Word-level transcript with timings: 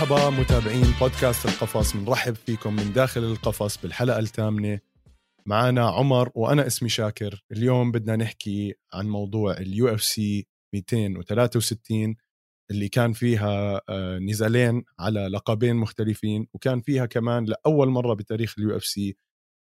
مرحبا 0.00 0.30
متابعين 0.30 0.94
بودكاست 1.00 1.46
القفص. 1.46 1.96
بنرحب 1.96 2.34
فيكم 2.34 2.76
من 2.76 2.92
داخل 2.92 3.24
القفص 3.24 3.82
بالحلقة 3.82 4.18
الثامنة. 4.18 4.80
معنا 5.46 5.88
عمر 5.88 6.30
وأنا 6.34 6.66
اسمي 6.66 6.88
شاكر. 6.88 7.44
اليوم 7.52 7.92
بدنا 7.92 8.16
نحكي 8.16 8.74
عن 8.92 9.08
موضوع 9.08 9.52
ال 9.52 9.88
UFC 9.88 10.46
263 10.74 12.16
اللي 12.70 12.88
كان 12.88 13.12
فيها 13.12 13.80
آه، 13.88 14.18
نزالين 14.18 14.84
على 14.98 15.26
لقبين 15.26 15.76
مختلفين 15.76 16.46
وكان 16.54 16.80
فيها 16.80 17.06
كمان 17.06 17.44
لأول 17.44 17.88
مرة 17.88 18.14
بتاريخ 18.14 18.54
ال 18.58 18.76
UFC 18.76 19.16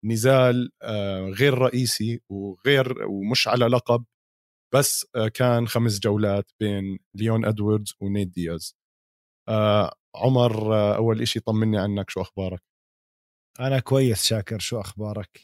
نزال 0.05 0.71
آه، 0.83 1.21
غير 1.21 1.57
رئيسي 1.57 2.21
وغير 2.29 3.07
ومش 3.07 3.47
على 3.47 3.65
لقب 3.65 4.05
بس 4.73 5.05
آه، 5.15 5.27
كان 5.27 5.67
خمس 5.67 5.99
جولات 5.99 6.51
بين 6.59 6.99
ليون 7.15 7.45
إدواردز 7.45 7.93
ونيت 8.01 8.27
دياز. 8.27 8.75
عمر 10.15 10.75
أول 10.95 11.21
إشي 11.21 11.39
طمني 11.39 11.77
عنك 11.79 12.09
شو 12.09 12.21
أخبارك؟ 12.21 12.61
أنا 13.59 13.79
كويس 13.79 14.23
شاكر 14.23 14.59
شو 14.59 14.79
أخبارك؟ 14.79 15.39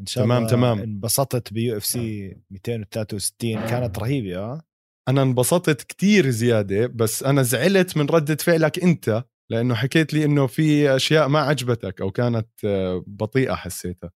إن 0.00 0.06
شاء 0.06 0.13
الله 0.13 0.24
تمام 0.24 0.50
تمام. 0.50 0.78
انبسطت 0.78 1.52
ب 1.52 1.76
UFC 1.76 2.36
263 2.50 3.66
كانت 3.66 3.98
رهيبة 3.98 4.38
آه. 4.38 4.62
أنا 5.08 5.22
انبسطت 5.22 5.82
كتير 5.82 6.30
زيادة 6.30 6.86
بس 6.86 7.22
أنا 7.22 7.42
زعلت 7.42 7.96
من 7.96 8.06
ردة 8.06 8.34
فعلك 8.36 8.78
أنت 8.82 9.24
لأنه 9.50 9.74
حكيت 9.74 10.14
لي 10.14 10.24
إنه 10.24 10.46
في 10.46 10.96
أشياء 10.96 11.28
ما 11.28 11.38
عجبتك 11.40 12.00
أو 12.00 12.10
كانت 12.10 12.48
آه، 12.64 13.04
بطيئة 13.06 13.54
حسيتها. 13.54 14.10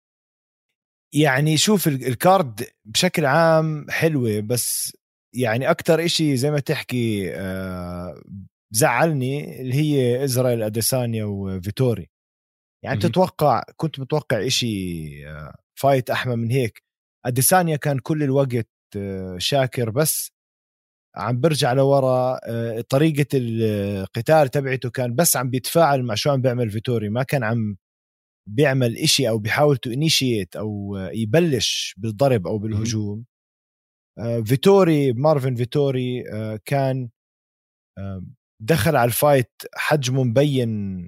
يعني 1.15 1.57
شوف 1.57 1.89
ال 1.89 2.04
card 2.04 2.67
بشكل 2.85 3.25
عام 3.27 3.87
حلوة 3.91 4.41
بس 4.41 4.97
يعني 5.35 5.71
أكثر 5.71 6.05
إشي 6.05 6.37
زي 6.37 6.51
ما 6.51 6.61
تحكي 6.61 7.31
آه، 7.35 8.23
زعلني 8.71 9.61
اللي 9.61 9.75
هي 9.75 10.25
إزرائيل 10.25 10.63
أديسانيا 10.63 11.25
وفيتوري. 11.25 12.11
يعني 12.85 13.01
تتوقع 13.01 13.63
كنت 13.77 14.01
متوقع 14.01 14.47
إشي 14.47 15.09
fight 15.79 16.11
آه، 16.11 16.15
أحمى 16.15 16.37
من 16.37 16.51
هيك. 16.51 16.83
أديسانيا 17.27 17.77
كان 17.77 17.99
كل 17.99 18.23
الوقت 18.23 18.69
شاكر 19.39 19.91
بس. 19.91 20.33
عم 21.17 21.41
برجع 21.41 21.73
لورا 21.73 22.41
آه، 22.45 22.81
طريقة 22.81 23.27
القتال 23.35 24.49
تبعته 24.49 24.91
كان 24.91 25.15
بس 25.15 25.37
عم 25.37 25.51
بيتفاعل 25.51 26.03
مع 26.03 26.15
شو 26.15 26.31
عم 26.31 26.41
بيعمل 26.43 26.71
فيتوري. 26.71 27.09
ما 27.09 27.23
كان 27.23 27.45
عم 27.45 27.77
بيعمل 28.49 28.97
إشي 28.97 29.29
أو 29.29 29.39
بيحاول 29.39 29.77
to 29.77 29.91
initiate 29.91 30.57
أو 30.57 30.97
يبلش 31.13 31.95
بالضرب 31.99 32.47
أو 32.47 32.59
بالهجوم. 32.59 33.25
آه، 34.19 34.41
فيتوري 34.41 35.13
مارفن 35.13 35.55
فيتوري 35.55 36.25
آه، 36.33 36.61
كان 36.65 37.09
دخل 38.63 38.97
على 38.97 39.09
ال 39.09 39.18
fight 39.18 39.63
حجمه 39.75 40.25
مبين 40.25 41.03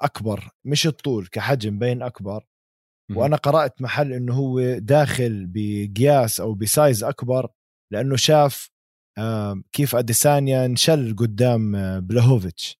أكبر 0.00 0.50
مش 0.64 0.86
الطول 0.86 1.26
كحجم 1.26 1.74
مبين 1.74 2.02
أكبر. 2.02 2.44
وأنا 3.16 3.36
قرأت 3.36 3.82
محل 3.82 4.12
إنه 4.12 4.34
هو 4.34 4.78
داخل 4.78 5.46
بقياس 5.46 6.40
أو 6.40 6.54
ب 6.54 6.64
size 6.64 7.04
أكبر 7.04 7.48
لأنه 7.92 8.16
شاف 8.16 8.70
كيف 9.72 9.94
أديسانيا 9.94 10.64
انشل 10.66 11.16
قدام 11.16 11.76
آه، 11.76 11.98
بلاهوفيتش 11.98 12.78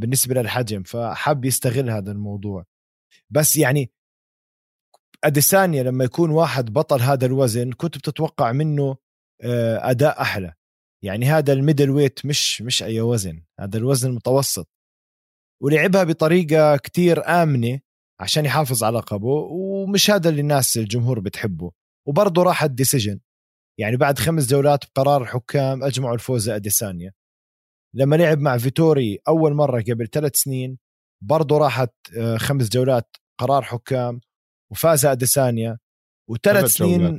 بالنسبة 0.00 0.34
للحجم 0.34 0.82
فحب 0.82 1.44
يستغل 1.44 1.90
هذا 1.90 2.12
الموضوع. 2.12 2.64
بس 3.30 3.56
يعني 3.56 3.92
أديسانيا 5.24 5.82
لما 5.82 6.04
يكون 6.04 6.30
واحد 6.30 6.72
بطل 6.72 7.00
هذا 7.00 7.26
الوزن 7.26 7.72
كنت 7.72 7.98
بتتوقع 7.98 8.52
منه 8.52 8.96
آه، 9.42 9.90
أداء 9.90 10.20
أحلى. 10.20 10.54
يعني 11.04 11.26
هذا 11.26 11.52
ال 11.52 11.90
middleweight 11.90 12.26
مش 12.26 12.62
مش 12.62 12.82
أي 12.82 13.00
وزن 13.00 13.42
هذا 13.60 13.78
الوزن 13.78 14.10
المتوسط. 14.10 14.68
ولعبها 15.62 16.04
بطريقة 16.04 16.76
كتير 16.76 17.28
آمنة 17.42 17.80
عشان 18.20 18.44
يحافظ 18.44 18.84
على 18.84 18.98
لقبه 18.98 19.28
ومش 19.50 20.10
هذا 20.10 20.28
اللي 20.28 20.40
الناس 20.40 20.76
الجمهور 20.76 21.20
بتحبه. 21.20 21.72
وبرضه 22.08 22.42
راح 22.42 22.62
ال 22.62 22.68
decision. 22.68 23.20
يعني 23.80 23.96
بعد 23.96 24.18
خمس 24.18 24.50
جولات 24.50 24.84
بقرار 24.84 25.22
الحكام 25.22 25.84
أجمعوا 25.84 26.14
الفوز 26.14 26.48
اديسانيا 26.48 27.12
لما 27.96 28.16
لعب 28.16 28.38
مع 28.38 28.58
فيتوري 28.58 29.18
أول 29.28 29.54
مرة 29.54 29.82
قبل 29.82 30.08
ثلاث 30.08 30.36
سنين 30.36 30.78
برضه 31.24 31.58
راحت 31.58 31.92
آه، 32.16 32.36
خمس 32.36 32.68
جولات 32.68 33.16
قرار 33.40 33.62
حكام 33.62 34.20
وفاز 34.72 35.06
اديسانيا 35.06 35.78
وثلاث 36.30 36.64
سنين 36.64 37.18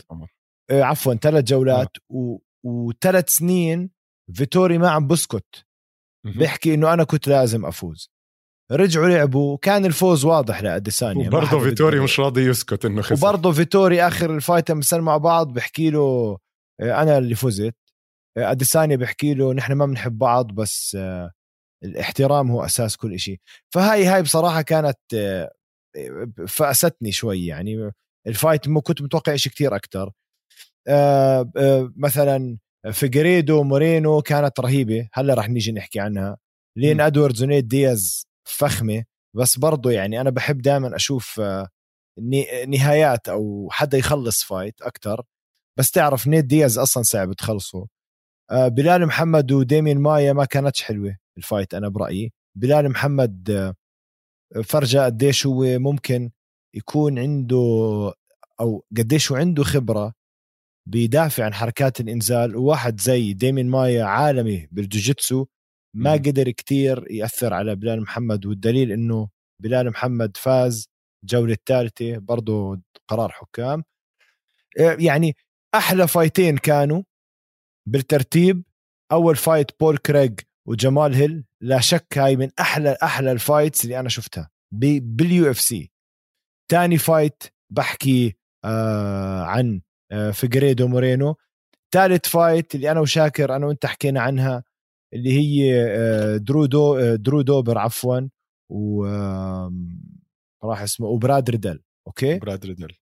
آه، 0.72 0.84
عفوا 0.84 1.14
ثلاث 1.14 1.44
جولات 1.44 1.97
آه. 2.12 2.40
وثلاث 2.66 3.29
سنين 3.29 3.89
فيتوري 4.33 4.77
ما 4.77 4.89
عم 4.89 5.07
بسكت. 5.07 5.66
بيحكي 6.25 6.73
إنه 6.73 6.94
أنا 6.94 7.03
كنت 7.03 7.27
لازم 7.27 7.66
أفوز. 7.66 8.11
رجعوا 8.72 9.07
لعبوا 9.07 9.57
كان 9.57 9.85
الفوز 9.85 10.25
واضح 10.25 10.61
لاديسانيا 10.61 11.27
وبرضه 11.27 11.59
فيتوري 11.59 11.99
مش 11.99 12.19
راضي 12.19 12.41
يسكت 12.41 12.85
إنه 12.85 13.01
خسر. 13.01 13.13
وبرضه 13.13 13.51
فيتوري 13.51 14.07
آخر 14.07 14.35
ال 14.35 14.41
fight 14.41 14.72
لما 14.72 14.83
مع 14.94 15.17
بعض 15.17 15.53
بحكي 15.53 15.89
له 15.89 16.38
آه، 16.81 17.01
أنا 17.01 17.17
اللي 17.17 17.35
فزت. 17.35 17.75
آه، 18.38 18.51
اديسانيا 18.51 18.95
بحكي 18.95 19.33
له 19.33 19.53
نحن 19.53 19.73
ما 19.73 19.85
بنحب 19.85 20.17
بعض 20.17 20.51
بس 20.51 20.95
آه، 20.99 21.31
الاحترام 21.83 22.51
هو 22.51 22.66
أساس 22.66 22.97
كل 22.97 23.19
شيء 23.19 23.39
فهاي 23.73 24.05
هاي 24.05 24.22
بصراحة 24.22 24.61
كانت 24.61 24.99
فأستني 26.47 27.11
شوي 27.11 27.45
يعني. 27.45 27.91
ال 28.28 28.34
fight 28.34 28.68
مو 28.67 28.81
كنت 28.81 29.01
متوقع 29.01 29.35
شيء 29.35 29.51
كثير 29.51 29.75
أكثر 29.75 30.11
مثلا 31.96 32.58
فيغيريدو 32.91 33.63
مورينو 33.64 34.22
كانت 34.22 34.59
رهيبة. 34.59 35.09
هلأ 35.14 35.34
رح 35.34 35.50
نيجي 35.50 35.72
نحكي 35.72 36.00
عنها. 36.00 36.38
ليون 36.78 37.02
إدواردز 37.02 37.44
ونيت 37.44 37.66
دياز 37.66 38.28
فخمة. 38.47 39.03
بس 39.36 39.58
برضه 39.58 39.91
يعني 39.91 40.22
أنا 40.22 40.30
بحب 40.30 40.62
دائما 40.62 40.96
أشوف 40.96 41.41
نهايات 42.68 43.30
أو 43.30 43.70
حدا 43.72 43.97
يخلص 43.97 44.44
fight 44.44 44.81
أكثر 44.81 45.24
بس 45.80 45.91
تعرف 45.91 46.28
نيت 46.28 46.46
دياز 46.46 46.78
أصلا 46.78 47.03
صعب 47.03 47.34
تخلصه. 47.34 47.88
آه، 48.52 48.68
بلال 48.68 49.06
محمد 49.06 49.52
وديمين 49.52 49.97
مايا 50.00 50.34
ما 50.34 50.46
كانتش 50.46 50.84
حلوة 50.84 51.18
ال 51.38 51.44
fight 51.44 51.74
أنا 51.74 51.90
برأيي. 51.90 52.34
بلال 52.58 52.90
محمد 52.90 53.50
آه، 53.52 54.62
فرجى 54.64 55.00
قديش 55.00 55.46
هو 55.46 55.80
ممكن 55.80 56.31
يكون 56.75 57.20
عنده 57.20 57.58
أو 58.59 58.86
قديش 58.97 59.31
هو 59.31 59.38
عنده 59.38 59.64
خبرة. 59.64 60.14
بيدافع 60.86 61.46
عن 61.46 61.53
حركات 61.53 62.00
الإنزال. 62.00 62.56
وواحد 62.56 63.00
زي 63.00 63.34
ديمين 63.34 63.69
مايا 63.69 64.03
عالمي 64.03 64.68
بالجوجيتسو 64.72 65.46
ما 65.96 66.14
قدر 66.14 66.52
كتير 66.52 67.12
يأثر 67.12 67.53
على 67.53 67.75
بلال 67.75 68.02
محمد 68.02 68.46
والدليل 68.46 68.91
إنه 68.91 69.30
بلال 69.62 69.90
محمد 69.90 70.38
فاز 70.38 70.90
الجوله 71.24 71.53
الثالثه 71.53 72.18
برضه 72.18 72.81
قرار 73.08 73.31
حكام. 73.31 73.84
آه، 74.80 74.97
يعني 75.00 75.36
أحلى 75.75 76.08
فايتين 76.08 76.58
كانوا 76.58 77.03
بالترتيب. 77.88 78.64
أول 79.12 79.36
fight 79.35 79.72
بول 79.80 79.97
كريج 79.97 80.40
وجمال 80.68 81.16
هيل. 81.16 81.44
لا 81.62 81.80
شك 81.80 82.18
هاي 82.18 82.36
من 82.36 82.50
أحلى 82.59 82.97
أحلى 83.03 83.31
ال 83.31 83.39
fights 83.39 83.84
اللي 83.84 84.00
أنا 84.00 84.09
شفتها 84.09 84.50
بال 84.72 85.52
UFC. 85.52 85.91
ثاني 86.72 86.97
fight 86.97 87.43
بحكي 87.70 88.35
آه 88.66 89.44
عن 89.44 89.82
فيغيريدو 90.34 90.88
مورينو 90.87 91.35
ثالث 91.93 92.28
fight 92.28 92.76
اللي 92.75 92.91
أنا 92.91 92.99
وشاكر 92.99 93.55
أنا 93.55 93.66
وأنت 93.66 93.85
حكينا 93.85 94.22
عنها 94.22 94.63
اللي 95.13 95.34
هي 95.34 95.90
درو 96.40 96.66
دو 96.66 97.16
درو 97.16 97.41
دوبر 97.41 97.78
عفوا 97.78 98.22
و 98.69 99.05
راح 100.63 100.81
اسمه 100.81 101.08
وبراد 101.08 101.49
ريدل 101.49 101.84
أوكي؟ 102.08 102.40
براد 102.40 102.66
ريدل 102.66 102.93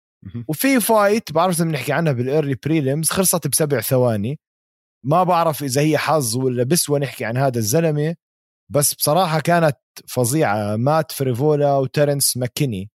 وفي 0.48 0.80
fight 0.80 1.32
بعرف 1.32 1.56
إذا 1.56 1.66
بنحكي 1.66 1.94
عنها 1.94 2.14
بال 2.14 2.26
early 2.26 2.56
prelims 2.66 3.10
خلصت 3.10 3.48
بسبع 3.48 3.80
ثواني. 3.82 4.40
ما 5.06 5.24
بعرف 5.24 5.64
إذا 5.64 5.82
هي 5.82 5.98
حظ 5.98 6.38
ولا 6.38 6.64
بسوى 6.64 7.00
نحكي 7.00 7.26
عن 7.26 7.38
هذا 7.38 7.58
الزلمة 7.58 8.16
بس 8.70 8.94
بصراحة 8.94 9.40
كانت 9.40 9.78
فظيعة. 10.08 10.76
مات 10.76 11.12
فريفولا 11.12 11.78
وترنس 11.78 12.38
ماكيني. 12.38 12.92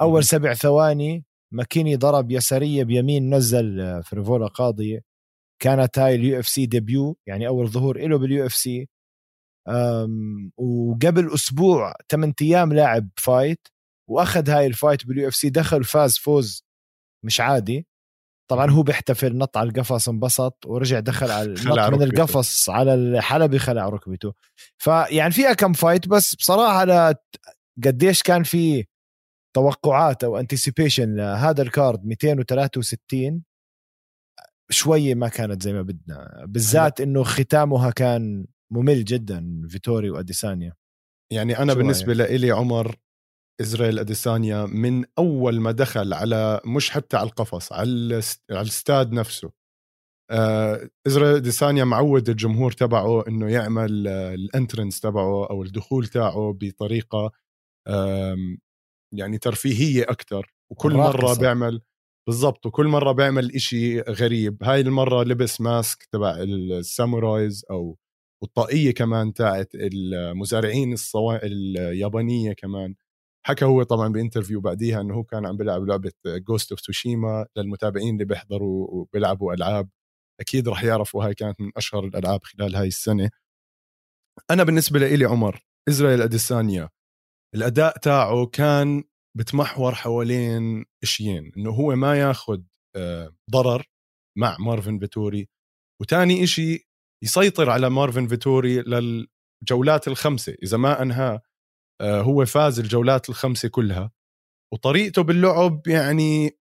أول 0.00 0.24
سبع 0.24 0.54
ثواني 0.54 1.24
ماكيني 1.56 1.96
ضرب 1.96 2.30
يسارية 2.30 2.84
بيمين 2.84 3.34
نزل 3.34 4.02
فريفولا 4.04 4.46
قاضية. 4.46 5.00
كانت 5.62 5.98
هاي 5.98 6.14
ال 6.14 6.40
UFC 6.40 6.66
debut 6.66 7.16
يعني 7.26 7.48
أول 7.48 7.68
ظهور 7.68 7.98
له 8.08 8.18
بال 8.18 8.46
UFC. 8.46 8.88
وقبل 10.56 11.34
أسبوع 11.34 11.94
8 12.10 12.34
أيام 12.42 12.72
لاعب 12.72 13.08
fight 13.16 13.68
وأخذ 14.10 14.50
هاي 14.50 14.66
ال 14.66 15.06
fight 15.06 15.28
بال 15.28 15.34
UFC 15.34 15.50
دخل 15.50 15.84
فاز 15.84 16.18
فوز 16.18 16.64
مش 17.24 17.40
عادي. 17.40 17.86
طبعا 18.50 18.70
هو 18.70 18.82
بيحتفل 18.82 19.38
نط 19.38 19.56
على 19.56 19.68
القفص 19.68 20.08
انبسط 20.08 20.66
ورجع 20.66 21.00
دخل 21.00 21.30
على 21.30 21.54
نط 21.66 21.78
من 21.78 22.02
القفص 22.02 22.70
على 22.70 22.94
الحلبة 22.94 23.58
خلع 23.58 23.88
ركبته. 23.88 24.32
فيعني 24.78 25.32
فيها 25.32 25.52
كم 25.52 25.72
fight 25.72 26.08
بس 26.08 26.34
بصراحة 26.34 27.14
قديش 27.84 28.22
كان 28.22 28.42
في 28.42 28.84
توقعات 29.56 30.24
أو 30.24 30.38
anticipation 30.38 31.14
لهذا 31.14 31.62
ال 31.62 31.70
card 31.70 32.04
263 32.04 33.42
شوية 34.70 35.14
ما 35.14 35.28
كانت 35.28 35.62
زي 35.62 35.72
ما 35.72 35.82
بدنا. 35.82 36.44
بالذات 36.46 37.00
إنه 37.00 37.22
ختامها 37.22 37.90
كان 37.90 38.46
ممل 38.72 39.04
جدا 39.04 39.62
فيتوري 39.68 40.10
وأديسانيا. 40.10 40.72
يعني 41.32 41.58
أنا 41.58 41.74
بالنسبة 41.74 42.12
لي 42.12 42.50
عمر 42.50 42.96
إزرائيل 43.60 43.98
أديسانيا 43.98 44.66
من 44.66 45.04
أول 45.18 45.60
ما 45.60 45.72
دخل 45.72 46.12
على 46.12 46.60
مش 46.66 46.90
حتى 46.90 47.16
على 47.16 47.26
القفص 47.26 47.72
على 47.72 47.88
الاستاد 48.50 49.12
نفسه. 49.12 49.52
آه، 50.30 50.88
إزرائيل 51.06 51.36
أديسانيا 51.36 51.84
معود 51.84 52.28
الجمهور 52.28 52.72
تبعه 52.72 53.28
إنه 53.28 53.50
يعمل 53.50 54.08
ال 54.08 54.18
entrance 54.18 55.00
تبعه 55.00 55.50
أو 55.50 55.62
الدخول 55.62 56.06
تاعه 56.06 56.56
بطريقة 56.60 57.32
يعني 59.18 59.38
ترفيهية 59.38 60.02
أكتر 60.08 60.54
وكل 60.72 60.94
مرة 60.94 61.34
بيعمل 61.34 61.80
بالضبط 62.28 62.66
وكل 62.66 62.86
مرة 62.86 63.12
بيعمل 63.12 63.54
إشي 63.54 64.00
غريب. 64.00 64.64
هاي 64.64 64.80
المرة 64.80 65.22
لبس 65.22 65.60
mask 65.60 66.04
تبع 66.12 66.36
ال 66.38 66.52
samurais 66.52 67.64
أو 67.70 67.98
والطاقية 68.42 68.94
كمان 68.94 69.32
تاعت 69.32 69.70
المزارعين 69.74 70.92
الصوا... 70.92 71.46
اليابانية 71.46 72.52
كمان. 72.52 72.94
حكى 73.46 73.64
هو 73.64 73.82
طبعا 73.82 74.08
ب 74.08 74.13
interview 74.13 74.60
بعديها 74.60 75.00
إنه 75.00 75.14
هو 75.14 75.24
كان 75.24 75.46
عم 75.46 75.56
بيلعب 75.56 75.84
لعبة 75.86 76.12
Ghost 76.26 76.70
of 76.72 76.80
Tsushima 76.80 77.46
للمتابعين 77.56 78.14
اللي 78.14 78.24
بيحضروا 78.24 78.86
وبيلعبوا 78.90 79.54
ألعاب. 79.54 79.88
أكيد 80.40 80.68
رح 80.68 80.84
يعرفوا 80.84 81.24
هاي 81.24 81.34
كانت 81.34 81.60
من 81.60 81.70
أشهر 81.76 82.04
الألعاب 82.04 82.44
خلال 82.44 82.76
هاي 82.76 82.88
السنة. 82.88 83.30
أنا 84.50 84.64
بالنسبة 84.64 84.98
لي 84.98 85.24
عمر 85.24 85.66
اسرائيل 85.88 86.22
اديسانيا 86.22 86.88
الأداء 87.54 87.98
تاعه 87.98 88.46
كان 88.46 89.04
بتمحور 89.36 89.94
حوالين 89.94 90.84
اشيين 91.02 91.52
إنه 91.56 91.70
هو 91.70 91.96
ما 91.96 92.18
ياخذ 92.18 92.62
آه، 92.96 93.34
ضرر 93.50 93.84
مع 94.38 94.56
مارفن 94.60 94.98
فيتوري 94.98 95.48
وتاني 96.00 96.44
إشي 96.44 96.88
يسيطر 97.24 97.70
على 97.70 97.90
مارفن 97.90 98.26
فيتوري 98.26 98.82
للجولات 98.82 100.08
الخمسة 100.08 100.56
إذا 100.62 100.76
ما 100.76 101.02
انهى 101.02 101.40
آه، 102.00 102.20
هو 102.20 102.44
فاز 102.44 102.80
الجولات 102.80 103.28
الخمسة 103.28 103.68
كلها 103.68 104.10
وطريقته 104.74 105.22
باللعب 105.22 105.82
يعني 105.86 106.58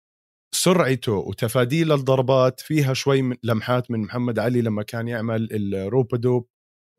سرعته 0.54 1.12
وتفاديه 1.12 1.84
للضربات 1.84 2.60
فيها 2.60 2.94
شوي 2.94 3.22
من 3.22 3.36
لمحات 3.42 3.90
من 3.90 4.00
محمد 4.00 4.38
علي 4.38 4.60
لما 4.60 4.82
كان 4.82 5.08
يعمل 5.08 5.48
ال 5.52 5.60
rope-a-dope 5.60 6.48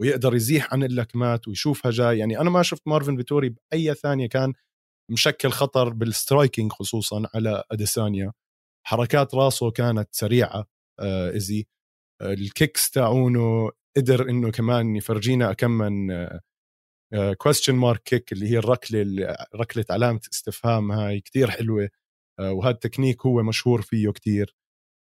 ويقدر 0.03 0.35
يزيح 0.35 0.73
عن 0.73 0.83
اللكمات 0.83 1.47
ويشوفها 1.47 1.91
جاي. 1.91 2.19
يعني 2.19 2.39
أنا 2.39 2.50
ما 2.50 2.63
شفت 2.63 2.81
مارفن 2.88 3.17
فيتوري 3.17 3.50
بأي 3.50 3.94
ثانية 3.95 4.27
كان 4.29 4.53
مشكل 5.11 5.50
خطر 5.51 5.89
بال 5.89 6.06
striking 6.06 6.71
خصوصا 6.71 7.23
على 7.35 7.63
أديسانيا. 7.71 8.33
حركات 8.88 9.35
راسه 9.35 9.71
كانت 9.71 10.09
سريعة 10.11 10.65
آه 11.00 11.31
easy 11.31 11.68
آه 12.21 12.33
ال 12.33 12.43
kicks 12.43 12.92
تاعونه 12.91 13.71
قدر 13.97 14.29
إنه 14.29 14.51
كمان 14.51 14.95
يفرجينا 14.95 15.53
كم 15.53 15.71
من 15.71 16.09
question 17.38 17.75
mark 17.75 18.04
kick 18.04 18.31
اللي 18.33 18.47
هي 18.51 18.57
الركلة 18.57 19.05
ركلة 19.55 19.85
علامة 19.89 20.19
استفهام 20.33 20.91
هاي 20.91 21.21
كتير 21.21 21.51
حلوة. 21.51 21.89
آه، 22.39 22.51
وهذا 22.53 22.71
التكنيك 22.75 23.25
هو 23.25 23.44
مشهور 23.44 23.81
فيه 23.81 24.11
كتير. 24.11 24.55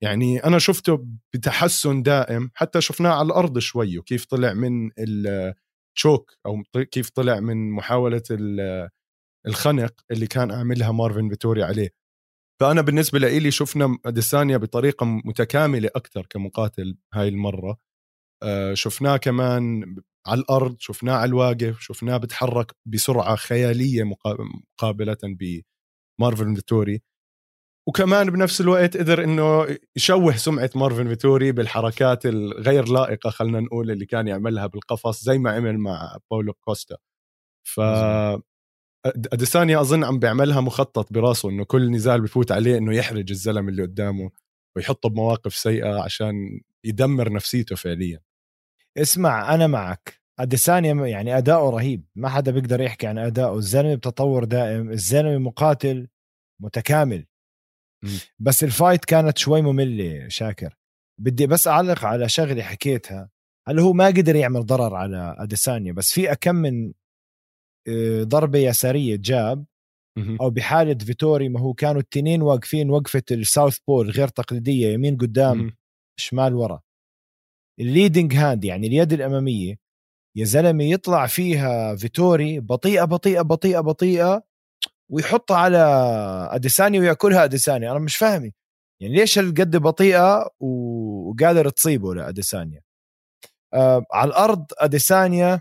يعني 0.02 0.44
أنا 0.44 0.58
شفته 0.58 1.06
بتحسن 1.34 2.02
دائم 2.02 2.50
حتى 2.54 2.80
شفناه 2.80 3.10
على 3.10 3.26
الأرض 3.26 3.58
شوي 3.58 3.98
وكيف 3.98 4.24
طلع 4.24 4.52
من 4.52 4.90
ال 4.98 5.21
choke 5.21 6.32
أو 6.46 6.62
كيف 6.90 7.10
طلع 7.10 7.40
من 7.40 7.70
محاولة 7.70 8.22
الخنق 9.46 9.94
اللي 10.10 10.26
كان 10.26 10.50
عاملها 10.52 10.92
مارفن 10.92 11.28
فيتوري 11.28 11.62
عليه. 11.62 11.90
فأنا 12.60 12.80
بالنسبة 12.82 13.18
لي 13.18 13.50
شفنا 13.50 13.98
اديسانيا 14.06 14.56
بطريقة 14.56 15.06
متكاملة 15.06 15.90
أكثر 15.96 16.26
كمقاتل 16.30 16.96
هاي 17.14 17.28
المرة. 17.28 17.78
آه، 18.42 18.74
شفناه 18.74 19.16
كمان 19.16 19.96
على 20.26 20.40
الأرض 20.40 20.76
شفناه 20.80 21.14
على 21.14 21.28
الواقف 21.28 21.80
شفناه 21.80 22.16
بتحرك 22.16 22.72
بسرعة 22.86 23.36
خيالية 23.36 24.04
مقابلة 24.04 25.16
بمارفن 26.20 26.54
فيتوري. 26.54 27.02
وكمان 27.88 28.30
بنفس 28.30 28.60
الوقت 28.60 28.96
قدر 28.96 29.24
إنه 29.24 29.66
يشوه 29.96 30.36
سمعة 30.36 30.70
مارفن 30.74 31.08
فيتوري 31.08 31.52
بالحركات 31.52 32.26
الغير 32.26 32.88
لائقة 32.88 33.30
خلينا 33.30 33.60
نقول 33.60 33.90
اللي 33.90 34.06
كان 34.06 34.28
يعملها 34.28 34.66
بالقفص 34.66 35.24
زي 35.24 35.38
ما 35.38 35.50
عمل 35.50 35.78
مع 35.78 36.16
باولو 36.30 36.52
كوستا. 36.52 36.96
ف 37.64 37.80
اديسانيا 39.06 39.80
أظن 39.80 40.04
عم 40.04 40.18
بيعملها 40.18 40.60
مخطط 40.60 41.12
براسه 41.12 41.50
إنه 41.50 41.64
كل 41.64 41.90
نزال 41.90 42.20
بفوت 42.20 42.52
عليه 42.52 42.78
إنه 42.78 42.94
يحرج 42.96 43.30
الزلمه 43.30 43.68
اللي 43.68 43.82
قدامه 43.82 44.30
ويحطه 44.76 45.08
بمواقف 45.08 45.54
سيئة 45.54 46.02
عشان 46.02 46.60
يدمر 46.84 47.32
نفسيته 47.32 47.76
فعليا. 47.76 48.20
اسمع 48.98 49.54
أنا 49.54 49.66
معك. 49.66 50.20
اديسانيا 50.38 50.94
يعني 51.06 51.38
أداؤه 51.38 51.70
رهيب. 51.70 52.04
ما 52.16 52.28
حدا 52.28 52.52
بيقدر 52.52 52.80
يحكي 52.80 53.06
عن 53.06 53.18
أداؤه. 53.18 53.58
الزلمة 53.58 53.94
بتطور 53.94 54.44
دائم. 54.44 54.90
الزلمة 54.90 55.38
مقاتل 55.38 56.08
متكامل. 56.62 57.26
بس 58.38 58.64
الفايت 58.64 59.04
كانت 59.04 59.38
شوي 59.38 59.62
مملة 59.62 60.28
شاكر. 60.28 60.76
بدي 61.20 61.46
بس 61.46 61.68
أعلق 61.68 62.04
على 62.04 62.28
شغلة 62.28 62.62
حكيتها. 62.62 63.30
هل 63.68 63.80
هو 63.80 63.92
ما 63.92 64.06
قدر 64.06 64.36
يعمل 64.36 64.66
ضرر 64.66 64.94
على 64.94 65.36
أديسانيا 65.38 65.92
بس 65.92 66.12
في 66.12 66.32
أكم 66.32 66.54
من 66.54 66.92
آه، 67.88 68.22
ضربة 68.22 68.58
يسارية 68.58 69.16
جاب 69.16 69.64
أو 70.40 70.50
بحالة 70.50 70.94
فيتوري 70.94 71.48
ما 71.48 71.60
هو 71.60 71.74
كانوا 71.74 72.00
التنين 72.00 72.42
واقفين 72.42 72.90
وقفة 72.90 73.22
ال 73.30 73.78
southpaw 73.88 74.10
غير 74.10 74.28
تقليدية 74.28 74.88
يمين 74.92 75.16
قدام 75.16 75.76
شمال 76.20 76.54
ورا. 76.54 76.82
ال 77.80 77.87
leading 77.87 78.34
hand 78.34 78.64
يعني 78.64 78.86
اليد 78.86 79.12
الأمامية 79.12 79.78
يا 80.36 80.44
زلمة 80.44 80.84
يطلع 80.84 81.26
فيها 81.26 81.96
فيتوري 81.96 82.60
بطيئة 82.60 83.04
بطيئة 83.04 83.42
بطيئة 83.42 83.80
بطيئة 83.80 84.45
ويحطها 85.12 85.56
على 85.56 85.78
اديسانيا 86.50 87.00
ويأكلها 87.00 87.44
اديسانيا 87.44 87.90
أنا 87.90 87.98
مش 87.98 88.16
فاهم 88.16 88.52
يعني 89.02 89.14
ليش 89.14 89.38
هالقد 89.38 89.76
بطيئة 89.76 90.50
وقادر 90.60 91.68
تصيبه 91.68 92.14
لأديسانيا؟ 92.14 92.82
آه 93.74 94.04
على 94.12 94.28
الأرض 94.28 94.66
أديسانيا 94.78 95.60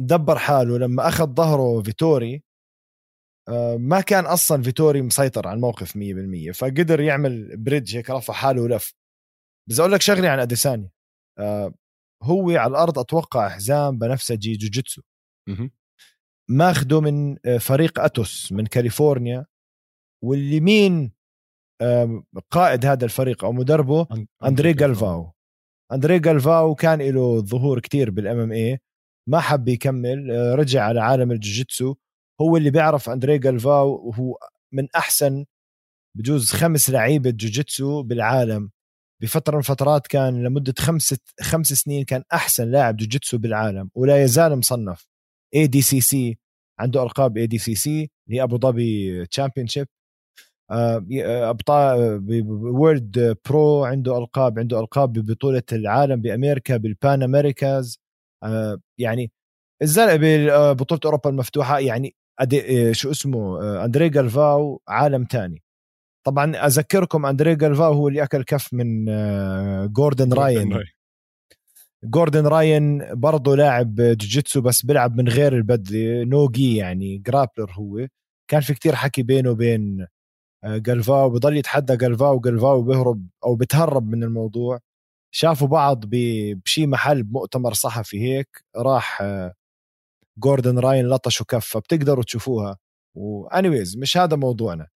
دبر 0.00 0.38
حاله 0.38 0.78
لما 0.78 1.08
أخذ 1.08 1.34
ظهره 1.34 1.82
فيتوري. 1.82 2.42
آه 3.48 3.76
ما 3.76 4.00
كان 4.00 4.26
أصلا 4.26 4.62
فيتوري 4.62 5.02
مسيطر 5.02 5.48
على 5.48 5.56
الموقف 5.56 5.96
100% 5.96 6.52
فقدر 6.52 7.00
يعمل 7.00 7.56
bridge 7.56 7.96
هيك 7.96 8.10
رفع 8.10 8.34
حاله 8.34 8.62
ولف. 8.62 8.94
بس 9.70 9.80
أقول 9.80 9.92
لك 9.92 10.00
شغلة 10.02 10.28
عن 10.28 10.38
اديساني 10.38 10.90
آه 11.38 11.74
هو 12.22 12.50
على 12.50 12.70
الأرض 12.70 12.98
أتوقع 12.98 13.48
حزام 13.48 13.98
بنفسجي 13.98 14.52
جوجيتسو 14.56 15.02
ماخده 16.50 17.00
من 17.00 17.36
آه، 17.44 17.58
فريق 17.58 18.00
أتوس 18.00 18.52
من 18.52 18.66
كاليفورنيا 18.66 19.46
واللي 20.24 20.60
مين 20.60 21.12
قائد 22.50 22.86
هذا 22.86 23.04
الفريق 23.04 23.44
أو 23.44 23.52
مدربه؟ 23.52 24.06
أندري 24.44 24.72
جالفاو. 24.72 25.32
أندري 25.92 26.18
جالفاو 26.18 26.74
كان 26.74 27.02
له 27.02 27.40
ظهور 27.40 27.80
كتير 27.80 28.10
بال 28.10 28.38
MMA 28.38 28.78
ما 29.28 29.40
حب 29.40 29.68
يكمل 29.68 30.30
آه 30.30 30.54
رجع 30.54 30.84
على 30.84 31.00
عالم 31.00 31.32
الجوجيتسو. 31.32 31.94
هو 32.40 32.56
اللي 32.56 32.70
بيعرف 32.70 33.10
أندري 33.10 33.38
جالفاو 33.38 34.08
وهو 34.08 34.38
من 34.72 34.88
أحسن 34.96 35.44
بجوز 36.16 36.50
خمس 36.52 36.90
لعيبة 36.90 37.30
جوجيتسو 37.30 38.02
بالعالم. 38.02 38.70
بفترة 39.22 39.52
من 39.54 39.58
الفترات 39.58 40.06
كان 40.06 40.42
لمدة 40.42 40.74
خمس 40.78 41.14
خمس 41.40 41.72
سنين 41.72 42.04
كان 42.04 42.22
أحسن 42.32 42.70
لاعب 42.70 42.96
جوجيتسو 42.96 43.38
بالعالم 43.38 43.90
ولا 43.94 44.22
يزال 44.22 44.56
مصنف. 44.56 45.09
اي 45.54 45.66
دي 45.66 45.82
سي 45.82 46.00
سي 46.00 46.38
عنده 46.80 47.02
ألقاب 47.02 47.36
اي 47.36 47.46
دي 47.46 47.58
سي 47.58 47.74
سي 47.74 48.10
اللي 48.26 48.38
هي 48.38 48.42
ابو 48.42 48.58
ظبي 48.58 49.26
championship 49.26 49.86
ابطال 51.50 52.24
World 52.48 53.36
Pro 53.48 53.84
عنده 53.84 54.18
ألقاب 54.18 54.58
عنده 54.58 54.80
ألقاب 54.80 55.12
ببطولة 55.12 55.62
العالم 55.72 56.20
بأمريكا 56.20 56.76
بال 56.76 56.94
Pan 56.94 57.22
Americas 57.22 58.00
آه، 58.44 58.78
يعني 58.98 59.32
الزلمة 59.82 60.16
ببطوله 60.72 61.00
أوروبا 61.04 61.30
المفتوحة 61.30 61.78
يعني 61.78 62.14
آه، 62.40 62.92
شو 62.92 63.10
اسمه 63.10 63.62
آه، 63.62 63.84
أندري 63.84 64.08
جالفاو 64.08 64.82
عالم 64.88 65.24
تاني. 65.24 65.62
طبعا 66.26 66.66
أذكركم 66.66 67.26
أندري 67.26 67.56
جالفاو 67.56 67.92
هو 67.92 68.08
اللي 68.08 68.22
أكل 68.22 68.44
كف 68.44 68.74
من 68.74 69.04
جوردن 69.92 70.32
راين 70.32 70.82
جوردن 72.04 72.46
راين 72.46 73.14
برضه 73.14 73.56
لاعب 73.56 73.94
جوجيتسو 73.94 74.60
بس 74.60 74.86
بيلعب 74.86 75.16
من 75.16 75.28
غير 75.28 75.56
البدلة. 75.56 76.24
no-gi 76.24 76.76
يعني 76.76 77.18
grappler 77.18 77.72
هو. 77.72 78.06
كان 78.50 78.60
في 78.60 78.74
كتير 78.74 78.94
حكي 78.94 79.22
بينه 79.22 79.50
وبين 79.50 80.06
جالفاو 80.64 81.30
بضل 81.30 81.56
يتحدى 81.56 81.96
جالفاو 81.96 82.36
وجالفاو 82.36 82.82
بيهرب 82.82 83.26
أو 83.44 83.56
بتهرب 83.56 84.08
من 84.08 84.22
الموضوع. 84.24 84.80
شافوا 85.34 85.68
بعض 85.68 86.04
بشي 86.06 86.86
محل 86.86 87.22
بمؤتمر 87.22 87.72
صحفي 87.74 88.20
هيك. 88.20 88.64
راح 88.76 89.22
جوردن 90.38 90.78
راين 90.78 91.08
لطشوا 91.08 91.46
كف 91.46 91.66
فبتقدروا 91.66 92.24
تشوفوها. 92.24 92.78
و 93.16 93.26
anyways 93.26 93.96
مش 93.98 94.16
هذا 94.16 94.36
موضوعنا. 94.36 94.88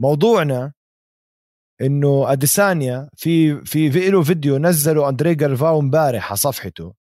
موضوعنا 0.00 0.72
إنه 1.80 2.32
أديسانيا 2.32 3.10
في 3.16 3.64
في 3.64 3.90
في 3.90 4.10
له 4.10 4.22
فيديو 4.22 4.58
نزله 4.58 5.08
أندري 5.08 5.34
جالفاو 5.34 5.80
امبارح 5.80 6.26
على 6.26 6.36
صفحته. 6.36 6.94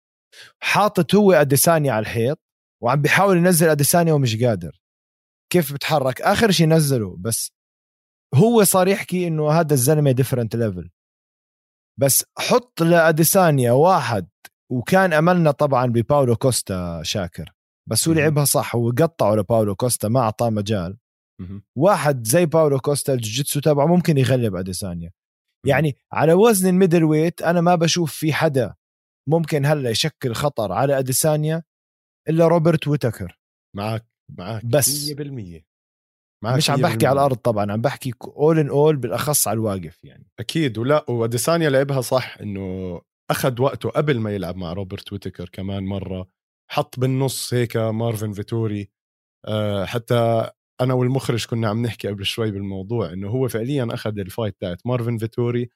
حاطط 0.60 1.14
هو 1.14 1.32
أديسانيا 1.32 1.92
على 1.92 2.02
الحيط 2.02 2.38
وعم 2.82 3.02
بيحاول 3.02 3.36
ينزل 3.36 3.68
أديسانيا 3.68 4.12
ومش 4.12 4.44
قادر. 4.44 4.80
كيف 5.52 5.72
بتحرك؟ 5.72 6.22
آخر 6.22 6.50
شيء 6.50 6.68
نزله 6.68 7.16
بس 7.18 7.52
هو 8.34 8.64
صار 8.64 8.88
يحكي 8.88 9.26
إنه 9.26 9.50
هذا 9.50 9.74
الزلمة 9.74 10.10
different 10.10 10.56
level 10.56 10.90
بس 12.00 12.24
حط 12.38 12.82
لأديسانيا 12.82 13.72
واحد 13.72 14.28
وكان 14.70 15.12
أملنا 15.12 15.50
طبعا 15.50 15.86
بباولو 15.86 16.36
كوستا 16.36 17.02
شاكر. 17.02 17.52
بس 17.88 18.08
هو 18.08 18.14
لعبها 18.14 18.44
صح 18.44 18.76
هو 18.76 18.90
قطعه 18.90 19.34
لباولو 19.34 19.74
كوستا 19.74 20.08
ما 20.08 20.20
أعطاه 20.20 20.50
مجال. 20.50 20.98
واحد 21.76 22.26
زي 22.26 22.46
باولو 22.46 22.80
كوستا 22.80 23.14
الجوجيتسو 23.14 23.60
تبعه 23.60 23.86
ممكن 23.86 24.18
يغلب 24.18 24.56
أديسانيا. 24.56 25.12
يعني 25.66 25.96
على 26.12 26.32
وزن 26.32 26.68
ال 26.68 27.04
middleweight 27.04 27.42
أنا 27.42 27.60
ما 27.60 27.74
بشوف 27.74 28.14
في 28.14 28.32
حدا 28.32 28.74
ممكن 29.28 29.66
هلا 29.66 29.90
يشكل 29.90 30.34
خطر 30.34 30.72
على 30.72 30.98
أديسانيا 30.98 31.62
إلا 32.28 32.48
روبرت 32.48 32.88
ويتكر. 32.88 33.40
معك 33.76 34.06
معك 34.38 34.66
بس. 34.66 35.10
100% 35.12 35.66
معك 36.44 36.56
مش 36.56 36.70
عم 36.70 36.80
بحكي 36.80 37.06
على 37.06 37.20
الأرض 37.20 37.36
طبعا 37.36 37.72
عم 37.72 37.80
بحكي 37.80 38.12
all 38.24 38.58
in 38.58 38.68
all 38.68 38.96
بالأخص 38.96 39.48
على 39.48 39.54
الواقف 39.54 40.04
يعني. 40.04 40.26
أكيد 40.40 40.78
ولا 40.78 41.10
وأديسانيا 41.10 41.70
لعبها 41.70 42.00
صح 42.00 42.38
إنه 42.40 43.00
أخذ 43.30 43.62
وقته 43.62 43.90
قبل 43.90 44.20
ما 44.20 44.34
يلعب 44.34 44.56
مع 44.56 44.72
روبرت 44.72 45.12
ويتكر 45.12 45.48
كمان 45.48 45.84
مرة. 45.84 46.28
حط 46.70 47.00
بالنص 47.00 47.54
هيك 47.54 47.76
مارفن 47.76 48.32
فيتوري. 48.32 48.90
أه 49.48 49.84
حتى 49.84 50.50
أنا 50.80 50.94
والمخرج 50.94 51.46
كنا 51.46 51.68
عم 51.68 51.82
نحكي 51.82 52.08
قبل 52.08 52.24
شوي 52.24 52.50
بالموضوع 52.50 53.12
إنه 53.12 53.28
هو 53.28 53.48
فعليا 53.48 53.88
أخذ 53.90 54.18
ال 54.18 54.25
fight 54.25 54.60
تاعت 54.60 54.86
مارفن 54.86 55.18
فيتوري 55.18 55.68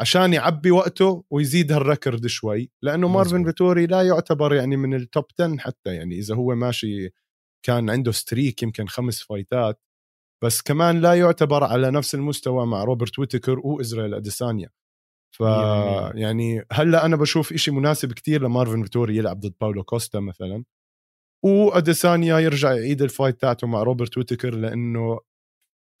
عشان 0.00 0.32
يعبي 0.32 0.70
وقته 0.70 1.24
ويزيد 1.30 1.72
هال 1.72 1.86
record 1.86 2.26
شوي 2.26 2.70
لأنه 2.82 3.08
مارفن 3.08 3.44
فيتوري 3.44 3.86
لا 3.86 4.02
يعتبر 4.02 4.54
يعني 4.54 4.76
من 4.76 4.94
ال 4.94 5.01
top 5.01 5.24
10 5.40 5.56
حتى 5.58 5.94
يعني 5.94 6.18
إذا 6.18 6.34
هو 6.34 6.54
ماشي 6.54 7.10
كان 7.66 7.90
عنده 7.90 8.12
streak 8.12 8.62
يمكن 8.62 8.86
خمس 8.88 9.22
fight 9.22 9.70
ات 9.70 9.80
بس 10.44 10.62
كمان 10.62 11.00
لا 11.00 11.14
يعتبر 11.14 11.64
على 11.64 11.90
نفس 11.90 12.14
المستوى 12.14 12.66
مع 12.66 12.84
روبرت 12.84 13.18
ويتكر 13.18 13.58
وإزرائيل 13.58 14.14
أديسانيا. 14.14 14.70
ف 15.36 15.40
يعني 16.14 16.64
هلأ 16.72 17.06
أنا 17.06 17.16
بشوف 17.16 17.52
إشي 17.52 17.70
مناسب 17.70 18.12
كتير 18.12 18.42
لمارفن 18.42 18.82
فيتوري 18.82 19.16
يلعب 19.16 19.40
ضد 19.40 19.54
باولو 19.60 19.84
كوستا 19.84 20.20
مثلا. 20.20 20.64
وأديسانيا 21.44 22.38
يرجع 22.38 22.72
يعيد 22.72 23.02
ال 23.02 23.08
fight 23.08 23.40
تاعته 23.40 23.66
مع 23.66 23.82
روبرت 23.82 24.18
ويتكر 24.18 24.54
لأنه 24.54 25.20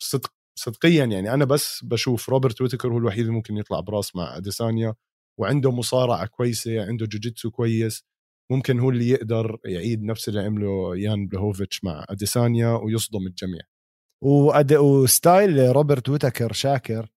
صدق 0.02 0.32
صدقيا 0.58 1.04
يعني 1.04 1.34
أنا 1.34 1.44
بس 1.44 1.84
بشوف 1.84 2.28
روبرت 2.28 2.60
ويتكر 2.60 2.92
هو 2.92 2.98
الوحيد 2.98 3.20
اللي 3.20 3.32
ممكن 3.32 3.56
يطلع 3.56 3.80
براس 3.80 4.16
مع 4.16 4.36
أديسانيا 4.36 4.94
وعنده 5.40 5.70
مصارعة 5.70 6.26
كويسة 6.26 6.86
عنده 6.86 7.06
جوجيتسو 7.06 7.50
كويس 7.50 8.04
ممكن 8.52 8.80
هو 8.80 8.90
اللي 8.90 9.08
يقدر 9.08 9.58
يعيد 9.64 10.02
نفس 10.02 10.28
اللي 10.28 10.40
عمله 10.40 10.96
يان 10.96 11.26
بلهوفيتش 11.26 11.84
مع 11.84 12.04
أديسانيا 12.10 12.68
ويصدم 12.68 13.26
الجميع. 13.26 13.60
وأد... 14.24 14.72
وستايل 14.72 15.76
روبرت 15.76 16.08
ويتكر 16.08 16.52
شاكر 16.52 17.10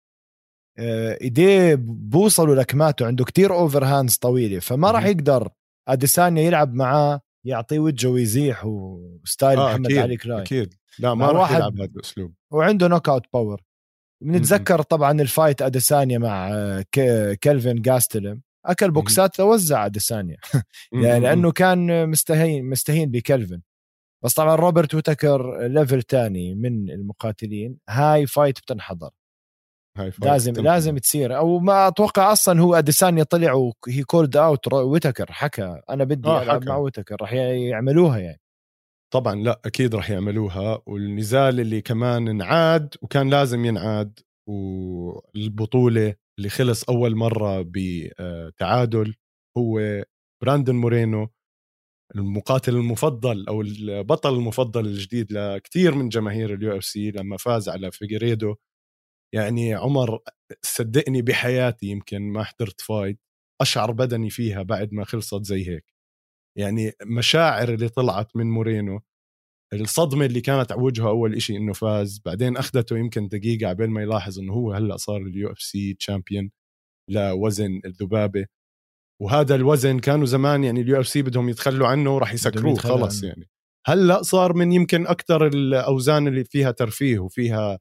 آه، 0.80 1.18
إيديه 1.22 1.76
بوصلوا 1.80 2.56
لكماته 2.56 3.08
عنده 3.08 3.26
كتير 3.26 3.54
overhands 3.54 4.16
طويلة 4.16 4.60
فما 4.60 4.92
راح 4.92 5.06
يقدر 5.06 5.50
أديسانيا 5.88 6.44
يلعب 6.44 6.74
معاه 6.74 7.22
يعطيه 7.48 7.80
وجهه 7.80 8.10
ويزيح 8.10 8.66
وستايل 8.66 9.60
آه 9.60 9.70
محمد 9.70 9.86
أكيد. 9.86 9.98
علي 9.98 10.18
كلاي 10.18 10.42
أكيد. 10.42 10.74
لا 11.00 11.13
ما 11.13 11.32
راح 11.32 11.51
يلعب 11.51 11.82
هذا 11.82 11.92
الأسلوب. 11.96 12.34
وعنده 12.51 12.88
knockout 12.88 13.26
power 13.34 13.62
بنتذكر 14.24 14.82
طبعا 14.82 15.22
ال 15.22 15.28
fight 15.28 15.62
أديسانيا 15.62 16.18
مع 16.18 16.51
كيلفن 17.42 17.82
جاستلم. 17.82 18.42
أكل 18.66 18.92
box 18.92 19.28
ات 19.28 19.40
لوزع 19.39 19.86
أديسانيا. 19.86 20.38
يعني 21.04 21.20
لأنه 21.20 21.51
كان 21.51 22.10
مستهين 22.10 22.66
مستهين 22.66 23.12
بكلفن 23.12 23.62
بس 24.24 24.34
طبعا 24.34 24.56
روبرت 24.56 24.96
وتكر 24.96 25.68
level 25.68 26.02
تاني 26.01 26.56
من 26.56 26.89
المقاتلين. 26.89 27.77
هاي 27.89 28.27
fight 28.28 28.60
بتنحضر. 28.60 29.10
لازم. 30.22 30.54
لازم 30.54 30.98
تصير. 30.98 31.38
أو 31.38 31.60
ما 31.60 31.88
أتوقع 31.88 32.32
أصلا 32.32 32.62
هو 32.62 32.75
أديسانيا 32.75 33.24
طلع 33.24 33.54
وهي 33.54 34.04
called 34.06 34.38
out 34.38 34.74
ويتكر 34.74 35.32
حكى. 35.32 35.82
أنا 35.89 36.04
بدي 36.04 36.30
آه 36.30 36.44
ألعب 36.44 36.66
مع 36.66 36.77
ويتكر. 36.77 37.16
راح 37.22 37.34
يعملوها 37.34 38.20
يعني. 38.20 38.42
طبعا 39.13 39.36
لا 39.36 39.62
أكيد 39.66 39.96
راح 39.96 40.10
يعملوها. 40.10 40.82
والنزال 40.86 41.60
اللي 41.60 41.82
كمان 41.82 42.27
انعاد 42.27 42.96
وكان 43.01 43.30
لازم 43.30 43.66
ينعاد 43.66 44.20
والبطولة 44.50 46.16
اللي 46.39 46.50
خلص 46.50 46.84
أول 46.84 47.16
مرة 47.16 47.66
بتعادل 47.68 49.16
هو 49.58 50.04
براندون 50.44 50.75
مورينو 50.75 51.27
المقاتل 52.16 52.75
المفضل 52.75 53.48
أو 53.48 53.62
البطل 53.62 54.34
المفضل 54.34 54.86
الجديد 54.86 55.32
لكثير 55.32 55.96
من 55.96 56.10
جماهير 56.10 56.54
ال 56.54 56.78
UFC 56.78 57.12
لما 57.12 57.38
فاز 57.38 57.70
على 57.70 57.92
فيجريدو 57.92 58.56
يعني 59.36 59.74
عمر 59.74 60.20
صدقني 60.62 61.22
بحياتي 61.22 61.86
يمكن 61.88 62.22
ما 62.22 62.44
حضرت 62.44 62.82
fight 62.82 63.20
أشعر 63.62 63.92
بدني 63.92 64.30
فيها 64.30 64.64
بعد 64.64 64.94
ما 64.94 65.04
خلصت 65.06 65.44
زي 65.44 65.70
هيك. 65.70 65.86
يعني 66.58 66.92
مشاعر 67.06 67.74
اللي 67.74 67.90
طلعت 67.90 68.36
من 68.36 68.52
مورينو 68.52 69.02
الصدمة 69.74 70.26
اللي 70.26 70.42
كانت 70.42 70.72
على 70.72 70.82
وجهه 70.82 71.10
أول 71.10 71.36
إشي 71.36 71.58
إنه 71.58 71.74
فاز 71.74 72.22
بعدين 72.26 72.58
أخذته 72.58 72.98
يمكن 72.98 73.28
دقيقة 73.28 73.70
قبل 73.70 73.88
ما 73.90 74.02
يلاحظ 74.02 74.40
إنه 74.40 74.54
هو 74.54 74.74
هلأ 74.74 74.98
صار 74.98 75.22
ال 75.22 75.52
UFC 75.52 75.94
champion 75.94 76.52
لوزن 77.12 77.82
الذبابة. 77.86 78.46
وهذا 79.22 79.56
الوزن 79.56 80.00
كانوا 80.00 80.26
زمان 80.26 80.64
يعني 80.64 80.82
ال 80.82 81.00
UFC 81.00 81.22
بدهم 81.22 81.50
يتخلوا 81.50 81.88
عنه 81.88 82.16
وراح 82.16 82.34
يسكروه 82.34 82.76
خلص 82.76 83.24
يعني. 83.24 83.50
هلأ 83.88 84.22
صار 84.22 84.54
من 84.54 84.72
يمكن 84.72 85.08
أكثر 85.08 85.48
الأوزان 85.48 86.28
اللي 86.28 86.44
فيها 86.44 86.72
ترفيه 86.72 87.20
وفيها 87.20 87.80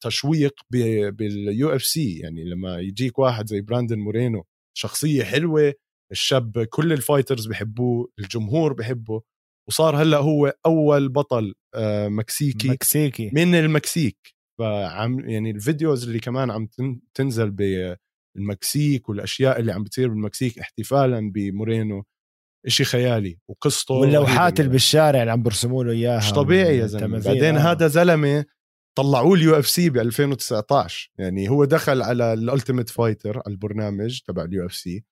تشويق 0.00 0.54
بال 0.70 1.74
UFC. 1.74 2.18
يعني 2.18 2.44
لما 2.44 2.78
يجيك 2.78 3.18
واحد 3.18 3.46
زي 3.46 3.60
براندن 3.60 3.98
مورينو 3.98 4.44
شخصية 4.76 5.24
حلوة 5.24 5.74
الشاب 6.12 6.64
كل 6.64 6.92
ال 6.92 6.98
fighters 6.98 7.46
بحبوه 7.46 8.08
الجمهور 8.18 8.72
بحبه 8.72 9.22
وصار 9.68 10.02
هلأ 10.02 10.16
هو 10.16 10.54
أول 10.66 11.08
بطل 11.08 11.54
آه، 11.74 12.08
مكسيكي 12.08 12.68
مكسيكي. 12.68 13.30
من 13.34 13.54
المكسيك. 13.54 14.18
فعم 14.58 15.20
يعني 15.28 15.50
ال 15.50 15.58
videos 15.58 16.06
اللي 16.06 16.18
كمان 16.18 16.50
عم 16.50 16.68
تنزل 17.14 17.50
بالمكسيك 17.50 19.08
والأشياء 19.08 19.60
اللي 19.60 19.72
عم 19.72 19.82
بتصير 19.84 20.08
بالمكسيك 20.08 20.58
احتفالا 20.58 21.30
بمورينو 21.34 22.04
إشي 22.66 22.84
خيالي 22.84 23.38
وقصته 23.48 23.94
واللوحات 23.94 24.60
اللي 24.60 24.70
بالشارع 24.72 25.20
اللي 25.20 25.32
عم 25.32 25.42
برسموا 25.42 25.84
له 25.84 25.92
إياها 25.92 26.18
مش 26.18 26.32
طبيعي 26.32 26.78
يا 26.78 26.86
زلمة. 26.86 27.18
بعدين 27.18 27.56
آه. 27.56 27.72
هذا 27.72 27.86
زلمة 27.86 28.44
طلعوه 28.98 29.34
ال 29.34 29.58
UFC 29.58 29.90
ب 29.90 29.96
2019 29.96 31.10
يعني 31.18 31.48
هو 31.48 31.64
دخل 31.64 32.02
على 32.02 32.32
ال 32.32 32.38
Ultimate 32.38 32.88
Fighter 32.88 33.36
على 33.36 33.42
البرنامج 33.46 34.20
تبع 34.20 34.44
ال 34.44 34.66
UFC 34.66 35.04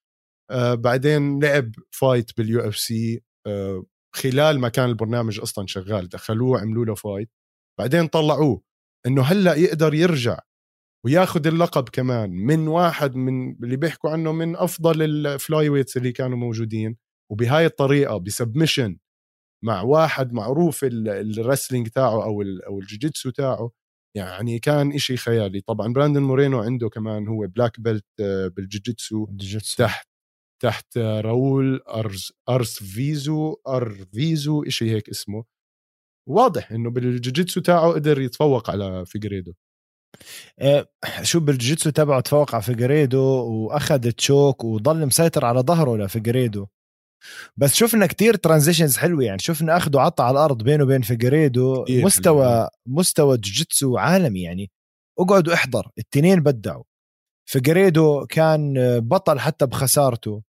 آه 0.51 0.75
بعدين 0.75 1.43
لعب 1.43 1.73
fight 1.91 2.37
بال 2.37 2.61
UFC 2.61 3.23
خلال 4.17 4.61
ما 4.61 4.69
كان 4.69 4.89
البرنامج 4.89 5.41
أصلا 5.41 5.67
شغال. 5.67 6.09
دخلوه 6.09 6.61
عملوا 6.61 6.85
له 6.85 6.95
fight 6.95 7.31
بعدين 7.79 8.07
طلعوه. 8.07 8.63
إنه 9.07 9.23
هلأ 9.23 9.55
يقدر 9.55 9.95
يرجع 9.95 10.39
وياخذ 11.05 11.47
اللقب 11.47 11.89
كمان 11.89 12.31
من 12.31 12.69
واحد 12.69 13.17
من 13.17 13.65
اللي 13.65 13.77
بيحكوا 13.77 14.11
عنه 14.11 14.33
من 14.33 14.57
أفضل 14.57 15.03
ال 15.03 15.69
flyweights 15.69 15.97
اللي 15.97 16.13
كانوا 16.13 16.39
موجودين. 16.39 16.97
وبهاي 17.33 17.67
الطريقة 17.67 18.19
ب 18.19 18.26
submission 18.26 18.99
مع 19.65 19.83
واحد 19.83 20.33
معروف 20.33 20.81
ال 20.85 20.95
wrestling 20.95 21.89
تاعه 21.89 22.25
أو 22.25 22.43
أو 22.43 22.81
الجوجيتسو 22.81 23.31
تاعه 23.31 23.71
يعني 24.17 24.59
كان 24.59 24.93
إشي 24.95 25.17
خيالي. 25.17 25.61
طبعا 25.61 25.93
براندن 25.93 26.23
مورينو 26.23 26.61
عنده 26.63 26.89
كمان 26.89 27.29
هو 27.29 27.47
black 27.47 27.81
belt 27.81 28.05
بالجوجيتسو 28.57 29.27
تحت 29.79 30.09
تحت 30.63 30.99
راول 30.99 31.81
أرز 31.89 32.33
أرس 32.49 32.83
فيزو 32.85 33.57
أر 33.69 33.91
فيزو 34.15 34.65
إشي 34.65 34.91
هيك 34.93 35.09
اسمه. 35.11 35.45
واضح 36.29 36.73
إنه 36.73 36.91
بالجوجيتسو 36.91 37.61
تاعه 37.61 37.93
قدر 37.93 38.21
يتفوق 38.21 38.71
على 38.71 39.07
فيجريدو. 39.07 39.55
آه، 40.61 40.87
شو 41.23 41.41
بالجوجيتسو 41.41 41.91
تبعه 41.91 42.21
تفوق 42.21 42.55
على 42.55 42.63
فيجريدو 42.63 43.21
وأخذ 43.47 44.11
choke 44.13 44.65
وضل 44.65 45.07
مسيطر 45.07 45.45
على 45.45 45.61
ظهره 45.61 45.97
لفيجريدو. 45.97 46.67
بس 47.57 47.75
شفنا 47.75 48.07
كتير 48.07 48.37
transitions 48.37 48.97
حلوة 48.97 49.25
يعني. 49.25 49.39
شفنا 49.39 49.77
اخذه 49.77 50.01
عطى 50.01 50.23
على 50.23 50.31
الأرض 50.31 50.63
بينه 50.63 50.85
وبين 50.85 51.03
فيجريدو 51.03 51.85
مستوى 51.91 52.69
مستوى 52.87 53.37
جوجيتسو 53.37 53.97
عالمي 53.97 54.43
يعني. 54.43 54.71
اقعد 55.19 55.49
واحضر 55.49 55.91
التنين 55.99 56.41
بدعوا. 56.41 56.85
فيجريدو 57.49 58.27
كان 58.27 58.75
بطل 59.01 59.39
حتى 59.39 59.67
بخسارته. 59.67 60.43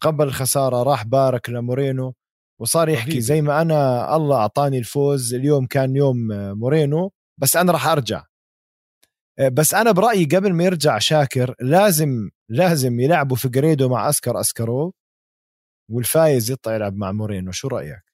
تقبل 0.00 0.24
الخسارة 0.24 0.82
راح 0.82 1.04
بارك 1.04 1.50
لمورينو. 1.50 2.14
وصار 2.60 2.88
يحكي 2.88 3.20
زي 3.20 3.42
ما 3.42 3.62
أنا 3.62 4.16
الله 4.16 4.36
أعطاني 4.36 4.78
الفوز 4.78 5.34
اليوم 5.34 5.66
كان 5.66 5.96
يوم 5.96 6.28
مورينو 6.30 7.12
بس 7.40 7.56
أنا 7.56 7.72
راح 7.72 7.86
أرجع. 7.86 8.24
بس 9.52 9.74
أنا 9.74 9.90
برأيي 9.90 10.24
قبل 10.24 10.52
ما 10.52 10.64
يرجع 10.64 10.98
شاكر 10.98 11.54
لازم 11.60 12.30
لازم 12.48 13.00
يلعبوا 13.00 13.36
فيجريدو 13.36 13.88
مع 13.88 14.08
أسكر 14.08 14.40
أسكروف. 14.40 14.94
والفايز 15.90 16.50
يطلع 16.50 16.74
يلعب 16.74 16.96
مع 16.96 17.12
مورينو 17.12 17.52
شو 17.52 17.68
رأيك؟ 17.68 18.04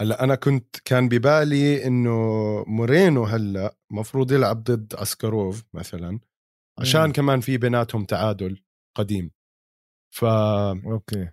هلأ 0.00 0.24
أنا 0.24 0.34
كنت 0.34 0.76
كان 0.84 1.08
ببالي 1.08 1.86
إنه 1.86 2.10
مورينو 2.66 3.24
هلأ 3.24 3.76
مفروض 3.92 4.32
يلعب 4.32 4.64
ضد 4.64 4.94
أسكاروف 4.94 5.64
مثلا 5.74 6.20
عشان 6.80 7.06
مم. 7.06 7.12
كمان 7.12 7.40
في 7.40 7.58
بيناتهم 7.58 8.04
تعادل 8.04 8.62
قديم. 8.96 9.30
ف 10.14 10.24
okay. 10.24 11.30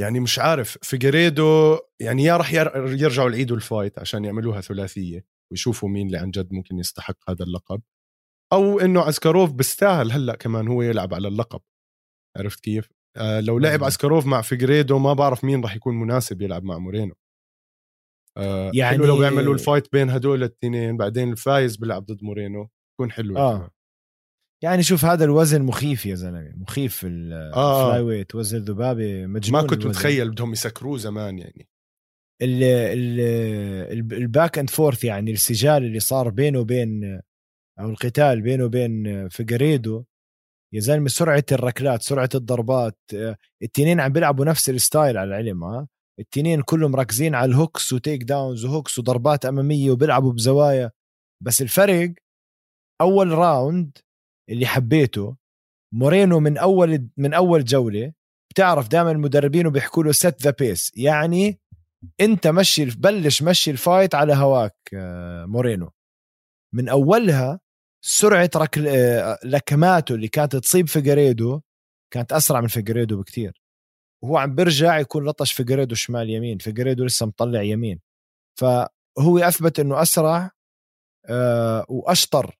يعني 0.00 0.20
مش 0.20 0.38
عارف 0.38 0.78
فيجريدو 0.82 1.78
يعني 2.00 2.22
يا 2.24 2.38
ير- 2.52 3.02
يرجعوا 3.02 3.30
يعيدوا 3.30 3.56
ال 3.56 3.63
fight 3.63 3.98
عشان 3.98 4.24
يعملوها 4.24 4.60
ثلاثية 4.60 5.26
ويشوفوا 5.50 5.88
مين 5.88 6.06
اللي 6.06 6.18
عن 6.18 6.30
جد 6.30 6.52
ممكن 6.52 6.78
يستحق 6.78 7.30
هذا 7.30 7.44
اللقب. 7.44 7.82
أو 8.52 8.80
إنه 8.80 9.08
أسكاروف 9.08 9.52
بيستاهل 9.52 10.12
هلأ 10.12 10.36
كمان 10.36 10.68
هو 10.68 10.82
يلعب 10.82 11.14
على 11.14 11.28
اللقب. 11.28 11.60
عرفت 12.38 12.60
كيف؟ 12.60 12.90
آه 13.16 13.40
لو 13.40 13.58
لعب. 13.58 13.82
أسكاروف 13.82 14.26
مع 14.26 14.40
فيجريدو 14.42 14.98
ما 14.98 15.12
بعرف 15.12 15.44
مين 15.44 15.62
راح 15.62 15.76
يكون 15.76 15.94
مناسب 16.00 16.42
يلعب 16.42 16.64
مع 16.64 16.78
مورينو 16.78 17.14
آه 18.36 18.70
يعني 18.74 18.96
حلو 18.96 19.06
لو 19.06 19.18
بيعملوا 19.18 19.54
ال 19.54 19.60
fight 19.60 19.92
بين 19.92 20.10
هدول 20.10 20.38
الاثنين 20.38 20.96
بعدين 20.96 21.32
الفايز 21.32 21.76
بيلعب 21.76 22.04
ضد 22.06 22.24
مورينو 22.24 22.68
يكون 22.94 23.12
حلو 23.12 23.38
آه. 23.38 23.56
كمان. 23.58 23.68
يعني 24.62 24.82
شوف 24.82 25.04
هذا 25.04 25.24
الوزن 25.24 25.62
مخيف 25.62 26.06
يا 26.06 26.14
زلمة 26.14 26.52
مخيف 26.56 27.04
آه. 27.04 27.08
ال 27.86 27.89
fly 27.89 28.00
weight 28.02 28.34
وزن 28.34 28.58
ذبابه 28.58 29.26
مجنون 29.26 29.62
ما 29.62 29.66
كنت 29.68 29.72
الوزن. 29.82 29.88
متخيل 29.88 30.30
بدهم 30.30 30.52
يسكروه 30.52 30.98
زمان 30.98 31.38
يعني 31.38 31.68
ال 32.42 32.62
ال- 32.62 34.12
ال 34.12 34.21
back 34.21 34.58
and 34.58 34.70
forth 34.70 35.04
يعني 35.04 35.30
السجال 35.32 35.84
اللي 35.84 36.00
صار 36.00 36.28
بينه 36.30 36.58
وبين 36.58 37.20
أو 37.80 37.90
القتال 37.90 38.40
بينه 38.42 38.64
وبين 38.64 39.28
فيجريدو 39.28 40.04
يا 40.72 40.80
زلمة 40.80 41.08
سرعة 41.08 41.44
الركلات 41.52 42.02
سرعة 42.02 42.28
الضربات 42.34 42.98
آه، 43.14 43.36
التنين 43.62 44.00
عم 44.00 44.12
بيلعبوا 44.12 44.44
نفس 44.44 44.70
ال 44.70 44.78
style 44.78 45.18
على 45.18 45.28
العلم 45.28 45.64
ها؟ 45.64 45.88
التنين 46.20 46.62
كلهم 46.62 46.90
مركزين 46.90 47.34
على 47.34 47.50
ال 47.50 47.56
hooks 47.56 47.86
و 47.86 47.92
takedowns 47.92 48.64
و 48.64 48.70
hooks 48.70 48.98
وضربات 48.98 49.46
أمامية 49.46 49.90
وبيلعبوا 49.90 50.32
بزوايا. 50.32 50.90
بس 51.42 51.62
الفرق 51.62 52.14
أول 53.00 53.28
round 53.32 53.98
اللي 54.50 54.66
حبيته 54.66 55.36
مورينو 55.94 56.40
من 56.40 56.58
أول 56.58 57.08
من 57.16 57.34
أول 57.34 57.64
جولة 57.64 58.12
بتعرف 58.50 58.88
دائما 58.88 59.10
المدربين 59.10 59.68
بيحكوا 59.70 60.04
له 60.04 60.12
set 60.12 60.42
the 60.42 60.50
pace 60.50 60.92
يعني 60.96 61.60
أنت 62.20 62.46
مشي 62.46 62.84
بلش 62.84 63.42
مشي 63.42 63.70
ال 63.70 63.77
fight 63.77 64.14
على 64.14 64.34
هواك 64.34 64.76
آه، 64.94 65.44
مورينو. 65.44 65.90
من 66.74 66.88
أولها 66.88 67.60
سرعة 68.08 68.50
ركل 68.56 68.88
آه، 68.88 69.38
لكماته 69.44 70.14
اللي 70.14 70.28
كانت 70.28 70.56
تصيب 70.56 70.88
فيجريدو 70.88 71.60
كانت 72.12 72.32
أسرع 72.32 72.60
من 72.60 72.68
فيجريدو 72.68 73.20
بكتير. 73.20 73.62
وهو 74.22 74.38
عم 74.38 74.54
برجع 74.54 74.98
يكون 74.98 75.24
لطش 75.24 75.52
فيجريدو 75.52 75.94
شمال 75.94 76.30
يمين 76.30 76.58
فيجريدو 76.58 77.04
لسه 77.04 77.26
مطلع 77.26 77.62
يمين. 77.62 78.00
فهو 78.60 79.38
أثبت 79.38 79.80
إنه 79.80 80.02
أسرع 80.02 80.50
آه، 81.28 81.86
وأشطر 81.88 82.56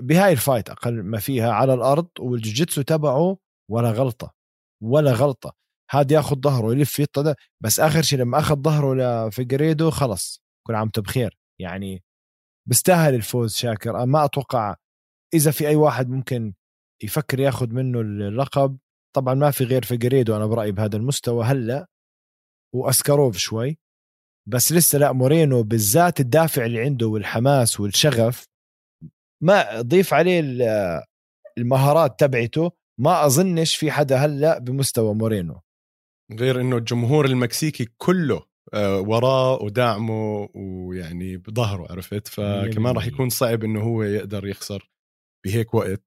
بهاي 0.00 0.32
ال 0.32 0.38
fight 0.38 0.70
أقل 0.70 1.02
ما 1.02 1.18
فيها 1.18 1.52
على 1.52 1.74
الأرض 1.74 2.08
والجوجيتسو 2.20 2.82
تبعه 2.82 3.38
ولا 3.70 3.90
غلطة 3.90 4.34
ولا 4.82 5.12
غلطة. 5.12 5.54
هذا 5.90 6.14
ياخذ 6.14 6.36
ظهره 6.40 6.72
يلف 6.72 7.02
ده 7.18 7.36
بس 7.60 7.80
آخر 7.80 8.02
شيء 8.02 8.18
لما 8.18 8.38
أخذ 8.38 8.56
ظهره 8.56 8.94
لفيجريدو 9.28 9.90
خلص 9.90 10.42
كل 10.66 10.74
عام 10.74 10.90
بخير. 10.98 11.38
يعني 11.60 12.04
بيستاهل 12.68 13.14
الفوز 13.14 13.54
شاكر. 13.54 14.06
ما 14.06 14.24
أتوقع 14.24 14.76
إذا 15.34 15.50
في 15.50 15.68
أي 15.68 15.76
واحد 15.76 16.08
ممكن 16.08 16.54
يفكر 17.02 17.40
ياخذ 17.40 17.68
منه 17.68 18.00
اللقب. 18.00 18.78
طبعا 19.16 19.34
ما 19.34 19.50
في 19.50 19.64
غير 19.64 19.84
فيجريدو 19.84 20.36
أنا 20.36 20.46
برأيي 20.46 20.72
بهذا 20.72 20.96
المستوى 20.96 21.44
هلأ 21.44 21.86
وأسكاروف 22.74 23.36
شوي. 23.36 23.78
بس 24.48 24.72
لسه 24.72 24.98
لا 24.98 25.12
مورينو 25.12 25.62
بالذات 25.62 26.20
الدافع 26.20 26.64
اللي 26.66 26.80
عنده 26.80 27.06
والحماس 27.06 27.80
والشغف 27.80 28.46
ما 29.42 29.80
ضيف 29.80 30.14
عليه 30.14 30.40
ال- 30.40 31.02
المهارات 31.58 32.20
تبعته. 32.20 32.70
ما 33.00 33.26
أظنش 33.26 33.76
في 33.76 33.90
حدا 33.90 34.16
هلأ 34.16 34.58
بمستوى 34.58 35.14
مورينو. 35.14 35.60
غير 36.32 36.60
إنه 36.60 36.76
الجمهور 36.76 37.24
المكسيكي 37.24 37.88
كله 37.96 38.46
وراه 39.06 39.62
ودعمه 39.62 40.48
ويعني 40.54 41.36
بظهره 41.36 41.92
عرفت؟ 41.92 42.28
فكمان 42.28 42.94
راح 42.94 43.06
يكون 43.06 43.28
صعب 43.28 43.64
إنه 43.64 43.80
هو 43.80 44.02
يقدر 44.02 44.46
يخسر 44.46 44.90
بهيك 45.46 45.74
وقت. 45.74 46.04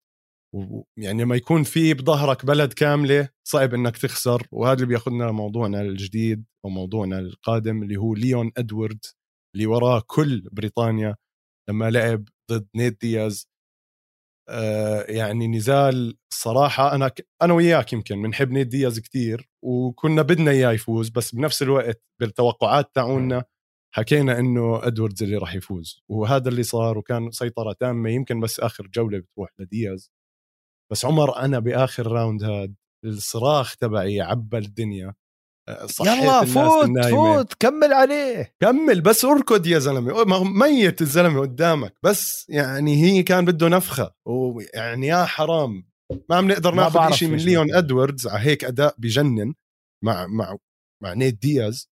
ويعني 0.55 1.23
لما 1.23 1.35
يكون 1.35 1.63
في 1.63 1.93
بظهرك 1.93 2.45
بلد 2.45 2.73
كاملة 2.73 3.29
صعب 3.47 3.73
إنك 3.73 3.97
تخسر. 3.97 4.47
وهذا 4.51 4.73
اللي 4.73 4.85
بياخذنا 4.85 5.23
لموضوعنا 5.23 5.81
الجديد 5.81 6.45
أو 6.65 6.69
موضوعنا 6.69 7.19
القادم 7.19 7.83
اللي 7.83 7.97
هو 7.97 8.13
ليون 8.13 8.51
إدوارد 8.57 8.99
اللي 9.55 9.65
وراه 9.65 10.03
كل 10.07 10.49
بريطانيا 10.51 11.15
لما 11.69 11.89
لعب 11.91 12.25
ضد 12.51 12.67
نيت 12.75 13.01
دياز. 13.01 13.49
يعني 15.09 15.47
نزال 15.47 16.17
صراحة 16.33 16.95
أنا 16.95 17.07
ك... 17.07 17.27
أنا 17.41 17.53
وياك 17.53 17.93
يمكن 17.93 18.21
بنحب 18.21 18.51
نيت 18.51 18.67
دياز 18.67 18.99
كتير 18.99 19.49
وكنا 19.63 20.21
بدنا 20.21 20.51
إياه 20.51 20.71
يفوز 20.71 21.09
بس 21.09 21.35
بنفس 21.35 21.61
الوقت 21.63 22.03
بالتوقعات 22.21 22.95
تاعونا 22.95 23.43
حكينا 23.95 24.39
إنه 24.39 24.87
أدواردز 24.87 25.23
اللي 25.23 25.37
راح 25.37 25.55
يفوز 25.55 26.03
وهذا 26.09 26.49
اللي 26.49 26.63
صار 26.63 26.97
وكان 26.97 27.31
سيطرة 27.31 27.73
تامة 27.79 28.09
يمكن 28.09 28.39
بس 28.39 28.59
آخر 28.59 28.87
جولة 28.87 29.19
بتروح 29.19 29.49
لدياز. 29.59 30.11
بس 30.91 31.05
عمر 31.05 31.37
أنا 31.37 31.59
بآخر 31.59 32.07
round 32.07 32.43
هاد 32.43 32.75
الصراخ 33.05 33.75
تبعي 33.75 34.21
عبى 34.21 34.57
الدنيا. 34.57 35.07
آه، 35.07 35.15
صحيت 35.85 36.23
يلا 36.23 36.45
فوت 36.45 36.85
النايمة. 36.85 37.35
فوت 37.35 37.53
كمل 37.53 37.93
عليه. 37.93 38.55
كمل 38.59 39.01
بس 39.01 39.25
اركض 39.25 39.67
يا 39.67 39.79
زلمة. 39.79 40.43
ميت 40.43 41.01
الزلمة 41.01 41.41
قدامك. 41.41 41.95
بس 42.03 42.45
يعني 42.49 43.03
هي 43.03 43.23
كان 43.23 43.45
بده 43.45 43.67
نفخة. 43.67 44.13
ويعني 44.25 45.07
يا 45.07 45.25
حرام. 45.25 45.87
ما 46.29 46.35
عم 46.35 46.47
نقدر 46.47 46.75
ناخذ 46.75 47.11
شيء 47.11 47.27
من 47.27 47.37
ليون. 47.37 47.75
ادواردز 47.75 48.27
على 48.27 48.43
هيك 48.43 48.63
أداء 48.63 48.95
بجنن 48.97 49.53
مع 50.03 50.27
مع 50.27 50.57
مع 51.03 51.13
نيت 51.13 51.41
دياز. 51.41 51.89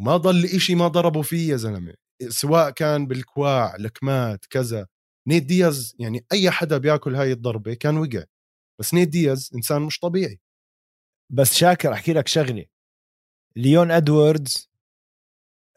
وما 0.00 0.16
ضل 0.16 0.44
إشي 0.44 0.74
ما 0.74 0.88
ضربوا 0.88 1.22
فيه 1.22 1.50
يا 1.50 1.56
زلمة. 1.56 1.94
سواء 2.28 2.70
كان 2.70 3.06
بالكواع 3.06 3.76
لكمات 3.76 4.44
كذا. 4.50 4.86
نيت 5.28 5.42
دياز 5.42 5.96
يعني 5.98 6.26
أي 6.32 6.50
حدا 6.50 6.78
بياكل 6.78 7.14
هاي 7.14 7.32
الضربة 7.32 7.74
كان 7.74 7.98
وقع. 7.98 8.24
بس 8.80 8.94
نيت 8.94 9.08
دياز 9.08 9.50
إنسان 9.54 9.82
مش 9.82 9.98
طبيعي. 9.98 10.40
بس 11.32 11.54
شاكر 11.54 11.92
أحكي 11.92 12.12
لك 12.12 12.28
شغلة. 12.28 12.64
ليون 13.56 13.90
إدواردز 13.90 14.70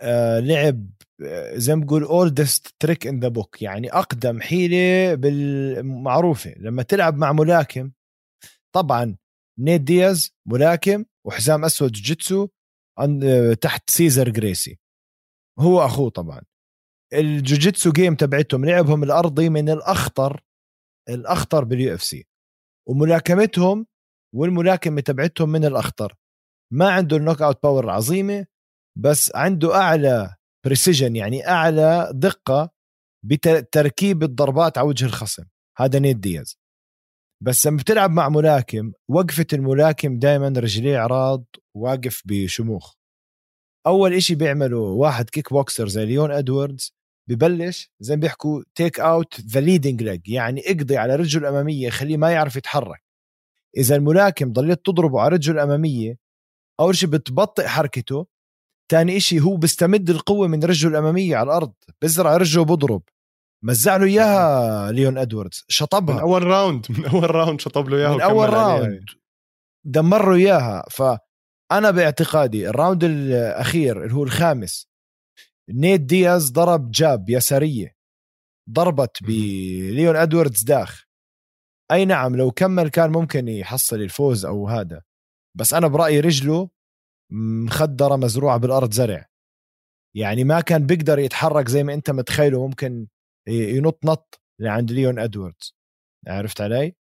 آه 0.01 0.39
لعب 0.39 0.87
آه، 1.25 1.57
زي 1.57 1.75
ما 1.75 1.85
بقول 1.85 2.03
oldest 2.03 2.75
trick 2.79 3.07
in 3.07 3.19
the 3.19 3.27
book 3.27 3.61
يعني 3.61 3.93
أقدم 3.93 4.41
حيلة 4.41 5.15
بالمعروفة. 5.15 6.53
لما 6.57 6.83
تلعب 6.83 7.17
مع 7.17 7.31
ملاكم 7.31 7.91
طبعا 8.75 9.17
نيت 9.59 9.81
دياز 9.81 10.35
ملاكم 10.45 11.05
وحزام 11.25 11.65
أسود 11.65 11.91
جيتسو 11.91 12.47
آه، 12.99 13.53
تحت 13.53 13.89
سيزر 13.89 14.29
جريسي. 14.29 14.79
هو 15.59 15.85
أخوه 15.85 16.09
طبعا. 16.09 16.41
الجوجيتسو 17.13 17.91
جيم 17.91 18.15
تبعتهم 18.15 18.65
لعبهم 18.65 19.03
الأرضي 19.03 19.49
من 19.49 19.69
الأخطر 19.69 20.41
الأخطر 21.09 21.63
بال 21.63 21.93
UFC 21.93 22.27
وملاكمتهم 22.89 23.87
والملاكمة 24.35 25.01
تبعتهم 25.01 25.49
من 25.49 25.65
الأخطر. 25.65 26.15
ما 26.73 26.89
عنده 26.91 27.17
ال 27.17 27.41
knockout 27.41 27.63
power 27.63 27.83
العظيمه 27.83 28.45
بس 28.97 29.35
عنده 29.35 29.75
أعلى 29.75 30.35
precision 30.65 31.15
يعني 31.15 31.47
أعلى 31.47 32.11
دقة 32.13 32.69
بتركيب 33.25 34.23
الضربات 34.23 34.77
على 34.77 34.87
وجه 34.87 35.05
الخصم. 35.05 35.43
هذا 35.77 35.99
نيت 35.99 36.17
دياز. 36.17 36.57
بس 37.43 37.67
لما 37.67 37.77
بتلعب 37.77 38.11
مع 38.11 38.29
ملاكم 38.29 38.91
وقفة 39.09 39.45
الملاكم 39.53 40.19
دائما 40.19 40.47
رجليه 40.47 40.97
عراض 40.97 41.45
واقف 41.75 42.21
بشموخ. 42.25 42.93
أول 43.87 44.13
إشي 44.13 44.35
بيعمله 44.35 44.77
واحد 44.77 45.29
kickboxer 45.29 45.87
زي 45.87 46.05
ليون 46.05 46.31
إدواردز 46.31 46.93
ببلش 47.29 47.91
زي 47.99 48.15
ما 48.15 48.21
بيحكوا 48.21 48.63
take 48.75 48.99
out 48.99 49.41
the 49.41 49.59
leading 49.59 50.03
leg 50.03 50.29
يعني 50.29 50.61
اقضي 50.71 50.97
على 50.97 51.15
رجله 51.15 51.41
الأمامية 51.41 51.89
خليه 51.89 52.17
ما 52.17 52.31
يعرف 52.31 52.55
يتحرك. 52.55 53.03
إذا 53.77 53.95
الملاكم 53.95 54.53
ضليت 54.53 54.85
تضربه 54.85 55.21
على 55.21 55.35
رجله 55.35 55.55
الأمامية 55.55 56.22
أول 56.79 56.95
شيء 56.95 57.09
بتبطئ 57.09 57.67
حركته 57.67 58.27
تاني 58.91 59.17
إشي 59.17 59.39
هو 59.39 59.57
بيستمد 59.57 60.09
القوة 60.09 60.47
من 60.47 60.63
رجله 60.63 60.91
الأمامية 60.91 61.35
على 61.35 61.45
الأرض 61.45 61.73
بزرع 62.01 62.37
رجله 62.37 62.65
بضرب. 62.65 63.03
مزع 63.65 63.97
له 63.97 64.05
إياها 64.05 64.91
ليون 64.91 65.17
أدواردز 65.17 65.57
من 65.57 65.65
شطبها 65.67 66.21
أول 66.21 66.43
round 66.43 66.85
من 66.89 67.05
أول 67.05 67.35
round 67.35 67.61
شطب 67.61 67.89
له 67.89 67.97
إياها 67.97 68.15
من 68.15 68.21
عليها. 68.21 68.77
round 68.79 69.05
دمر 69.85 70.31
له 70.31 70.35
إياها. 70.35 70.85
فأنا 70.91 71.91
باعتقادي 71.91 72.69
ال 72.69 72.75
round 72.75 73.03
الأخير 73.03 74.03
اللي 74.03 74.13
هو 74.13 74.23
الخامس 74.23 74.87
نيت 75.69 76.01
دياز 76.01 76.51
ضرب 76.51 76.91
جاب 76.91 77.29
يسارية 77.29 77.95
ضربت 78.69 79.23
بليون 79.23 80.15
أدواردز 80.15 80.63
داخ. 80.63 81.03
أي 81.91 82.05
نعم 82.05 82.35
لو 82.35 82.51
كمل 82.51 82.89
كان 82.89 83.11
ممكن 83.11 83.47
يحصل 83.47 83.95
الفوز 83.95 84.45
أو 84.45 84.67
هذا. 84.67 85.01
بس 85.57 85.73
أنا 85.73 85.87
برأيي 85.87 86.19
رجله 86.19 86.69
مخدرة 87.65 88.15
مزروعة 88.15 88.57
بالأرض 88.57 88.93
زرع. 88.93 89.25
يعني 90.15 90.43
ما 90.43 90.61
كان 90.61 90.85
بيقدر 90.85 91.19
يتحرك 91.19 91.67
زي 91.67 91.83
ما 91.83 91.93
أنت 91.93 92.11
متخيله 92.11 92.67
ممكن 92.67 93.07
ينط 93.47 94.05
نط 94.05 94.41
لعند 94.59 94.91
ليون 94.91 95.19
إدواردز. 95.19 95.75
عرفت 96.27 96.61
علي؟ 96.61 96.95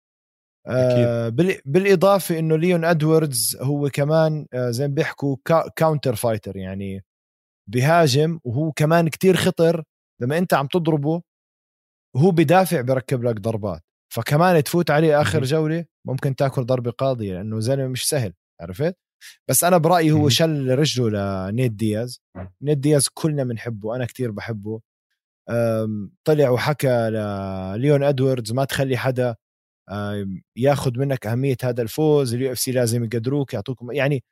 آه 0.67 1.29
بالإضافة 1.65 2.39
إنه 2.39 2.57
ليون 2.57 2.85
إدواردز 2.85 3.57
هو 3.61 3.89
كمان 3.89 4.47
آه 4.53 4.71
زي 4.71 4.87
ما 4.87 4.93
بيحكوا 4.93 5.37
counter 5.75 6.15
fighter 6.15 6.57
يعني 6.57 7.03
بيهاجم 7.69 8.39
وهو 8.43 8.71
كمان 8.71 9.09
كتير 9.09 9.35
خطر. 9.35 9.83
لما 10.21 10.37
أنت 10.37 10.53
عم 10.53 10.67
تضربه 10.67 11.21
وهو 12.15 12.31
بدافع 12.31 12.81
بركب 12.81 13.23
لك 13.23 13.35
ضربات. 13.39 13.83
فكمان 14.09 14.63
تفوت 14.63 14.91
عليه 14.91 15.21
آخر 15.21 15.43
جولة 15.43 15.85
ممكن 16.05 16.35
تاكل 16.35 16.65
ضربه 16.65 16.91
قاضيه 16.91 17.33
لأنه 17.33 17.59
زلمة 17.59 17.87
مش 17.87 18.09
سهل 18.09 18.33
عرفت؟ 18.61 18.97
بس 19.49 19.63
أنا 19.63 19.77
برأيي 19.77 20.11
هو 20.11 20.29
شل 20.29 20.79
رجله 20.79 21.09
لنيد 21.49 21.77
دياز. 21.77 22.21
نيد 22.61 22.81
دياز 22.81 23.07
كلنا 23.13 23.43
بنحبه 23.43 23.95
أنا 23.95 24.05
كتير 24.05 24.31
بحبه. 24.31 24.81
طلع 26.23 26.49
وحكى 26.49 27.09
لليون 27.09 28.03
إدواردز 28.03 28.51
ما 28.51 28.65
تخلي 28.65 28.97
حدا 28.97 29.35
ياخذ 30.55 30.99
منك 30.99 31.27
أهمية 31.27 31.57
هذا 31.63 31.81
الفوز 31.81 32.33
ال 32.33 32.51
UFC 32.51 32.71
لازم 32.71 33.03
يقدروك 33.03 33.53
يعطوكم 33.53 33.91
يعني 33.91 34.23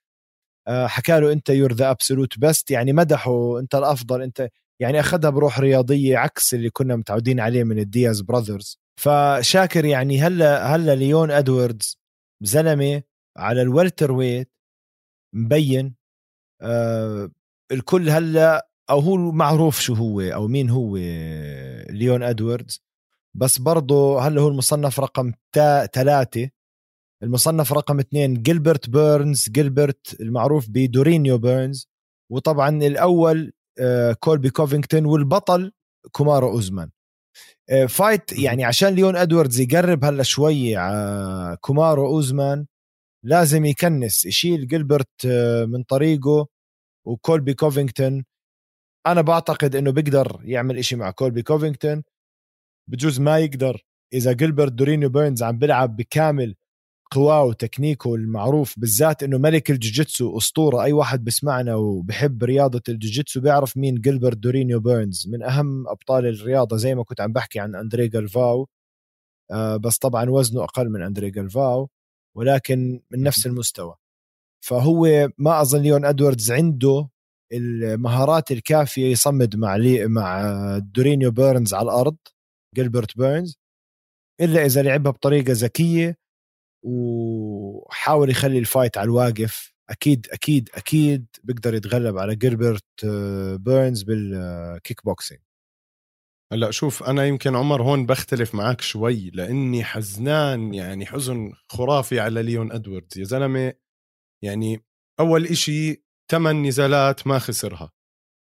آه، 0.67 0.87
حكى 0.87 1.19
له 1.19 1.31
أنت 1.31 1.49
you're 1.49 1.73
the 1.73 1.91
absolute 1.91 2.39
best 2.39 2.71
يعني 2.71 2.93
مدحه 2.93 3.59
أنت 3.59 3.75
الأفضل 3.75 4.21
أنت 4.21 4.49
يعني 4.81 4.99
أخذها 4.99 5.29
بروح 5.29 5.59
رياضية 5.59 6.17
عكس 6.17 6.53
اللي 6.53 6.69
كنا 6.69 6.95
متعودين 6.95 7.39
عليه 7.39 7.63
من 7.63 7.79
الدياز 7.79 8.21
brothers 8.21 8.79
فشاكر 8.99 9.85
يعني 9.85 10.21
هلا 10.21 10.75
هلا 10.75 10.95
ليون 10.95 11.31
إدواردز 11.31 11.99
زلمه 12.41 13.03
على 13.37 13.61
ال 13.61 14.11
welterweight 14.11 14.51
مبين 15.35 15.95
آه 16.61 17.31
الكل 17.71 18.09
هلا 18.09 18.69
أو 18.89 18.99
هو 18.99 19.15
معروف 19.31 19.79
شو 19.79 19.93
هو 19.93 20.21
أو 20.21 20.47
مين 20.47 20.69
هو 20.69 20.97
ليون 21.89 22.23
إدواردز 22.23 22.83
بس 23.35 23.59
برضه 23.59 24.21
هلا 24.21 24.41
هو 24.41 24.47
المصنف 24.47 24.99
رقم 24.99 25.33
ثلاثة 25.93 26.49
المصنف 27.23 27.73
رقم 27.73 27.99
اثنين 27.99 28.41
جيلبرت 28.41 28.89
بيرنز 28.89 29.49
جيلبرت 29.49 30.21
المعروف 30.21 30.69
بدورينيو 30.69 31.37
بيرنز 31.37 31.89
وطبعا 32.31 32.69
الأول 32.69 33.53
آه، 33.79 34.13
كولبي 34.13 34.49
كوفينغتون 34.49 35.05
والبطل 35.05 35.71
كومارو 36.11 36.49
أوزمان. 36.49 36.96
fight 37.87 38.39
يعني 38.39 38.65
عشان 38.65 38.89
ليون 38.89 39.15
إدواردز 39.15 39.59
يقرب 39.59 40.05
هلا 40.05 40.23
شوي 40.23 40.75
على 40.75 41.57
كومارو 41.61 42.07
أوزمان 42.07 42.65
لازم 43.23 43.65
يكنس 43.65 44.25
يشيل 44.25 44.67
جيلبرت 44.67 45.25
آه، 45.25 45.65
من 45.65 45.83
طريقه 45.83 46.47
وكولبي 47.07 47.53
كوفينغتون. 47.53 48.25
أنا 49.07 49.21
بعتقد 49.21 49.75
إنه 49.75 49.91
بيقدر 49.91 50.41
يعمل 50.43 50.77
إشي 50.77 50.95
مع 50.95 51.11
كولبي 51.11 51.43
كوفينغتون. 51.43 52.03
بجوز 52.89 53.19
ما 53.19 53.39
يقدر 53.39 53.81
إذا 54.13 54.33
جيلبرت 54.33 54.71
دورينيو 54.71 55.09
بيرنز 55.09 55.43
عم 55.43 55.57
بيلعب 55.59 55.95
بكامل 55.95 56.55
قواه 57.11 57.43
وتكنيكه 57.43 58.15
المعروف 58.15 58.79
بالذات 58.79 59.23
إنه 59.23 59.37
ملك 59.37 59.71
الجوجيتسو 59.71 60.37
أسطورة. 60.37 60.83
أي 60.83 60.91
واحد 60.93 61.23
بسمعنا 61.23 61.75
وبحب 61.75 62.43
رياضة 62.43 62.81
الجوجيتسو 62.89 63.41
بيعرف 63.41 63.77
مين 63.77 63.95
جيلبرت 63.95 64.37
دورينيو 64.37 64.79
بيرنز. 64.79 65.27
من 65.29 65.43
أهم 65.43 65.87
أبطال 65.87 66.25
الرياضة 66.25 66.77
زي 66.77 66.95
ما 66.95 67.03
كنت 67.03 67.21
عم 67.21 67.33
بحكي 67.33 67.59
عن 67.59 67.75
أندري 67.75 68.07
جالفاو. 68.07 68.67
آه 69.51 69.77
بس 69.77 69.97
طبعا 69.97 70.29
وزنه 70.29 70.63
أقل 70.63 70.89
من 70.89 71.01
أندري 71.01 71.31
جالفاو 71.31 71.89
ولكن 72.35 73.01
من 73.11 73.23
نفس 73.23 73.45
المستوى. 73.45 73.95
فهو 74.65 75.29
ما 75.37 75.61
أظن 75.61 75.81
ليون 75.81 76.05
إدواردز 76.05 76.51
عنده 76.51 77.09
المهارات 77.53 78.51
الكافية 78.51 79.11
يصمد 79.11 79.55
مع 79.55 79.75
لي 79.75 80.07
مع 80.07 80.51
دورينيو 80.77 81.31
بيرنز 81.31 81.73
على 81.73 81.85
الأرض 81.85 82.17
جيلبرت 82.75 83.17
بيرنز 83.17 83.59
إلا 84.41 84.65
إذا 84.65 84.81
لعبها 84.81 85.11
بطريقة 85.11 85.53
ذكية 85.53 86.17
وحاول 86.83 88.29
يخلي 88.29 88.59
ال 88.59 88.66
fight 88.66 88.97
على 88.97 89.05
الواقف. 89.05 89.73
أكيد 89.89 90.27
أكيد 90.31 90.69
أكيد 90.75 91.27
بيقدر 91.43 91.73
يتغلب 91.75 92.17
على 92.17 92.35
جيلبرت 92.35 92.83
آه، 93.05 93.55
بيرنز 93.55 94.03
بالكيك 94.03 95.05
بوكسينج. 95.05 95.41
هلأ 96.53 96.71
شوف 96.71 97.03
أنا 97.03 97.25
يمكن 97.25 97.55
عمر 97.55 97.81
هون 97.83 98.05
بختلف 98.05 98.55
معك 98.55 98.81
شوي 98.81 99.29
لأني 99.33 99.83
حزنان 99.83 100.73
يعني 100.73 101.05
حزن 101.05 101.53
خرافي 101.69 102.19
على 102.19 102.43
ليون 102.43 102.71
إدواردز. 102.71 103.17
يا 103.19 103.23
زلمة 103.23 103.73
يعني 104.43 104.83
أول 105.19 105.45
إشي 105.45 106.03
ثمان 106.31 106.63
نزالات 106.63 107.27
ما 107.27 107.39
خسرها. 107.39 107.91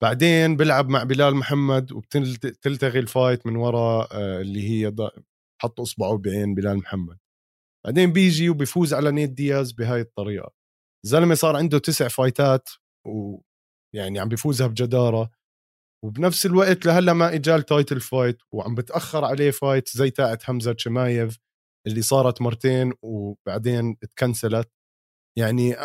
بعدين 0.03 0.57
بيلعب 0.57 0.89
مع 0.89 1.03
بلال 1.03 1.35
محمد 1.35 1.91
وبتلتغي 1.91 2.99
ال 2.99 3.07
fight 3.07 3.47
من 3.47 3.55
وراء 3.55 4.09
آه، 4.11 4.41
اللي 4.41 4.69
هي 4.69 4.93
حط 5.61 5.79
إصبعه 5.81 6.17
بعين 6.17 6.55
بلال 6.55 6.77
محمد. 6.77 7.17
بعدين 7.85 8.13
بيجي 8.13 8.49
وبيفوز 8.49 8.93
على 8.93 9.11
نيت 9.11 9.29
دياز 9.29 9.71
بهاي 9.71 10.01
الطريقة. 10.01 10.51
الزلمه 11.05 11.35
صار 11.35 11.55
عنده 11.55 11.79
تسع 11.79 12.07
فايتات 12.07 12.69
ويعني 13.07 14.19
عم 14.19 14.29
بيفوزها 14.29 14.67
بجدارة. 14.67 15.31
وبنفس 16.05 16.45
الوقت 16.45 16.85
لهلأ 16.85 17.13
ما 17.13 17.33
اجال 17.33 17.63
title 17.63 17.99
fight 18.01 18.37
وعم 18.53 18.75
بتأخر 18.75 19.25
عليه 19.25 19.51
fight 19.51 19.89
زي 19.89 20.09
تاعت 20.11 20.43
حمزة 20.43 20.75
شمايف 20.77 21.37
اللي 21.87 22.01
صارت 22.01 22.41
مرتين 22.41 22.93
وبعدين 23.01 23.97
اتكنسلت. 24.03 24.69
يعني 25.39 25.75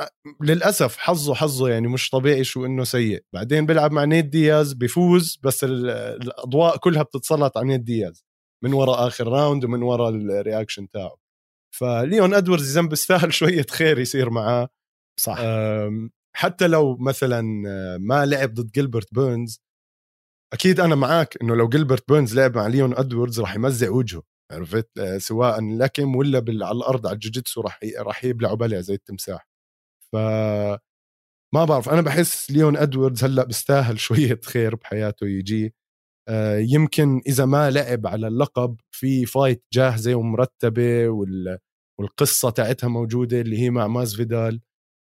للأسف 0.42 0.96
حظه 0.96 1.34
حظه 1.34 1.68
يعني 1.68 1.88
مش 1.88 2.10
طبيعي 2.10 2.44
شو 2.44 2.66
إنه 2.66 2.84
سيء. 2.84 3.24
بعدين 3.34 3.66
بيلعب 3.66 3.92
مع 3.92 4.04
نيت 4.04 4.24
دياز 4.24 4.72
بيفوز 4.72 5.38
بس 5.44 5.64
الأضواء 5.64 6.76
كلها 6.78 7.02
بتتسلط 7.02 7.58
على 7.58 7.68
نيت 7.68 7.80
دياز. 7.80 8.24
من 8.64 8.72
وراء 8.74 9.06
آخر 9.06 9.28
round 9.28 9.64
ومن 9.64 9.82
وراء 9.82 10.10
ال 10.10 10.19
reaction 10.19 10.88
تاعه. 10.90 11.23
فليون 11.78 12.34
إدواردز 12.34 12.78
اذا 12.78 12.88
بيستاهل 12.88 13.32
شوية 13.40 13.66
خير 13.70 13.98
يصير 13.98 14.30
معاه. 14.30 14.68
صح. 15.20 15.38
حتى 16.36 16.66
لو 16.68 16.96
مثلا 16.96 17.42
ما 18.00 18.26
لعب 18.26 18.54
ضد 18.54 18.70
جيلبرت 18.72 19.14
بيرنز 19.14 19.60
أكيد 20.54 20.80
أنا 20.80 20.94
معك 20.94 21.38
إنه 21.42 21.56
لو 21.56 21.68
جيلبرت 21.68 22.08
بيرنز 22.08 22.34
لعب 22.36 22.56
مع 22.56 22.66
ليون 22.66 22.96
إدواردز 22.98 23.40
راح 23.40 23.54
يمزع 23.56 23.90
وجهه 23.90 24.22
عرفت؟ 24.52 24.88
آه، 24.98 25.18
سواء 25.18 25.60
لكم 25.78 26.16
ولا 26.16 26.38
على 26.48 26.76
الأرض 26.78 27.06
على 27.06 27.14
الجوجيتسو 27.14 27.60
راح 27.60 27.80
راح 27.98 28.24
يبلعوا 28.24 28.56
بلع 28.56 28.80
زي 28.80 28.94
التمساح. 28.94 29.48
ف 30.12 30.16
ما 31.54 31.64
بعرف 31.64 31.88
أنا 31.88 32.00
بحس 32.02 32.50
ليون 32.50 32.76
إدواردز 32.76 33.24
هلأ 33.24 33.44
بيستاهل 33.44 33.98
شوية 34.06 34.40
خير 34.44 34.74
بحياته 34.76 35.26
يجي. 35.28 35.66
آه، 35.66 35.70
يمكن 36.58 37.22
إذا 37.26 37.44
ما 37.44 37.70
لعب 37.70 38.06
على 38.06 38.28
اللقب 38.28 38.76
في 38.90 39.26
fight 39.26 39.64
جاهزة 39.72 40.14
ومرتبة 40.14 41.08
والقصة 41.98 42.50
تاعتها 42.50 42.88
موجودة 42.88 43.40
اللي 43.40 43.58
هي 43.58 43.70
مع 43.70 43.86
مازفيدال 43.86 44.60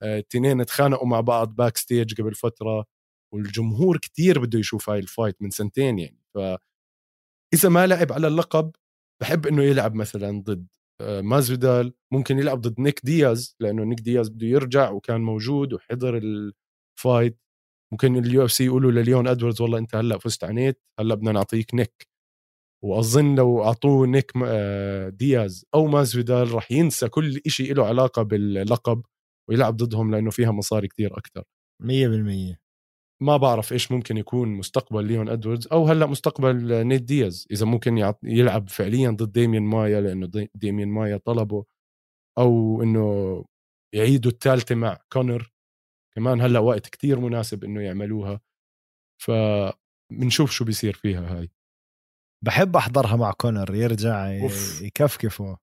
الاثنين 0.03 0.59
آه، 0.59 0.63
اتخانقوا 0.63 1.07
مع 1.07 1.21
بعض 1.21 1.55
backstage 1.55 2.21
قبل 2.21 2.35
فترة 2.35 2.85
والجمهور 3.33 3.97
كتير 3.97 4.39
بده 4.39 4.59
يشوف 4.59 4.89
هاي 4.89 4.99
ال 4.99 5.06
fight 5.06 5.41
من 5.41 5.49
سنتين 5.49 5.99
يعني. 5.99 6.19
ف 6.35 6.37
إذا 7.53 7.69
ما 7.69 7.87
لعب 7.87 8.11
على 8.13 8.27
اللقب 8.27 8.71
بحب 9.21 9.47
إنه 9.47 9.63
يلعب 9.63 9.95
مثلا 9.95 10.41
ضد 10.43 10.67
آه، 11.01 11.21
مازفيدال 11.21 11.93
ممكن 12.13 12.39
يلعب 12.39 12.61
ضد 12.61 12.79
نيك 12.79 13.01
دياز 13.05 13.55
لأنه 13.59 13.83
نيك 13.83 13.99
دياز 13.99 14.29
بده 14.29 14.47
يرجع 14.47 14.91
وكان 14.91 15.21
موجود 15.21 15.73
وحضر 15.73 16.17
ال 16.17 16.38
fight 16.38 17.39
ممكن 17.93 18.17
ال 18.17 18.45
UFC 18.45 18.65
يقولوا 18.65 18.91
لليون 18.91 19.27
إدواردز 19.27 19.61
والله 19.61 19.77
أنت 19.77 19.95
هلأ 19.95 20.17
فزت 20.17 20.43
ع 20.43 20.53
نيت 20.53 20.81
هلأ 20.99 21.15
بدنا 21.15 21.31
نعطيك 21.31 21.75
نيك. 21.75 22.07
وأظن 22.83 23.35
لو 23.35 23.63
أعطوه 23.63 24.07
نيك 24.07 24.31
آه، 24.45 25.09
دياز 25.09 25.65
أو 25.75 25.87
مازفيدال 25.87 26.51
راح 26.51 26.71
ينسى 26.71 27.09
كل 27.09 27.41
شيء 27.47 27.73
له 27.75 27.85
علاقة 27.87 28.23
باللقب 28.23 29.03
ويلعب 29.49 29.77
ضدهم 29.77 30.11
لأنه 30.11 30.29
فيها 30.31 30.51
مصاري 30.51 30.87
كتير 30.87 31.17
أكثر 31.17 31.43
100% 31.83 32.65
ما 33.21 33.37
بعرف 33.37 33.73
إيش 33.73 33.91
ممكن 33.91 34.17
يكون 34.17 34.49
مستقبل 34.49 35.05
ليون 35.05 35.29
إدواردز 35.29 35.67
أو 35.71 35.85
هلأ 35.85 36.05
مستقبل 36.05 36.87
نيت 36.87 37.01
دياز. 37.01 37.47
إذا 37.51 37.65
ممكن 37.65 38.13
يلعب 38.23 38.69
فعليا 38.69 39.09
ضد 39.11 39.31
ديمين 39.31 39.63
مايا 39.63 40.01
لأنه 40.01 40.47
ديمين 40.55 40.87
مايا 40.87 41.17
طلبه 41.17 41.65
أو 42.37 42.83
إنه 42.83 43.45
يعيدوا 43.95 44.31
الثالثه 44.31 44.75
مع 44.75 44.97
كونر. 45.13 45.51
كمان 46.15 46.41
هلأ 46.41 46.59
وقت 46.59 46.87
كتير 46.87 47.19
مناسب 47.19 47.63
إنه 47.63 47.81
يعملوها. 47.81 48.41
فبنشوف 49.21 50.51
شو 50.51 50.65
بيصير 50.65 50.93
فيها 50.93 51.37
هاي. 51.37 51.51
بحب 52.45 52.75
أحضرها 52.75 53.15
مع 53.15 53.31
كونر 53.31 53.75
يرجع 53.75 54.31
يكفكفه. 54.81 55.57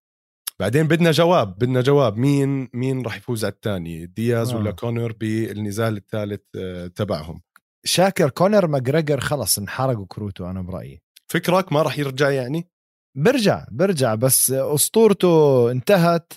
بعدين 0.60 0.88
بدنا 0.88 1.10
جواب 1.10 1.58
بدنا 1.58 1.80
جواب. 1.80 2.16
مين 2.16 2.68
مين 2.72 3.02
راح 3.02 3.16
يفوز 3.16 3.44
على 3.44 3.52
الثاني 3.52 4.06
دياز 4.06 4.52
آه. 4.52 4.56
ولا 4.56 4.70
كونر 4.70 5.12
بالنزال 5.12 5.96
الثالث 5.96 6.42
آه، 6.56 6.86
تبعهم. 6.86 7.42
شاكر 7.84 8.30
كونر 8.30 8.66
ماجريجر 8.66 9.20
خلص 9.20 9.58
انحرقوا 9.58 10.06
كروته 10.08 10.50
أنا 10.50 10.62
برأيي. 10.62 11.02
فكرك 11.32 11.72
ما 11.72 11.82
راح 11.82 11.98
يرجع 11.98 12.30
يعني؟ 12.30 12.68
برجع 13.16 13.66
برجع 13.70 14.14
بس 14.14 14.50
أسطورته 14.50 15.70
انتهت. 15.70 16.32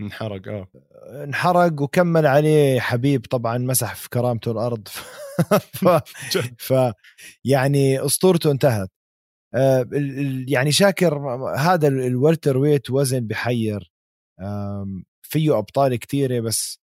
انحرق 0.00 0.48
آه. 0.48 0.68
انحرق 1.24 1.82
وكمل 1.82 2.26
عليه 2.26 2.80
حبيب 2.80 3.26
طبعا 3.26 3.58
مسح 3.58 3.94
في 3.94 4.08
كرامته 4.08 4.50
الأرض. 4.50 4.88
ف... 5.80 5.88
ف 6.68 6.92
يعني 7.44 8.04
أسطورته 8.06 8.50
انتهت. 8.50 8.90
آه، 9.54 9.88
يعني 10.48 10.72
شاكر 10.72 11.18
هذا 11.58 11.88
ال 11.88 12.56
welterweight 12.56 12.90
وزن 12.90 13.26
بحير. 13.26 13.92
فيه 15.22 15.58
أبطال 15.58 15.96
كثيره 15.96 16.40
بس 16.40 16.80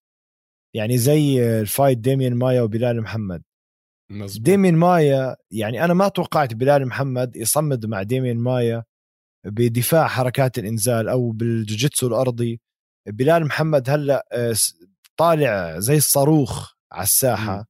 يعني 0.75 0.97
زي 0.97 1.43
ال 1.61 1.67
fight 1.67 1.97
ديمين 1.97 2.33
مايا 2.35 2.61
وبلال 2.61 3.01
محمد. 3.01 3.43
مزبوط. 4.11 4.45
ديمين 4.45 4.75
مايا 4.75 5.35
يعني 5.51 5.85
أنا 5.85 5.93
ما 5.93 6.07
توقعت 6.07 6.53
بلال 6.53 6.87
محمد 6.87 7.35
يصمد 7.35 7.85
مع 7.85 8.03
ديمين 8.03 8.37
مايا 8.37 8.83
بدفاع 9.45 10.07
حركات 10.07 10.57
الإنزال 10.59 11.09
أو 11.09 11.31
بالجوجيتسو 11.31 12.07
الأرضي. 12.07 12.61
بلال 13.07 13.45
محمد 13.45 13.89
هلأ 13.89 14.27
آه، 14.31 14.55
طالع 15.17 15.79
زي 15.79 15.97
الصاروخ 15.97 16.73
على 16.91 17.03
الساحة. 17.03 17.65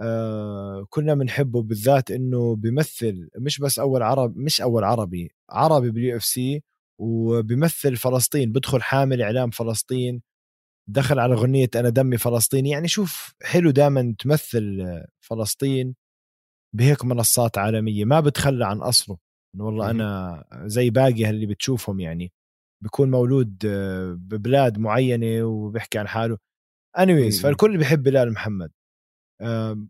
آه 0.00 0.86
كنا 0.90 1.14
بنحبه 1.14 1.62
بالذات 1.62 2.10
إنه 2.10 2.56
بيمثل 2.56 3.28
مش 3.38 3.58
بس 3.60 3.78
أول 3.78 4.02
عرب 4.02 4.36
مش 4.36 4.60
أول 4.60 4.84
عربي 4.84 5.30
عربي 5.50 5.90
بال 5.90 6.16
UFC 6.16 6.62
وبيمثل 7.00 7.96
فلسطين 7.96 8.52
بدخل 8.52 8.82
حامل 8.82 9.22
أعلام 9.22 9.50
فلسطين 9.50 10.22
دخل 10.88 11.18
على 11.18 11.34
أغنية 11.34 11.70
أنا 11.76 11.88
دمي 11.88 12.18
فلسطيني 12.18 12.70
يعني 12.70 12.88
شوف 12.88 13.34
حلو 13.42 13.70
دائما 13.70 14.14
تمثل 14.18 14.86
فلسطين 15.20 15.94
بهيك 16.74 17.04
منصات 17.04 17.58
عالمية 17.58 18.04
ما 18.04 18.20
بتخلى 18.20 18.66
عن 18.66 18.78
أصله. 18.78 19.18
إنه 19.54 19.64
والله 19.64 19.90
أنا 19.90 20.44
زي 20.64 20.90
باقي 20.90 21.30
اللي 21.30 21.46
بتشوفهم 21.46 22.00
يعني. 22.00 22.32
بيكون 22.82 23.10
مولود 23.10 23.62
آه، 23.66 24.12
ببلاد 24.12 24.78
معينة 24.78 25.44
وبيحكي 25.44 25.98
عن 25.98 26.08
حاله. 26.08 26.38
anyways 26.98 27.42
فالكل 27.42 27.78
بيحب 27.78 28.02
بلال 28.02 28.32
محمد. 28.32 28.70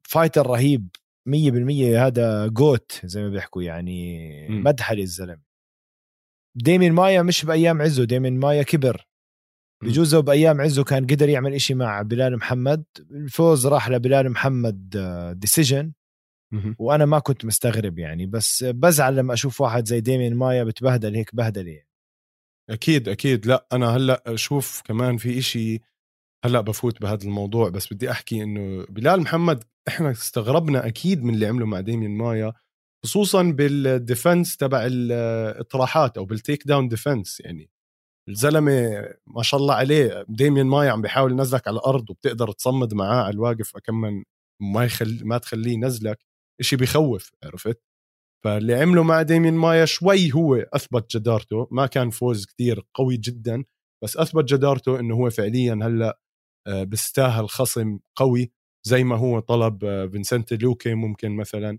fighter 0.03 0.47
رهيب 0.47 0.89
100% 1.29 2.07
هذا 2.07 2.47
GOAT 2.47 3.01
زي 3.05 3.23
ما 3.23 3.29
بيحكوا 3.29 3.63
يعني 3.63 4.49
مدحلة 4.49 5.03
الزلمة. 5.03 5.43
ديمين 6.57 6.93
مايا 6.93 7.23
مش 7.23 7.45
بأيام 7.45 7.83
عزه 7.83 8.05
ديمين 8.05 8.39
مايا 8.39 8.63
كبر. 8.63 9.07
بجوز 9.83 10.15
لو 10.15 10.23
بأيام 10.23 10.61
عزه 10.61 10.85
كان 10.85 11.07
قدر 11.07 11.29
يعمل 11.29 11.55
إشي 11.55 11.75
مع 11.75 12.03
بلال 12.03 12.37
محمد. 12.37 12.85
الفوز 13.11 13.67
راح 13.67 13.89
لبلال 13.89 14.31
محمد 14.31 14.91
decision 15.37 15.93
آه، 16.55 16.75
وأنا 16.79 17.05
ما 17.05 17.19
كنت 17.19 17.45
مستغرب 17.45 17.99
يعني 17.99 18.27
بس 18.27 18.65
بزعل 18.65 19.17
لما 19.17 19.33
أشوف 19.35 19.61
واحد 19.61 19.87
زي 19.87 20.01
ديمين 20.01 20.35
مايا 20.35 20.65
بتبهدل 20.65 21.15
هيك 21.15 21.35
بهدلة. 21.35 21.71
يعني. 21.71 21.89
أكيد 22.71 23.09
أكيد. 23.09 23.47
لأ 23.47 23.67
أنا 23.73 23.97
هلأ 23.97 24.23
أشوف 24.27 24.83
كمان 24.85 25.17
في 25.17 25.39
إشي 25.39 25.81
هلأ 26.45 26.61
بفوت 26.61 27.01
بهذا 27.03 27.25
الموضوع. 27.25 27.69
بس 27.69 27.93
بدي 27.93 28.11
أحكي 28.11 28.43
إنه 28.43 28.87
بلال 28.89 29.21
محمد 29.21 29.65
إحنا 29.89 30.11
استغربنا 30.11 30.87
أكيد 30.87 31.25
من 31.25 31.35
اللي 31.35 31.47
عمله 31.47 31.67
مع 31.67 31.81
ديمين 31.81 32.11
مايا 32.19 32.53
خصوصا 33.05 33.43
بال 33.43 33.68
defense 33.68 34.57
تبع 34.57 34.83
الإطراحات 34.87 36.19
أو 36.19 36.25
بال 36.25 36.67
takedown 36.67 36.89
defense. 36.89 37.41
يعني 37.41 37.71
الزلمة 38.29 38.73
ما 39.27 39.43
شاء 39.43 39.61
الله 39.61 39.75
عليه 39.75 40.25
ديمين 40.29 40.67
مايا 40.67 40.91
عم 40.93 41.03
بيحاول 41.03 41.33
ينزلك 41.33 41.69
على 41.69 41.77
الأرض 41.77 42.11
وبتقدر 42.11 42.53
تصمد 42.53 42.95
معاه 42.95 43.25
على 43.25 43.35
الواقف 43.35 43.79
كمان 43.79 44.25
ما 44.63 44.85
يخلي 44.85 45.25
ما 45.25 45.39
تخليه 45.39 45.73
ينزلك. 45.75 46.19
إشي 46.61 46.77
بخوف 46.77 47.33
عرفت؟ 47.45 47.86
فاللي 48.47 48.75
عمله 48.75 49.03
مع 49.03 49.23
ديمين 49.23 49.55
مايا 49.55 49.85
شوي 49.85 50.33
هو 50.33 50.55
أثبت 50.55 51.17
جدارته. 51.17 51.69
ما 51.71 51.87
كان 51.87 52.11
فوز 52.11 52.47
كتير 52.47 52.87
قوي 52.95 53.17
جدا 53.17 53.65
بس 54.05 54.17
أثبت 54.17 54.45
جدارته 54.45 55.01
إنه 55.01 55.15
هو 55.15 55.31
فعليا 55.31 55.75
هلأ 55.75 56.21
آه، 56.67 56.85
بيستاهل 56.85 57.49
خصم 57.49 57.99
قوي 58.17 58.53
زي 58.87 59.05
ما 59.05 59.17
هو 59.17 59.41
طلب 59.41 59.85
آه، 59.85 60.07
فيسنتي 60.07 60.53
لوكي 60.53 60.95
ممكن 60.95 61.37
مثلا. 61.37 61.79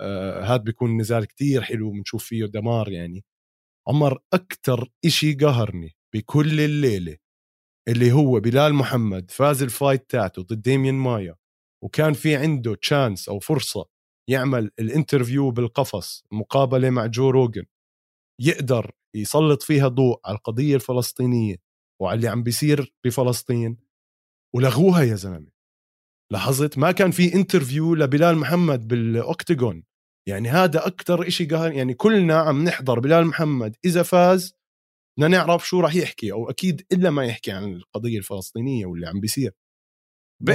آه، 0.00 0.40
هذا 0.42 0.56
بيكون 0.56 0.96
نزال 1.00 1.24
كتير 1.24 1.62
حلو 1.62 1.90
بنشوف 1.90 2.24
فيه 2.24 2.46
دمار 2.46 2.88
يعني. 2.88 3.24
عمر 3.88 4.18
أكتر 4.32 4.92
إشي 5.04 5.34
قهرني 5.34 5.96
بكل 6.14 6.60
الليلة 6.60 7.16
اللي 7.88 8.12
هو 8.12 8.40
بلال 8.40 8.74
محمد 8.74 9.30
فاز 9.30 9.62
ال 9.62 9.70
fight 9.70 10.10
تاعته 10.10 10.42
ضد 10.42 10.62
ديمين 10.62 10.94
مايا 10.94 11.36
وكان 11.84 12.12
في 12.12 12.36
عنده 12.36 12.74
chance 12.74 13.28
أو 13.28 13.38
فرصة 13.38 13.93
يعمل 14.28 14.70
ال 14.78 14.85
interview 14.85 15.50
بالقفص 15.50 16.24
مقابلة 16.32 16.90
مع 16.90 17.06
جو 17.06 17.30
روجن 17.30 17.64
يقدر 18.40 18.92
يسلط 19.16 19.62
فيها 19.62 19.88
ضوء 19.88 20.20
على 20.24 20.36
القضية 20.36 20.74
الفلسطينية 20.74 21.56
وعلى 22.00 22.16
اللي 22.16 22.28
عم 22.28 22.42
بيصير 22.42 22.94
بفلسطين. 23.04 23.76
ولغوها 24.54 25.02
يا 25.02 25.14
زلمة. 25.14 25.50
لاحظت 26.32 26.78
ما 26.78 26.92
كان 26.92 27.10
في 27.10 27.34
interview 27.34 27.94
لبلال 27.94 28.36
محمد 28.36 28.88
بال 28.88 29.09
octagon 29.09 29.84
يعني 30.28 30.48
هذا 30.48 30.86
أكثر 30.86 31.28
شيء 31.28 31.50
قهر 31.50 31.72
يعني 31.72 31.94
كلنا 31.94 32.34
عم 32.34 32.64
نحضر 32.64 33.00
بلال 33.00 33.26
محمد 33.26 33.76
إذا 33.84 34.02
فاز 34.02 34.54
بدنا 35.18 35.28
نعرف 35.28 35.68
شو 35.68 35.80
راح 35.80 35.94
يحكي 35.94 36.32
أو 36.32 36.50
أكيد 36.50 36.86
إلا 36.92 37.10
ما 37.10 37.24
يحكي 37.24 37.52
عن 37.52 37.72
القضية 37.72 38.18
الفلسطينية 38.18 38.86
واللي 38.86 39.06
عم 39.06 39.20
بيصير. 39.20 39.52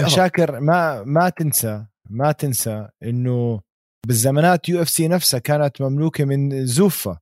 شاكر 0.07 0.59
ما 0.59 1.03
ما 1.03 1.29
تنسى. 1.29 1.85
ما 2.09 2.31
تنسى 2.31 2.89
إنه 3.03 3.61
بالزمانات 4.07 4.69
UFC 4.69 5.07
نفسها 5.07 5.39
كانت 5.39 5.81
مملوكة 5.81 6.25
من 6.25 6.65
زوفا 6.65 7.19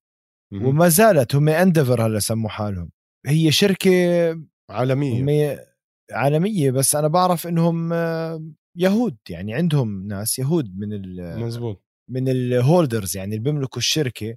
وما 0.54 0.89
زالت 0.89 1.36
هم 1.36 1.50
Endeavor 1.50 2.06
هلا 2.06 2.19
سموا 2.19 2.50
حالهم. 2.50 2.91
هي 3.26 3.52
شركة 3.52 3.91
عالمية. 4.69 5.19
عالمية 6.12 6.71
بس 6.71 6.95
أنا 6.95 7.08
بعرف 7.08 7.47
إنهم 7.47 7.93
يهود 8.78 9.17
يعني 9.30 9.54
عندهم 9.54 10.08
ناس 10.08 10.39
يهود 10.39 10.78
من 10.78 11.15
مزبوط. 11.39 11.84
من 12.12 12.30
ال 12.30 12.40
holders 12.40 13.17
يعني 13.17 13.36
اللي 13.36 13.43
بيملكوا 13.52 13.78
الشركة. 13.78 14.36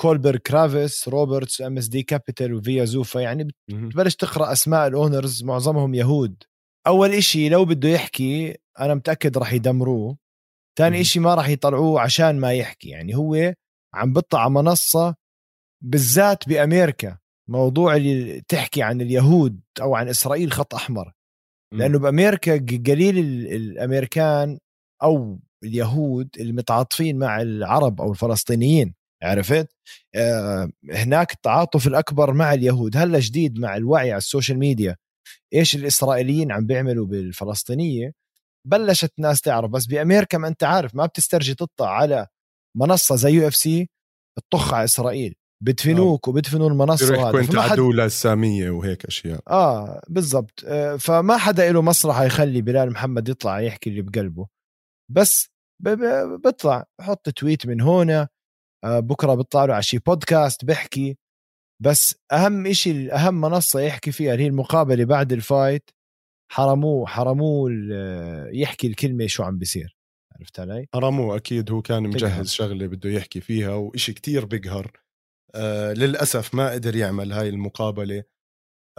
Kohlberg 0.00 0.36
Kravis 0.36 1.08
Roberts 1.08 1.60
MSD 1.62 2.02
Capital 2.02 2.54
وفيا 2.54 2.84
زوفا 2.84 3.20
يعني 3.20 3.48
بتبلش 3.70 4.14
تقرأ 4.14 4.52
أسماء 4.52 4.86
ال 4.86 4.94
owners 4.94 5.44
معظمهم 5.44 5.94
يهود. 5.94 6.42
أول 6.86 7.10
إشي 7.10 7.48
لو 7.48 7.64
بده 7.64 7.88
يحكي 7.88 8.56
أنا 8.80 8.94
متأكد 8.94 9.38
راح 9.38 9.52
يدمروه. 9.52 10.18
ثاني 10.78 11.00
إشي 11.00 11.20
ما 11.20 11.34
راح 11.34 11.48
يطلعوه 11.48 12.00
عشان 12.00 12.40
ما 12.40 12.52
يحكي 12.52 12.88
يعني 12.88 13.16
هو 13.16 13.54
عم 13.94 14.12
بيطلع 14.12 14.40
على 14.40 14.50
منصة 14.50 15.14
بالذات 15.84 16.48
بامريكا 16.48 17.18
موضوع 17.48 17.96
اللي 17.96 18.40
تحكي 18.48 18.82
عن 18.82 19.00
اليهود 19.00 19.60
أو 19.80 19.94
عن 19.94 20.08
إسرائيل 20.08 20.52
خط 20.52 20.74
أحمر. 20.74 21.12
لأنه 21.72 21.98
بامريكا 21.98 22.56
قليل 22.86 23.18
الأمريكان 23.52 24.58
أو 25.02 25.40
اليهود 25.64 26.28
المتعاطفين 26.40 27.18
مع 27.18 27.42
العرب 27.42 28.00
أو 28.00 28.12
الفلسطينيين 28.12 28.94
عرفت؟ 29.22 29.68
آه 30.14 30.70
هناك 30.92 31.32
التعاطف 31.32 31.86
الأكبر 31.86 32.32
مع 32.32 32.54
اليهود 32.54 32.96
هلأ 32.96 33.18
جديد 33.18 33.58
مع 33.58 33.76
الوعي 33.76 34.10
على 34.10 34.18
ال 34.18 34.24
social 34.24 34.58
media. 34.58 34.96
إيش 35.54 35.76
الإسرائيليين 35.76 36.52
عم 36.52 36.66
بيعملوا 36.66 37.06
بالفلسطينية؟ 37.06 38.12
بلشت 38.66 39.12
الناس 39.18 39.40
تعرف 39.40 39.70
بس 39.70 39.86
بأمريكا 39.86 40.38
ما 40.38 40.48
أنت 40.48 40.64
عارف 40.64 40.94
ما 40.94 41.06
بتسترجي 41.06 41.54
تطلع 41.54 41.90
على 41.90 42.26
منصة 42.76 43.16
زي 43.16 43.30
UFC 43.30 43.90
تطخ 44.50 44.74
على 44.74 44.84
إسرائيل 44.84 45.34
بدفنوك 45.62 46.28
آه. 46.28 46.30
وبدفنوا 46.30 46.68
المنصة 46.70 47.28
هذه 47.28 47.46
كنت 47.46 47.56
عدو 47.56 47.92
للساميه 47.92 48.70
وهيك 48.70 49.06
أشياء. 49.06 49.40
آه 49.48 50.02
بالضبط 50.08 50.64
آه 50.64 50.96
فما 50.96 51.36
حدا 51.36 51.72
له 51.72 51.82
مصلحه 51.82 52.24
يخلي 52.24 52.62
بلال 52.62 52.90
محمد 52.90 53.28
يطلع 53.28 53.60
يحكي 53.60 53.90
اللي 53.90 54.02
بقلبه. 54.02 54.46
بس 55.12 55.48
بيطلع 55.82 56.84
بحط 57.00 57.28
tweet 57.28 57.66
من 57.66 57.80
هنا 57.80 58.28
آه، 58.84 59.00
بكرة 59.00 59.34
بيطلع 59.34 59.64
له 59.64 59.74
على 59.74 59.82
شي 59.82 59.98
بودكاست 59.98 60.64
بحكي. 60.64 61.18
بس 61.82 62.14
أهم 62.32 62.72
شيء 62.72 63.14
أهم 63.14 63.40
منصة 63.40 63.80
يحكي 63.80 64.12
فيها 64.12 64.32
اللي 64.32 64.44
هي 64.44 64.48
المقابلة 64.48 65.04
بعد 65.04 65.32
الفايت 65.32 65.90
حرموه 66.52 67.06
حرموه 67.06 67.70
يحكي 68.52 68.86
الكلمة 68.86 69.26
شو 69.26 69.42
عم 69.42 69.58
بيصير 69.58 69.96
عرفت 70.36 70.60
علي؟ 70.60 70.86
حرموه 70.94 71.36
أكيد 71.36 71.70
هو 71.70 71.82
كان 71.82 72.02
مجهز 72.02 72.50
شغلة 72.50 72.86
بده 72.86 73.10
يحكي 73.10 73.40
فيها 73.40 73.74
وإشي 73.74 74.12
كتير 74.12 74.44
بقهر 74.44 75.00
آه 75.54 75.92
للأسف 75.92 76.54
ما 76.54 76.70
قدر 76.70 76.96
يعمل 76.96 77.32
هاي 77.32 77.48
المقابلة. 77.48 78.24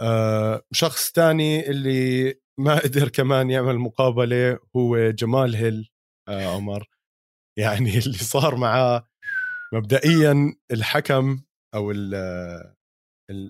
آه 0.00 0.62
شخص 0.72 1.12
تاني 1.12 1.70
اللي 1.70 2.34
ما 2.60 2.78
قدر 2.84 3.08
كمان 3.08 3.50
يعمل 3.50 3.78
مقابلة 3.78 4.58
هو 4.76 5.10
جمال 5.10 5.56
هيل. 5.56 5.90
آه 6.28 6.56
عمر. 6.56 6.88
يعني 7.58 7.98
اللي 7.98 8.18
صار 8.18 8.56
معاه 8.56 9.08
مبدئيا 9.74 10.54
الحكم 10.72 11.40
أو 11.74 11.90
ال 11.90 12.14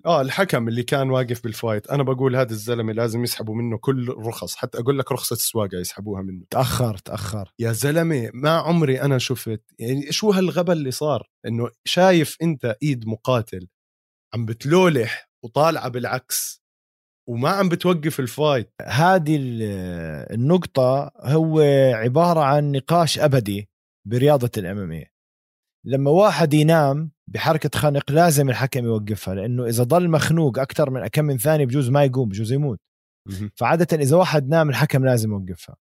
آه 0.07 0.21
الحكم 0.21 0.69
اللي 0.69 0.83
كان 0.83 1.11
واقف 1.11 1.43
بال 1.45 1.55
fight. 1.55 1.87
أنا 1.91 2.03
بقول 2.03 2.37
هذا 2.37 2.51
الزلمة 2.51 2.93
لازم 2.93 3.25
يسحبوا 3.25 3.55
منه 3.55 3.79
كل 3.79 4.11
الرخص. 4.11 4.57
حتى 4.57 4.79
أقول 4.79 4.99
لك 4.99 5.13
رخصة 5.13 5.35
السواقه 5.35 5.79
يسحبوها 5.79 6.23
منه. 6.23 6.45
تأخر 6.51 6.97
تأخر. 6.99 7.53
يا 7.59 7.73
زلمة 7.73 8.31
ما 8.35 8.51
عمري 8.51 9.01
أنا 9.03 9.19
شفت 9.19 9.63
يعني 9.79 10.13
شو 10.13 10.31
هالغبا 10.31 10.73
اللي 10.73 10.91
صار؟ 10.91 11.29
إنه 11.47 11.71
شايف 11.85 12.37
أنت 12.43 12.77
إيد 12.83 13.07
مقاتل 13.07 13.69
عم 14.35 14.47
بتلولح 14.47 15.31
وطالعة 15.45 15.89
بالعكس 15.89 16.63
وما 17.29 17.51
عم 17.51 17.69
بتوقف 17.69 18.21
ال 18.21 18.28
fight. 18.28 18.71
هذه 18.83 19.39
النقطة 20.31 21.11
هو 21.21 21.61
عبارة 21.95 22.41
عن 22.41 22.73
نقاش 22.73 23.19
أبدي 23.19 23.69
برياضة 24.09 24.51
ال 24.59 24.79
MMA 24.79 25.05
لما 25.87 26.11
واحد 26.11 26.55
ينام 26.55 27.11
بحركة 27.35 27.79
خنق 27.79 28.11
لازم 28.11 28.49
الحكم 28.51 28.85
يوقفها 28.85 29.35
لأنه 29.35 29.67
إذا 29.67 29.85
ضل 29.85 30.11
مخنوق 30.11 30.59
أكثر 30.59 30.91
من 30.91 31.07
كم 31.07 31.25
من 31.25 31.39
ثانية 31.39 31.67
بجوز 31.67 31.91
ما 31.91 32.05
يقوم 32.05 32.29
بجوز 32.29 32.53
يموت. 32.53 32.81
فعادة 33.55 33.97
إذا 33.97 34.17
واحد 34.17 34.49
نام 34.49 34.71
الحكم 34.71 35.05
لازم 35.05 35.33
يوقفها. 35.33 35.77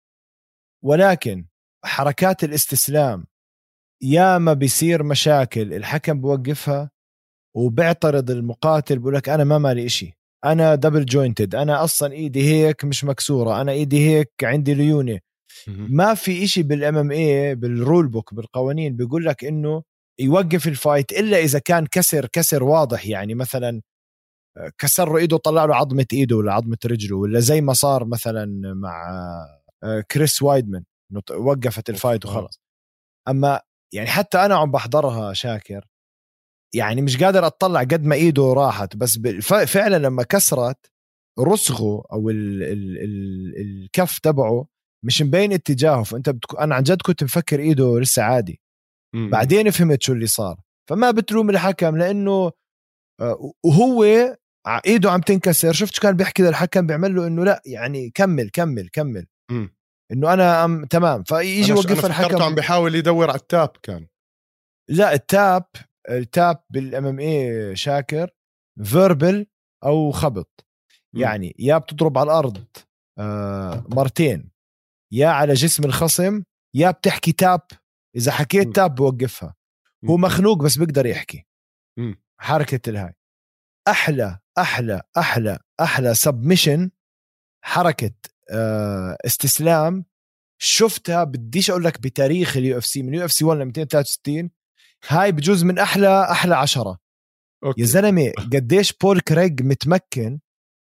ولكن 0.83 1.45
حركات 1.85 2.43
الاستسلام 2.43 3.25
ياما 4.01 4.53
بيصير 4.53 5.03
مشاكل 5.03 5.73
الحكم 5.73 6.21
بوقفها 6.21 6.91
وبيعترض 7.55 8.31
المقاتل 8.31 8.99
بقول 8.99 9.13
لك 9.15 9.29
أنا 9.29 9.43
ما 9.43 9.57
مالي 9.57 9.85
إشي. 9.85 10.17
أنا 10.45 10.75
double 10.75 11.05
jointed 11.05 11.55
أنا 11.55 11.83
أصلا 11.83 12.13
إيدي 12.13 12.43
هيك 12.43 12.85
مش 12.85 13.03
مكسورة 13.03 13.61
أنا 13.61 13.71
إيدي 13.71 13.99
هيك 14.09 14.31
عندي 14.43 14.73
ليونة. 14.73 15.19
ما 15.67 16.13
في 16.13 16.43
إشي 16.43 16.63
بال 16.63 16.97
MMA 16.97 17.55
بال 17.55 17.73
rule 17.73 18.07
book 18.07 18.33
بالقوانين 18.33 18.95
بيقول 18.95 19.25
لك 19.25 19.45
إنه 19.45 19.83
يوقف 20.19 20.67
ال 20.67 20.75
fight 20.75 21.11
إلا 21.11 21.37
إذا 21.39 21.59
كان 21.59 21.87
كسر 21.87 22.25
كسر 22.25 22.63
واضح 22.63 23.05
يعني 23.07 23.35
مثلا 23.35 23.81
آه، 24.57 24.71
كسر 24.77 25.09
له 25.13 25.17
إيده 25.17 25.37
طلع 25.37 25.65
له 25.65 25.75
عظمة 25.75 26.05
إيده 26.13 26.35
ولا 26.37 26.53
عظمة 26.53 26.77
رجله 26.85 27.17
ولا 27.17 27.39
زي 27.39 27.61
ما 27.61 27.73
صار 27.73 28.05
مثلا 28.05 28.45
مع 28.75 29.07
آه، 29.83 30.01
كريس 30.11 30.41
وايدمان 30.41 30.83
وقفت 31.31 31.89
ال 31.89 31.95
fight 31.95 32.25
وخلص 32.25 32.61
أما 33.27 33.61
يعني 33.93 34.07
حتى 34.09 34.37
أنا 34.45 34.55
عم 34.55 34.71
بحضرها 34.71 35.33
شاكر 35.33 35.85
يعني 36.75 37.01
مش 37.01 37.23
قادر 37.23 37.47
أطلع 37.47 37.79
قد 37.81 38.03
ما 38.03 38.15
إيده 38.15 38.53
راحت 38.53 38.95
بس 38.95 39.19
فعلا 39.67 39.95
لما 39.97 40.23
كسرت 40.23 40.91
رسغه 41.39 42.03
أو 42.13 42.29
ال 42.29 42.63
ال 42.63 42.97
ال 43.03 43.53
الكف 43.61 44.19
تبعه 44.19 44.67
مش 45.05 45.21
مبين 45.21 45.53
اتجاهه 45.53 46.03
فأنت 46.03 46.29
بتك... 46.29 46.59
أنا 46.59 46.75
عن 46.75 46.83
جد 46.83 47.01
كنت 47.01 47.23
مفكر 47.23 47.59
إيده 47.59 47.99
لسه 47.99 48.23
عادي. 48.23 48.61
م- 49.15 49.29
بعدين 49.29 49.71
فهمت 49.71 50.03
شو 50.03 50.13
اللي 50.13 50.27
صار. 50.27 50.61
فما 50.89 51.11
بتلوم 51.11 51.49
الحكم 51.49 51.97
لأنه 51.97 52.51
آه، 53.21 53.51
وهو 53.65 54.03
إيده 54.85 55.11
عم 55.11 55.21
تنكسر. 55.21 55.73
شفت 55.73 55.93
شو 55.95 56.01
كان 56.01 56.15
بيحكي 56.15 56.43
للحكم 56.43 56.87
بيعمل 56.87 57.15
له 57.15 57.27
إنه 57.27 57.43
لا 57.45 57.61
يعني 57.65 58.09
كمل 58.09 58.49
كمل 58.49 58.89
كمل. 58.89 59.25
م. 59.51 59.67
إنه 60.11 60.33
أنا 60.33 60.65
أم 60.65 60.85
تمام. 60.85 61.23
فيجي 61.23 61.71
يوقف 61.71 62.05
الحكم. 62.05 62.41
عم 62.41 62.55
بيحاول 62.55 62.95
يدور 62.95 63.29
على 63.29 63.39
التاب 63.39 63.69
كان. 63.83 64.07
لا 64.89 65.13
التاب 65.13 65.65
التاب 66.09 66.63
بالإم 66.69 67.05
إم 67.05 67.19
اي 67.19 67.75
شاكر 67.75 68.29
verbal 68.83 69.45
أو 69.85 70.11
خبط. 70.11 70.65
م. 71.15 71.19
يعني 71.19 71.55
يا 71.59 71.77
بتضرب 71.77 72.17
على 72.17 72.27
الأرض 72.27 72.63
آه 73.19 73.83
مرتين. 73.89 74.51
يا 75.13 75.27
على 75.27 75.53
جسم 75.53 75.83
الخصم 75.83 76.43
يا 76.75 76.91
بتحكي 76.91 77.31
tap 77.31 77.61
إذا 78.15 78.31
حكيت 78.31 78.67
م. 78.67 78.71
tap 78.71 78.95
بوقفها. 78.95 79.55
هو 80.09 80.17
مخنوق 80.17 80.63
بس 80.63 80.77
بيقدر 80.77 81.05
يحكي 81.05 81.45
م. 81.97 82.13
حركة 82.37 82.89
الهاي 82.89 83.13
أحلى 83.87 84.39
أحلى 84.57 85.01
أحلى 85.17 85.59
أحلى 85.79 86.13
submission 86.13 86.91
حركة 87.63 88.11
آه 88.51 89.17
استسلام 89.25 90.05
شفتها 90.61 91.23
بديش 91.23 91.69
أقول 91.69 91.83
لك 91.83 92.01
بتاريخ 92.01 92.57
ال 92.57 92.77
UFC 92.77 93.03
من 93.03 93.13
UFC 93.13 93.45
1 93.45 93.59
ل 93.59 93.65
263 93.65 94.49
هاي 95.07 95.31
بجوز 95.31 95.63
من 95.63 95.79
أحلى 95.79 96.23
أحلى 96.31 96.55
عشرة 96.55 96.97
أوكي. 97.63 97.81
يا 97.81 97.85
زلمة 97.85 98.31
قديش 98.53 98.93
بول 98.93 99.19
كريج 99.19 99.61
متمكن 99.61 100.39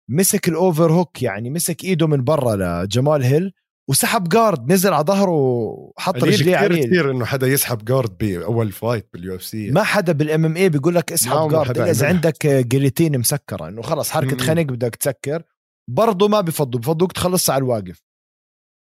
مسك 0.09 0.49
ال 0.49 0.91
overhook 0.91 1.21
يعني 1.21 1.49
مسك 1.49 1.83
إيده 1.83 2.07
من 2.07 2.23
برا 2.23 2.83
لجمال 2.83 3.23
هيل 3.23 3.53
وسحب 3.89 4.29
guard 4.29 4.71
نزل 4.71 4.93
على 4.93 5.03
ظهره 5.03 5.31
وحط 5.31 6.23
رجليه 6.23 6.57
عليه. 6.57 6.85
كثير 6.85 7.11
إنه 7.11 7.25
حدا 7.25 7.47
يسحب 7.47 7.85
guard 7.85 8.17
بأول 8.17 8.71
fight 8.71 9.09
بال 9.13 9.35
UFC 9.35 9.71
ما 9.71 9.83
حدا 9.83 10.13
بال 10.13 10.45
MMA 10.45 10.69
بيقول 10.69 10.95
لك 10.95 11.11
اسحب 11.11 11.49
guard 11.49 11.77
إلا 11.77 11.91
إذا 11.91 12.07
عندك 12.07 12.47
جليتين 12.47 13.19
مسكرة 13.19 13.67
إنه 13.67 13.81
خلص 13.81 14.11
حركة 14.11 14.37
خنق 14.37 14.61
بدك 14.61 14.95
تسكر. 14.95 15.43
برضه 15.89 16.27
ما 16.27 16.41
بفضوا 16.41 16.79
بفضوك 16.79 17.11
تخلص 17.11 17.49
على 17.49 17.57
الواقف. 17.57 18.01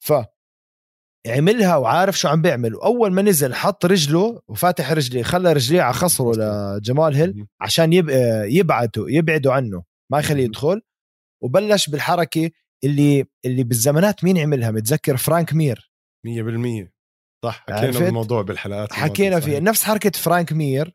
ف 0.05 0.13
عملها 1.27 1.77
وعارف 1.77 2.19
شو 2.19 2.29
عم 2.29 2.43
بيعمل 2.43 2.75
واول 2.75 3.13
ما 3.13 3.23
نزل 3.23 3.55
حط 3.55 3.87
رجله 3.87 4.41
وفاتح 4.49 4.93
رجليه 4.93 5.23
خلى 5.23 5.53
رجليه 5.53 5.83
على 5.83 5.95
خصره 5.95 6.33
لجمال 6.77 7.15
هيل 7.15 7.47
عشان 7.61 7.93
يبعده 8.51 9.05
يبعدوا 9.09 9.53
عنه 9.53 9.83
ما 10.13 10.19
يخليه 10.19 10.45
يدخل. 10.45 10.81
وبلش 11.43 11.89
بالحركة 11.89 12.51
اللي 12.85 13.25
اللي 13.45 13.64
بالزمانات 13.64 14.25
مين 14.25 14.38
عملها 14.38 14.71
متذكر 14.71 15.17
فرانك 15.17 15.55
مير؟ 15.55 15.93
100% 16.27 16.88
صح 17.45 17.64
حكينا 17.69 17.99
بالموضوع 17.99 18.43
بالحلقات 18.43 18.93
حكينا 18.93 19.41
في 19.41 19.61
نفس 19.61 19.83
حركة 19.83 20.11
فرانك 20.11 20.53
مير 20.53 20.95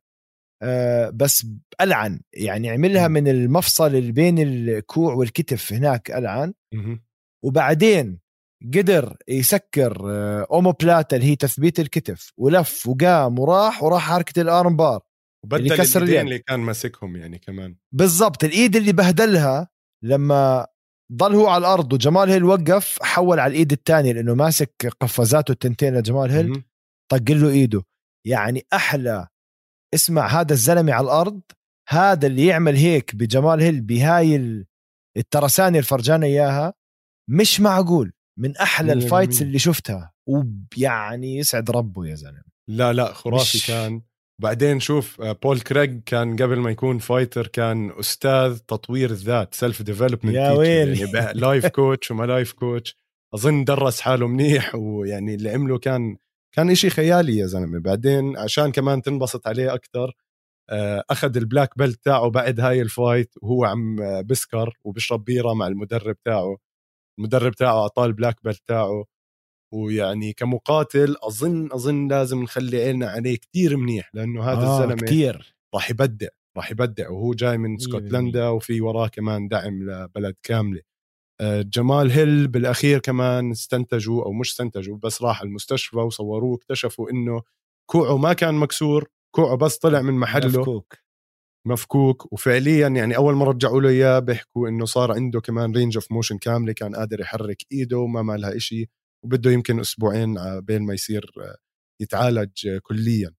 آه 0.63 1.09
بس 1.09 1.47
ألعن 1.81 2.21
يعني 2.33 2.69
عملها 2.69 3.07
من 3.07 3.27
المفصل 3.27 3.95
اللي 3.95 4.11
بين 4.11 4.39
الكوع 4.39 5.13
والكتف 5.13 5.73
هناك 5.73 6.11
ألعن. 6.11 6.53
وبعدين 7.45 8.19
قدر 8.73 9.17
يسكر 9.27 10.11
آه، 10.11 10.47
omoplata 10.51 11.15
اللي 11.15 11.27
هي 11.27 11.35
تثبيت 11.35 11.79
الكتف. 11.79 12.33
ولف 12.37 12.87
وقام 12.87 13.39
وراح 13.39 13.83
وراح 13.83 14.09
حركة 14.09 14.41
ال 14.41 14.75
armbar 14.75 15.01
وبدل 15.45 15.63
اللي 15.63 15.77
كسر 15.77 16.03
اليدين 16.03 16.21
اللي 16.21 16.39
كان 16.39 16.59
ماسكهم 16.59 17.15
يعني 17.15 17.39
كمان. 17.39 17.75
بالضبط. 17.91 18.43
الإيد 18.43 18.75
اللي 18.75 18.93
بهدلها 18.93 19.69
لما 20.03 20.67
ضل 21.13 21.35
هو 21.35 21.47
على 21.47 21.61
الأرض 21.61 21.93
وجمال 21.93 22.29
هيل 22.29 22.43
وقف 22.43 22.99
حول 23.01 23.39
على 23.39 23.51
الإيد 23.51 23.71
الثانية 23.71 24.11
لأنه 24.11 24.33
ماسك 24.33 24.93
قفازاته 24.99 25.51
التنتين 25.51 25.97
لجمال 25.97 26.31
هيل 26.31 26.63
طق 27.11 27.31
له 27.31 27.49
إيده. 27.49 27.83
يعني 28.27 28.65
أحلى 28.73 29.27
اسمع 29.93 30.27
هذا 30.27 30.53
الزلمة 30.53 30.93
على 30.93 31.05
الأرض 31.05 31.41
هذا 31.89 32.27
اللي 32.27 32.45
يعمل 32.45 32.75
هيك 32.75 33.15
بجمال 33.15 33.61
هيل 33.61 33.81
بهاي 33.81 34.65
الترسانة 35.17 35.79
الفرجانة 35.79 36.25
إياها 36.25 36.73
مش 37.29 37.59
معقول 37.59 38.13
من 38.39 38.57
أحلى 38.57 38.93
ال 38.93 39.00
fights 39.00 39.41
اللي 39.41 39.59
شفتها. 39.59 40.13
ويعني 40.29 41.37
يسعد 41.37 41.71
ربه 41.71 42.05
يا 42.05 42.15
زلمة. 42.15 42.43
لا 42.69 42.93
لا 42.93 43.13
خرافي 43.13 43.57
مش... 43.57 43.67
كان. 43.67 44.01
بعدين 44.41 44.79
شوف 44.79 45.21
آه، 45.21 45.31
بول 45.31 45.59
كريج 45.61 46.03
كان 46.05 46.35
قبل 46.35 46.59
ما 46.59 46.71
يكون 46.71 46.97
fighter 46.97 47.47
كان 47.47 47.91
أستاذ 47.99 48.57
تطوير 48.57 49.09
الذات 49.09 49.53
self 49.53 49.81
development 49.81 50.35
يا 50.35 50.51
ويلي. 50.51 50.99
يعني 51.13 51.39
life 51.39 51.67
coach 51.67 52.11
وما 52.11 52.25
life 52.25 52.53
coach 52.53 52.97
أظن 53.33 53.63
درس 53.63 54.01
حاله 54.01 54.27
منيح 54.27 54.75
ويعني 54.75 55.35
اللي 55.35 55.49
عمله 55.49 55.77
كان 55.77 56.17
كان 56.55 56.69
إشي 56.69 56.89
خيالي 56.89 57.37
يا 57.37 57.45
زلمة. 57.45 57.79
بعدين 57.79 58.37
عشان 58.37 58.71
كمان 58.71 59.01
تنبسط 59.01 59.47
عليه 59.47 59.73
أكثر 59.73 60.11
آه، 60.69 61.03
أخذ 61.09 61.37
ال 61.37 61.44
black 61.44 61.77
belt 61.77 62.03
تاعه 62.05 62.29
بعد 62.29 62.59
هاي 62.59 62.81
ال 62.81 62.90
fight 62.90 63.33
وهو 63.41 63.65
عم 63.65 63.95
بسكر 64.25 64.77
وبشرب 64.83 65.23
بيرة 65.23 65.53
مع 65.53 65.67
المدرب 65.67 66.15
تاعه. 66.25 66.57
المدرب 67.19 67.51
تاعه 67.53 67.81
أعطاه 67.81 68.05
ال 68.05 68.11
black 68.11 68.43
belt 68.43 68.61
تاعه. 68.67 69.05
ويعني 69.73 70.33
كمقاتل 70.33 71.15
أظن 71.23 71.69
أظن 71.71 72.07
لازم 72.07 72.43
نخلي 72.43 72.81
عيننا 72.81 73.07
عليه 73.09 73.35
كتير 73.35 73.77
منيح 73.77 74.11
لأنه 74.13 74.43
هذا 74.43 74.67
آه 74.67 74.77
الزلمة 74.83 74.95
كتير. 74.95 75.55
راح 75.75 75.89
يبدع 75.89 76.27
راح 76.57 76.71
يبدع 76.71 77.09
وهو 77.09 77.33
جاي 77.33 77.57
من 77.57 77.75
اسكتلندا 77.75 78.47
وفي 78.47 78.81
وراه 78.81 79.07
كمان 79.07 79.47
دعم 79.47 79.83
لبلد 79.83 80.35
كاملة. 80.43 80.81
آه، 81.41 81.61
جمال 81.61 82.11
هيل 82.11 82.47
بالأخير 82.47 82.99
كمان 82.99 83.51
استنتجوا 83.51 84.23
أو 84.23 84.31
مش 84.33 84.49
استنتجوا 84.49 84.97
بس 85.03 85.21
راح 85.21 85.41
المستشفى 85.41 85.97
وصوروه 85.97 86.55
اكتشفوا 86.55 87.09
إنه 87.11 87.41
كوعه 87.89 88.17
ما 88.17 88.33
كان 88.33 88.55
مكسور 88.55 89.09
كوعه 89.35 89.57
بس 89.57 89.77
طلع 89.77 90.01
من 90.01 90.13
محله. 90.13 90.47
مفكوك. 90.59 90.97
مفكوك. 91.67 92.33
وفعليا 92.33 92.87
يعني 92.87 93.15
أول 93.17 93.35
ما 93.35 93.45
رجعوا 93.45 93.81
له 93.81 93.89
إياه 93.89 94.19
بيحكوا 94.19 94.69
إنه 94.69 94.85
صار 94.85 95.11
عنده 95.11 95.41
كمان 95.41 95.71
range 95.71 95.97
of 95.97 96.11
motion 96.11 96.37
كاملة 96.37 96.73
كان 96.73 96.95
قادر 96.95 97.19
يحرك 97.21 97.57
إيده 97.71 97.97
وما 97.97 98.21
مالها 98.21 98.55
إشي. 98.55 98.89
وبده 99.23 99.51
يمكن 99.51 99.79
أسبوعين 99.79 100.59
بين 100.59 100.81
ما 100.81 100.93
يصير 100.93 101.31
يتعالج 102.01 102.77
كليا. 102.83 103.33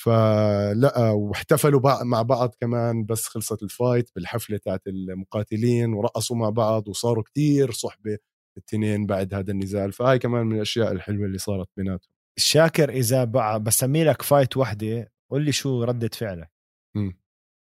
فلأ 0.00 1.10
واحتفلوا 1.10 2.04
مع 2.04 2.22
بعض 2.22 2.54
كمان 2.60 3.04
بس 3.04 3.26
خلصت 3.26 3.62
ال 3.62 3.70
fight 3.70 4.10
بالحفلة 4.14 4.58
تاعت 4.58 4.86
المقاتلين 4.86 5.92
ورقصوا 5.92 6.36
مع 6.36 6.50
بعض 6.50 6.88
وصاروا 6.88 7.22
كتير 7.24 7.70
صحبة 7.70 8.18
الاثنين 8.56 9.06
بعد 9.06 9.34
هذا 9.34 9.52
النزال. 9.52 9.92
فهاي 9.92 10.18
كمان 10.18 10.46
من 10.46 10.56
الأشياء 10.56 10.92
الحلوة 10.92 11.26
اللي 11.26 11.38
صارت 11.38 11.68
بيناتهم. 11.76 12.12
شاكر 12.38 12.90
إذا 12.90 13.24
بسمي 13.56 14.04
لك 14.04 14.22
fight 14.22 14.56
وحدة 14.56 15.12
قول 15.30 15.44
لي 15.44 15.52
شو 15.52 15.84
ردة 15.84 16.10
فعلك. 16.14 16.50
م. 16.96 17.12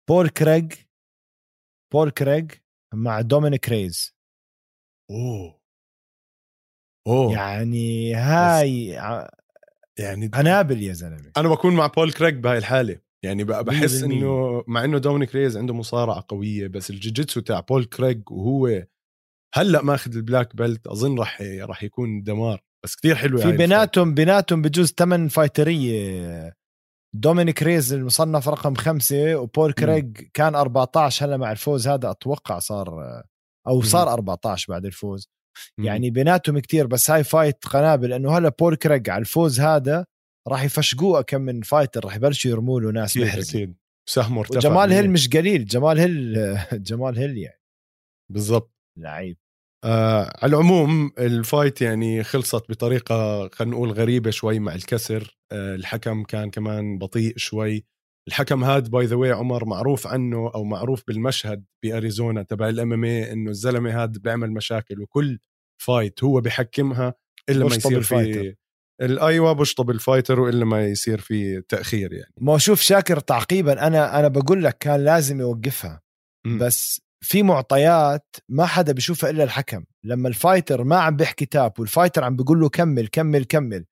بول 0.09 0.29
كريج 0.29 0.73
بول 1.93 2.11
كريج 2.11 2.53
مع 2.95 3.21
دومينيك 3.21 3.69
ريز. 3.69 4.15
أوه. 5.11 5.56
أوه. 7.07 7.33
يعني 7.33 8.15
هاي 8.15 8.87
يعني 9.99 10.27
قنابل 10.27 10.83
يا 10.83 10.93
زلمة. 10.93 11.31
أنا 11.37 11.49
بكون 11.49 11.75
مع 11.75 11.87
بول 11.87 12.13
كريج 12.13 12.35
بهاي 12.35 12.59
الحالة. 12.59 12.99
يعني 13.23 13.45
بحس 13.45 14.03
إنه 14.03 14.65
مع 14.67 14.85
إنه 14.85 14.99
دومينيك 14.99 15.35
ريز 15.35 15.57
عنده 15.57 15.75
مصارعة 15.75 16.25
قوية 16.29 16.69
بس 16.69 16.91
الجوجيتسو 16.91 17.41
تاع 17.41 17.61
بول 17.61 17.85
كريج 17.85 18.31
وهو 18.31 18.87
هلأ 19.55 19.83
ماخذ 19.83 20.17
ال 20.17 20.24
black 20.24 20.57
belt 20.57 20.87
أظن 20.87 21.19
راح 21.19 21.43
راح 21.43 21.83
يكون 21.83 22.23
دمار. 22.23 22.63
بس 22.85 22.97
كثير 22.97 23.15
حلو 23.15 23.39
في 23.39 23.53
بيناتهم 23.53 24.15
بيناتهم 24.15 24.63
بجوز 24.63 24.95
ثمان 24.99 25.29
fighter 25.29 26.18
ية. 26.18 26.57
دومينيك 27.15 27.63
ريز 27.63 27.93
المصنف 27.93 28.49
رقم 28.49 28.75
خمسة 28.75 29.35
وبول 29.35 29.73
كريج. 29.73 30.17
كان 30.35 30.55
14 30.55 31.27
هلأ 31.27 31.37
مع 31.37 31.53
الفوز 31.53 31.89
هذا 31.89 32.11
أتوقع 32.11 32.59
صار 32.59 33.23
أو 33.69 33.83
صار 33.83 34.09
14 34.13 34.73
بعد 34.73 34.85
الفوز. 34.87 35.29
يعني 35.79 36.11
بيناتهم 36.11 36.59
كتير 36.59 36.87
بس 36.87 37.11
هاي 37.11 37.25
fight 37.25 37.65
قنابل 37.67 38.11
لأنه 38.11 38.39
هلا 38.39 38.49
بول 38.61 38.77
كريج 38.77 39.11
على 39.11 39.21
الفوز 39.21 39.61
هذا 39.61 40.07
راح 40.49 40.65
يفشقوه 40.65 41.23
كم 41.23 41.41
من 41.41 41.63
fighter 41.63 42.05
راح 42.05 42.17
يبلشوا 42.17 42.51
يرموا 42.51 42.81
له 42.81 42.91
ناس 42.91 43.17
أكيد. 43.17 43.77
سهمه 44.09 44.41
ارتفع 44.41 44.61
جمال 44.61 44.93
هيل 44.93 45.11
مش 45.11 45.29
قليل 45.29 45.65
جمال 45.67 45.99
هيل 45.99 46.35
جمال 46.89 47.19
هيل 47.19 47.39
يعني. 47.39 47.61
بالضبط. 48.33 48.75
لعيب. 48.99 49.37
آه 49.85 50.33
على 50.43 50.51
العموم 50.51 51.13
ال 51.19 51.30
fight 51.30 51.83
يعني 51.83 52.25
خلصت 52.25 52.71
بطريقة 52.71 53.49
خلينا 53.49 53.75
نقول 53.75 53.93
غريبة 53.93 54.31
شوي 54.31 54.59
مع 54.59 54.75
الكسر. 54.75 55.39
آه 55.53 55.75
الحكم 55.75 56.25
كان 56.25 56.51
كمان 56.51 56.99
بطيء 56.99 57.37
شوي. 57.37 57.85
الحكم 58.29 58.65
هاد 58.65 58.91
by 58.91 59.07
the 59.07 59.35
عمر 59.35 59.65
معروف 59.65 60.07
عنه 60.07 60.51
أو 60.55 60.65
معروف 60.65 61.03
بالمشهد 61.07 61.65
بأريزونا 61.83 62.43
تبع 62.43 62.69
ال 62.69 62.93
MMA 62.93 63.33
إنه 63.33 63.51
الزلمة 63.51 64.03
هاد 64.03 64.19
بيعمل 64.19 64.51
مشاكل 64.53 65.01
وكل 65.01 65.39
fight 65.83 66.25
هو 66.25 66.41
بحكمها 66.41 67.15
إلا 67.49 67.65
ما 67.65 67.75
يصير 67.75 68.03
في 68.03 68.55
الايوه 69.03 69.53
بشطب 69.53 69.91
ال 69.91 69.97
fighter 69.97 70.41
وإلا 70.41 70.65
ما 70.65 70.87
يصير 70.87 71.21
في 71.21 71.61
تأخير 71.61 72.13
يعني. 72.13 72.33
ما 72.41 72.59
شوف 72.59 72.81
شاكر 72.81 73.21
تعقيبا 73.21 73.87
أنا 73.87 74.19
أنا 74.19 74.29
بقول 74.29 74.65
لك 74.65 74.79
كان 74.79 75.05
لازم 75.05 75.41
يوقفها 75.41 76.03
م. 76.47 76.59
بس 76.59 77.01
في 77.25 77.43
معطيات 77.43 78.37
ما 78.49 78.67
حدا 78.67 78.93
بيشوفها 78.93 79.31
إلا 79.31 79.45
الحكم. 79.45 79.85
لما 80.05 80.29
ال 80.29 80.36
fighter 80.36 80.85
ما 80.85 80.97
عم 80.97 81.17
بيحكي 81.17 81.47
tap 81.47 81.81
وال 81.81 81.91
fighter 81.91 82.25
عم 82.25 82.37
بيقول 82.37 82.61
له 82.61 82.69
كمل 82.69 83.07
كمل 83.07 83.45
كمل 83.45 83.85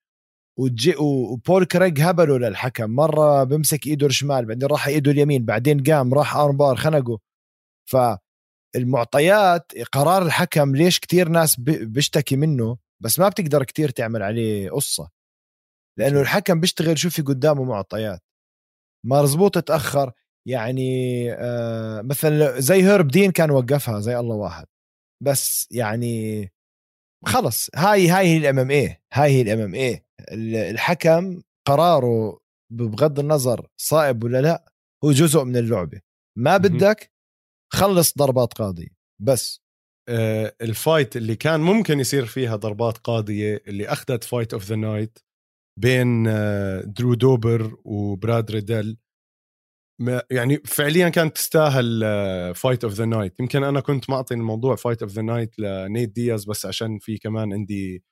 وبول 0.56 1.64
كريج 1.64 2.00
هبله 2.00 2.38
للحكم 2.38 2.90
مرة 2.90 3.44
بمسك 3.44 3.86
إيده 3.86 4.06
الشمال 4.06 4.44
بعدين 4.46 4.68
راح 4.68 4.86
إيده 4.86 5.10
اليمين 5.10 5.44
بعدين 5.44 5.82
قام 5.82 6.14
راح 6.14 6.36
armbar 6.36 6.76
خنقه. 6.76 7.18
فالمعطيات 8.74 9.72
قرار 9.92 10.22
الحكم 10.26 10.76
ليش 10.76 11.00
كتير 11.00 11.28
ناس 11.28 11.60
بيشتكي 11.60 12.36
منه 12.36 12.78
بس 13.00 13.18
ما 13.18 13.28
بتقدر 13.28 13.64
كتير 13.64 13.90
تعمل 13.90 14.22
عليه 14.22 14.70
قصة. 14.70 15.10
لأنه 15.98 16.20
الحكم 16.20 16.60
بيشتغل 16.60 16.98
شو 16.98 17.10
في 17.10 17.22
قدامه 17.22 17.64
معطيات. 17.64 18.20
ما 19.06 19.24
زبوط 19.26 19.58
تأخر 19.58 20.12
يعني 20.48 21.32
آه 21.32 22.02
مثلا 22.02 22.60
زي 22.60 22.82
هيرب 22.84 23.08
دين 23.08 23.30
كان 23.32 23.50
وقفها 23.50 24.00
زي 24.00 24.18
الله 24.18 24.36
واحد. 24.36 24.66
بس 25.22 25.68
يعني 25.70 26.52
خلص. 27.26 27.70
هاي 27.74 28.08
هاي 28.08 28.26
هي 28.26 28.36
ال 28.36 28.58
MMA 28.58 29.00
هاي 29.12 29.30
هي 29.30 29.42
ال 29.42 29.60
MMA 29.60 30.04
الحكم 30.70 31.42
قراره 31.68 32.40
بغض 32.72 33.18
النظر 33.18 33.66
صائب 33.76 34.24
ولا 34.24 34.42
لا 34.42 34.72
هو 35.04 35.12
جزء 35.12 35.44
من 35.44 35.56
اللعبة. 35.56 36.00
ما 36.38 36.56
بدك 36.56 37.12
خلص 37.72 38.18
ضربات 38.18 38.52
قاضية. 38.52 38.88
بس. 39.22 39.64
آه 40.08 40.56
ال 40.62 40.71
fight 40.71 41.16
اللي 41.16 41.36
كان 41.36 41.60
ممكن 41.60 42.00
يصير 42.00 42.26
فيها 42.26 42.56
ضربات 42.56 42.98
قاضية 42.98 43.62
اللي 43.68 43.88
أخذت 43.88 44.24
fight 44.24 44.52
of 44.52 44.64
the 44.64 44.76
night 44.76 45.18
بين 45.80 46.26
آه 46.28 46.80
درو 46.80 47.14
دوبر 47.14 47.76
وبراد 47.84 48.50
ريدل 48.50 48.96
يعني 50.30 50.56
فعليا 50.64 51.08
كانت 51.08 51.36
تستاهل 51.36 52.00
fight 52.54 52.84
of 52.84 52.92
the 52.92 53.04
night 53.04 53.40
يمكن 53.40 53.64
أنا 53.64 53.80
كنت 53.80 54.10
معطي 54.10 54.34
الموضوع 54.34 54.76
fight 54.76 55.02
of 55.02 55.12
the 55.12 55.22
night 55.22 55.58
لنيت 55.58 56.08
دياز 56.08 56.44
بس 56.44 56.66
عشان 56.66 56.98
في 56.98 57.18
كمان 57.18 57.52
عندي 57.52 58.04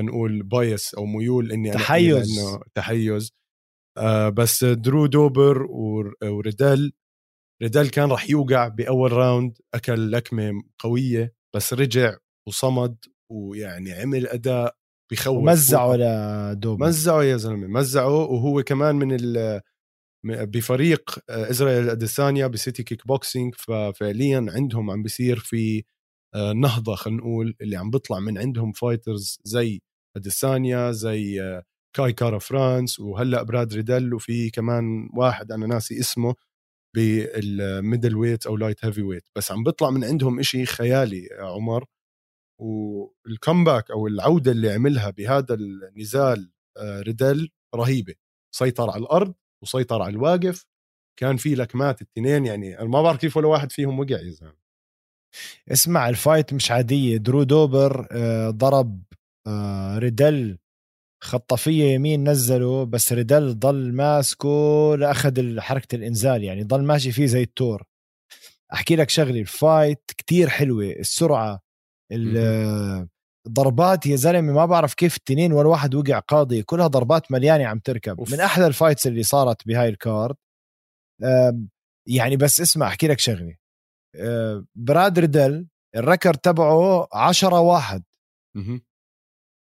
نقول 0.00 0.42
bias 0.42 0.94
أو 0.94 1.04
ميول 1.06 1.52
إني 1.52 1.70
تحيز. 1.70 2.38
انه 2.38 2.60
تحيز. 2.74 3.32
آه 3.98 4.28
بس 4.28 4.64
درو 4.64 5.06
دوبر 5.06 5.62
وريدل 6.22 6.92
ريدل 7.62 7.88
كان 7.88 8.10
راح 8.10 8.30
يوقع 8.30 8.68
بأول 8.68 9.12
راوند 9.12 9.58
أكل 9.74 10.12
لكمة 10.12 10.62
قوية 10.78 11.34
بس 11.56 11.74
رجع 11.74 12.16
وصمد 12.48 12.96
ويعني 13.32 13.92
عمل 13.92 14.26
أداء 14.26 14.76
بخوف. 15.12 15.44
مزعه 15.44 15.96
لدوبر 15.96 16.86
مزعه 16.86 17.22
يا 17.22 17.36
زلمة 17.36 17.66
مزعه. 17.66 18.08
وهو 18.08 18.62
كمان 18.62 18.94
من 18.94 19.12
بفريق 20.24 21.18
آه، 21.30 21.50
إسرائيل 21.50 21.90
اديسانيا 21.90 22.46
ب 22.46 22.82
City 22.82 23.06
Kickboxing 23.06 23.54
ففعليا 23.54 24.46
عندهم 24.48 24.90
عم 24.90 25.02
بيصير 25.02 25.38
في 25.38 25.84
آه، 26.34 26.52
نهضة 26.52 26.94
خلينا 26.94 27.20
نقول 27.20 27.56
اللي 27.60 27.76
عم 27.76 27.90
بيطلع 27.90 28.18
من 28.20 28.38
عندهم 28.38 28.72
fighters 28.72 29.40
زي 29.44 29.80
أديسانيا 30.16 30.92
زي 30.92 31.42
آه، 31.42 31.62
كاي 31.96 32.12
كارا 32.12 32.38
فرانس 32.38 33.00
وهلأ 33.00 33.42
براد 33.42 33.74
ريدل 33.74 34.14
وفي 34.14 34.50
كمان 34.50 35.08
واحد 35.14 35.52
أنا 35.52 35.66
ناسي 35.66 36.00
اسمه 36.00 36.34
بال 36.96 38.16
middleweight 38.16 38.46
أو 38.46 38.56
light 38.56 38.84
heavyweight 38.84 39.28
بس 39.36 39.52
عم 39.52 39.64
بيطلع 39.64 39.90
من 39.90 40.04
عندهم 40.04 40.38
إشي 40.40 40.66
خيالي 40.66 41.24
يا 41.24 41.44
عمر. 41.44 41.84
وال 42.60 42.86
comeback 42.86 43.90
أو 43.90 44.06
العودة 44.06 44.52
اللي 44.52 44.70
عملها 44.72 45.10
بهذا 45.10 45.54
النزال 45.54 46.52
ريدل 46.80 47.50
رهيبة. 47.74 48.14
سيطر 48.54 48.90
على 48.90 49.02
الأرض 49.02 49.34
وسيطر 49.62 50.02
على 50.02 50.10
الواقف 50.10 50.66
كان 51.18 51.36
في 51.36 51.54
لكمات 51.54 52.02
الاثنين 52.02 52.46
يعني 52.46 52.78
أنا 52.78 52.88
ما 52.88 53.02
بعرف 53.02 53.18
كيف 53.20 53.36
ولا 53.36 53.48
واحد 53.48 53.72
فيهم 53.72 54.00
وقع 54.00 54.20
يا 54.20 54.30
زلمة. 54.30 54.62
اسمع 55.72 56.08
ال 56.08 56.15
fight 56.15 56.52
مش 56.54 56.70
عادية. 56.70 57.16
درو 57.16 57.42
دوبر 57.42 58.08
آه، 58.12 58.50
ضرب 58.50 59.02
آه، 59.46 59.98
ريدل. 59.98 60.58
خطافية 61.24 61.84
يمين 61.84 62.28
نزله 62.28 62.84
بس 62.84 63.12
ريدل 63.12 63.58
ضل 63.58 63.92
ماسكه 63.92 64.94
لأخذ 64.98 65.60
حركة 65.60 65.96
الإنزال 65.96 66.44
يعني 66.44 66.62
ضل 66.62 66.82
ماشي 66.82 67.12
فيه 67.12 67.26
زي 67.26 67.42
التور. 67.42 67.82
أحكي 68.72 68.96
لك 68.96 69.10
شغلي 69.10 69.40
ال 69.40 69.50
fight 69.50 70.02
كتير 70.18 70.48
حلوة. 70.48 70.84
السرعة 70.84 71.60
ضربات 73.48 74.06
يا 74.06 74.16
زلمة 74.16 74.52
ما 74.52 74.66
بعرف 74.66 74.94
كيف 74.94 75.16
التنين 75.16 75.52
ولا 75.52 75.68
واحد 75.68 75.94
وقع 75.94 76.18
قاضي. 76.18 76.62
كلها 76.62 76.86
ضربات 76.86 77.32
مليانة 77.32 77.66
عم 77.66 77.78
تركب. 77.78 78.18
أوف. 78.18 78.32
من 78.32 78.40
أحلى 78.40 78.66
ال 78.66 78.72
fights 78.72 79.06
اللي 79.06 79.22
صارت 79.22 79.66
بهاي 79.66 79.88
ال 79.88 79.96
card. 79.96 80.36
يعني 82.08 82.36
بس 82.36 82.60
اسمع 82.60 82.86
أحكي 82.86 83.08
لك 83.08 83.18
شغلة. 83.18 83.56
براد 84.74 85.18
ريدل 85.18 85.68
ال 85.96 86.01
record 86.01 86.34
تبعه 86.34 87.08
10 87.12 87.60
واحد. 87.60 88.02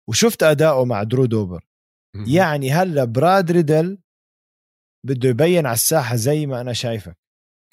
وشفت 0.09 0.43
أداؤه 0.43 0.85
مع 0.85 1.03
درو 1.03 1.25
دوبر. 1.25 1.67
يعني 2.27 2.71
هلأ 2.71 3.05
براد 3.05 3.51
ريدل 3.51 3.99
بده 5.05 5.29
يبين 5.29 5.65
على 5.65 5.73
الساحة 5.73 6.15
زي 6.15 6.45
ما 6.45 6.61
أنا 6.61 6.73
شايفك. 6.73 7.17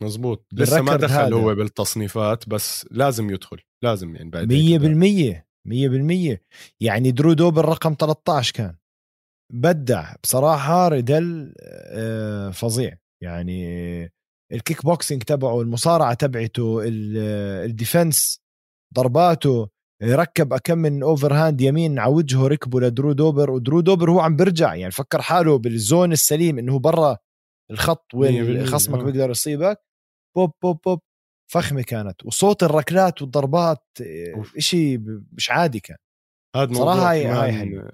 مزبوط. 0.03 0.47
لسه 0.53 0.83
ما 0.83 0.97
دخل 0.97 1.15
هذا. 1.15 1.35
هو 1.35 1.55
بالتصنيفات 1.55 2.49
بس 2.49 2.87
لازم 2.91 3.31
يدخل. 3.31 3.61
لازم 3.85 4.17
يعني 4.17 4.31
بعد 4.31 4.53
100% 4.53 5.46
100% 5.67 6.39
يعني 6.81 7.11
درو 7.11 7.33
دوبر 7.33 7.65
رقم 7.65 7.95
13 8.01 8.53
كان. 8.53 8.77
بدع 9.53 10.15
بصراحة 10.23 10.89
ريدل 10.89 11.55
آه، 11.61 12.51
فظيع. 12.51 12.97
يعني 13.23 13.67
الكيك 14.53 14.85
بوكسينج 14.85 15.23
تبعه 15.23 15.61
المصارعة 15.61 16.15
تبعته 16.15 16.81
ال 17.65 17.74
defense 17.74 18.41
ضرباته 18.95 19.69
ركب 20.03 20.53
اكم 20.53 20.79
من 20.79 21.03
overhand 21.03 21.61
يمين 21.61 21.99
على 21.99 22.13
وجهه 22.13 22.47
ركبه 22.47 22.81
لدرو 22.81 23.13
دوبر 23.13 23.51
ودرو 23.51 23.81
دوبر 23.81 24.11
هو 24.11 24.21
عم 24.21 24.37
برجع 24.37 24.75
يعني 24.75 24.93
فكر 24.93 25.23
حاله 25.23 25.59
بال 25.59 25.77
zone 25.77 26.13
السليم 26.13 26.59
إنه 26.59 26.79
برا 26.79 27.19
الخط 27.71 28.15
وين 28.15 28.67
خصمك 28.67 29.01
آه. 29.01 29.05
بيقدر 29.05 29.31
يصيبك. 29.31 29.81
بوب 30.37 30.53
بوب 30.63 30.79
بوب. 30.87 31.01
فخمة 31.47 31.83
كانت 31.83 32.27
وصوت 32.27 32.63
الركلات 32.63 33.23
والضربات 33.23 33.85
شيء 34.59 35.01
مش 35.33 35.51
عادي 35.51 35.81
كان. 35.81 35.97
هذا 36.57 36.75
صراحة 36.75 37.11
هاي 37.11 37.27
هاي 37.27 37.53
حلو 37.53 37.91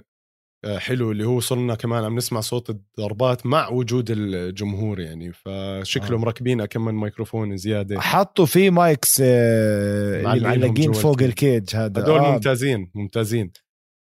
آه، 0.65 0.79
حلو 0.79 1.13
اللي 1.13 1.25
هو 1.25 1.41
صرنا 1.41 1.75
كمان 1.75 2.05
عم 2.05 2.17
نسمع 2.17 2.41
صوت 2.41 2.71
الضربات 2.71 3.47
مع 3.47 3.69
وجود 3.69 4.11
الجمهور 4.11 5.01
يعني 5.01 5.33
فشكله 5.33 6.17
آه. 6.17 6.21
مركبين 6.21 6.65
كم 6.65 6.85
من 6.85 6.95
ميكروفون 6.95 7.57
زيادة. 7.57 8.01
حطوا 8.01 8.47
فيه 8.47 8.71
mics 8.71 9.23
آه 9.25 10.23
معلقين 10.23 10.93
فوق 10.93 11.23
ال 11.23 11.33
cage 11.33 11.77
هذا. 11.77 12.03
هدول 12.03 12.19
آه. 12.19 12.33
ممتازين 12.33 12.91
ممتازين. 12.95 13.53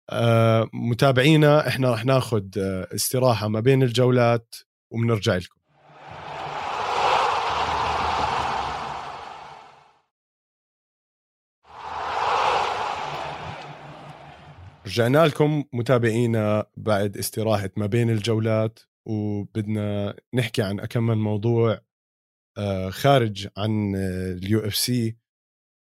آه 0.09 0.69
متابعينا 0.73 1.67
إحنا 1.67 1.93
رح 1.93 2.05
ناخذ 2.05 2.43
آه 2.57 2.88
استراحة 2.95 3.47
ما 3.47 3.59
بين 3.59 3.84
الجولات 3.84 4.55
وبنرجع 4.91 5.36
لكم. 5.36 5.59
رجعنا 14.86 15.27
لكم 15.27 15.63
متابعينا 15.73 16.65
بعد 16.77 17.17
استراحة 17.17 17.69
ما 17.77 17.86
بين 17.86 18.09
الجولات 18.09 18.79
وبدنا 19.07 20.15
نحكي 20.34 20.61
عن 20.61 20.79
أكم 20.79 21.03
من 21.03 21.17
موضوع 21.17 21.81
آه، 22.57 22.89
خارج 22.89 23.47
عن 23.57 23.95
ال 23.95 24.59
UFC. 24.59 25.17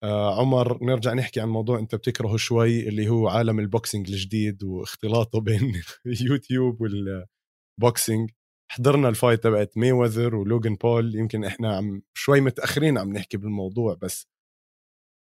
آه 0.05 0.41
عمر 0.41 0.85
نرجع 0.85 1.13
نحكي 1.15 1.41
عن 1.41 1.49
موضوع 1.49 1.79
أنت 1.79 1.95
بتكرهه 1.95 2.37
شوي 2.37 2.89
اللي 2.89 3.09
هو 3.09 3.29
عالم 3.29 3.61
ال 3.61 3.68
boxing 3.68 4.11
الجديد 4.11 4.63
واختلاطه 4.65 5.41
بين 5.47 5.83
اليوتيوب 6.07 6.81
وال 6.81 7.14
boxing. 7.14 8.31
حضرنا 8.73 9.09
ال 9.09 9.15
fight 9.15 9.45
تبعت 9.45 9.77
مي 9.79 9.93
وذر 9.93 10.35
ولوجن 10.37 10.75
بول. 10.75 11.15
يمكن 11.15 11.45
إحنا 11.45 11.77
عم 11.77 12.03
شوي 12.15 12.41
متأخرين 12.41 12.99
عم 12.99 13.13
نحكي 13.13 13.37
بالموضوع 13.37 13.95
بس 14.03 14.29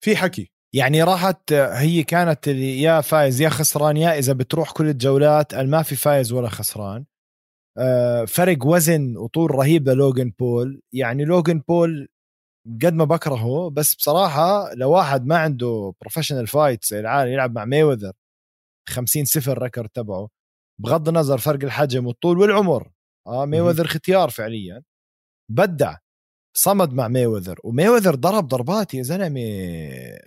في 0.04 0.16
حكي. 0.16 0.52
يعني 0.74 1.02
راحت 1.02 1.52
هي 1.52 2.02
كانت 2.02 2.46
يا 2.46 3.00
فايز 3.00 3.40
يا 3.40 3.48
خسران 3.48 3.96
يا 3.96 4.18
إذا 4.18 4.32
بتروح 4.32 4.72
كل 4.72 4.88
الجولات 4.88 5.54
ما 5.54 5.82
في 5.82 5.96
فايز 5.96 6.32
ولا 6.32 6.48
خسران. 6.48 7.04
آه، 7.78 8.24
فرق 8.24 8.66
وزن 8.66 9.16
وطول 9.16 9.50
رهيب 9.54 9.88
للوجن 9.88 10.32
بول. 10.38 10.82
يعني 10.92 11.24
لوجن 11.24 11.58
بول 11.68 12.08
قد 12.84 12.94
ما 12.94 13.04
بكرهه 13.04 13.70
بس 13.70 13.94
بصراحة 13.94 14.74
لو 14.74 14.90
واحد 14.92 15.26
ما 15.26 15.38
عنده 15.38 15.94
professional 16.00 16.46
fights 16.46 16.92
العالم 16.92 17.32
يلعب 17.32 17.54
مع 17.54 17.64
ميوذر 17.64 18.12
50 18.88 19.24
صفر 19.24 19.62
record 19.62 19.88
تبعه 19.88 20.28
بغض 20.80 21.08
النظر 21.08 21.38
فرق 21.38 21.64
الحجم 21.64 22.06
والطول 22.06 22.38
والعمر. 22.40 22.90
آه 23.26 23.46
ميوذر 23.46 23.86
ختيار 23.86 24.30
فعليا. 24.30 24.82
بدع. 25.50 25.96
صمد 26.56 26.92
مع 26.92 27.08
ميوذر 27.08 27.58
وميوذر 27.64 28.14
ضرب 28.14 28.48
ضربات 28.48 28.94
يا 28.94 29.02
زلمة 29.02 29.40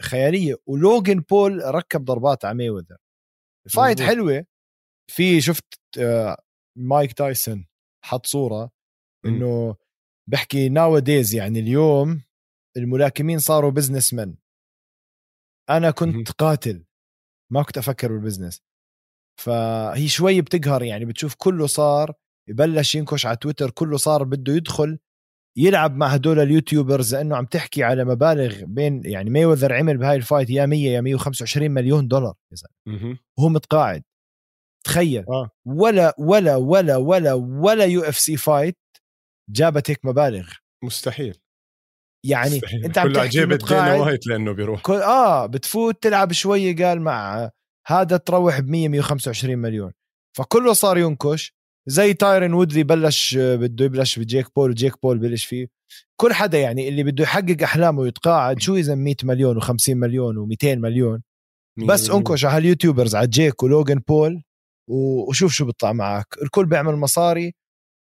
خيالية. 0.02 0.56
ولوجن 0.66 1.20
بول 1.20 1.62
ركب 1.76 2.06
ضربات 2.06 2.46
على 2.46 2.58
ميوذر 2.58 2.98
fight 3.70 4.02
حلوة. 4.02 4.46
في 5.12 5.42
شفت 5.42 5.80
آه، 6.00 6.38
مايك 6.78 7.14
تايسون 7.14 7.68
حط 8.06 8.26
صورة 8.26 8.72
إنه 9.26 9.76
بحكي 10.30 10.70
nowadays 10.70 11.36
يعني 11.36 11.60
اليوم 11.60 12.22
الملاكمين 12.78 13.40
صاروا 13.40 13.72
businessman 13.72 14.36
أنا 15.70 15.92
كنت 15.92 16.32
قاتل. 16.32 16.86
ما 17.52 17.64
كنت 17.64 17.78
أفكر 17.78 18.08
بال 18.08 18.18
business 18.18 18.62
فهي 19.42 20.08
شوي 20.08 20.42
بتقهر 20.42 20.84
يعني 20.84 21.06
بتشوف 21.06 21.36
كله 21.36 21.68
صار 21.68 22.14
يبلش 22.50 22.96
ينكش 22.96 23.26
على 23.26 23.38
تويتر 23.38 23.72
كله 23.72 23.98
صار 23.98 24.24
بده 24.24 24.54
يدخل 24.54 25.00
يلعب 25.58 25.95
مع 25.95 26.08
هدول 26.08 26.39
ال 26.39 26.47
YouTubers 26.47 27.16
لأنه 27.16 27.36
عم 27.36 27.45
تحكي 27.45 27.84
على 27.84 28.05
مبالغ 28.05 28.66
بين 28.66 29.01
يعني 29.05 29.30
ميوذر 29.30 29.74
عمل 29.74 29.97
بهاي 29.97 30.16
ال 30.16 30.21
fight 30.21 30.50
يا 30.49 30.66
100 30.66 30.89
يا 30.89 31.01
125 31.01 31.72
مليون 31.72 32.08
دولار 32.08 32.34
يا 32.51 32.55
زلمة. 32.55 33.18
وهو 33.38 33.49
متقاعد. 33.49 34.03
تخيل. 34.86 35.26
آه. 35.30 35.49
ولا 35.66 36.16
ولا 36.20 36.55
ولا 36.55 36.95
ولا 36.95 37.34
ولا 37.34 37.86
UFC 37.86 38.38
fight 38.38 38.78
جابت 39.49 39.89
هيك 39.89 40.05
مبالغ. 40.05 40.49
مستحيل. 40.84 41.38
يعني 42.26 42.55
مستحيل. 42.55 42.86
أنت 42.86 42.97
عم 42.97 43.14
تحكي 43.14 43.45
متقاعد. 43.45 43.99
wait 44.00 44.28
لأنه 44.28 44.51
بيروح. 44.51 44.82
كل 44.82 44.93
آه 44.93 45.45
بتفوت 45.45 46.03
تلعب 46.03 46.32
شوية 46.32 46.76
قال 46.76 47.01
مع 47.01 47.49
هذا 47.88 48.18
تروح 48.18 48.60
ب 48.60 48.68
100 48.70 48.89
125 48.89 49.58
مليون. 49.58 49.91
فكله 50.38 50.74
صار 50.74 50.97
ينكش. 50.97 51.57
زي 51.90 52.14
تايرن 52.14 52.54
وودلي 52.54 52.84
بلش 52.84 53.38
بده 53.38 53.86
يبلش 53.86 54.20
بجيك 54.20 54.56
بول 54.56 54.70
وجيك 54.70 55.02
بول 55.04 55.20
بلش 55.20 55.46
فيه. 55.46 55.68
كل 56.22 56.34
حدا 56.34 56.60
يعني 56.60 56.88
اللي 56.88 57.04
بده 57.04 57.24
يحقق 57.24 57.64
أحلامه 57.64 58.00
ويتقاعد 58.00 58.62
شو 58.62 58.76
إذا 58.76 58.96
100 58.96 59.16
مليون 59.24 59.62
و50 59.62 59.90
مليون 59.90 60.36
و200 60.36 60.66
مليون؟ 60.78 61.24
بس 61.88 62.10
أنكش 62.10 62.46
على 62.46 62.58
ال 62.58 62.63
YouTubers 62.63 63.16
على 63.16 63.28
جيك 63.28 63.64
ولوجن 63.64 64.00
بول 64.08 64.44
وشوف 64.90 65.52
شو 65.52 65.66
بيطلع 65.66 65.94
معك. 65.94 66.28
الكل 66.42 66.66
بيعمل 66.66 66.96
مصاري 66.96 67.54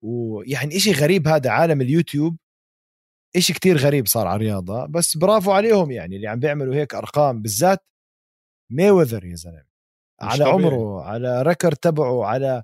ويعني 0.03 0.75
إشي 0.75 0.91
غريب 0.91 1.27
هذا 1.27 1.49
عالم 1.49 1.81
اليوتيوب 1.81 2.37
إشي 3.35 3.53
كتير 3.53 3.77
غريب 3.77 4.07
صار 4.07 4.27
على 4.27 4.35
الرياضة. 4.35 4.85
بس 4.85 5.17
برافو 5.17 5.51
عليهم 5.51 5.91
يعني 5.91 6.15
اللي 6.15 6.27
عم 6.27 6.39
بيعملوا 6.39 6.75
هيك 6.75 6.95
أرقام 6.95 7.41
بالذات 7.41 7.79
ميوذر 8.71 9.25
يا 9.25 9.35
زلمة. 9.35 9.71
على 10.21 10.45
طبيعي. 10.45 10.53
عمره 10.53 11.01
على 11.01 11.41
record 11.41 11.75
تبعه 11.75 12.25
على 12.25 12.63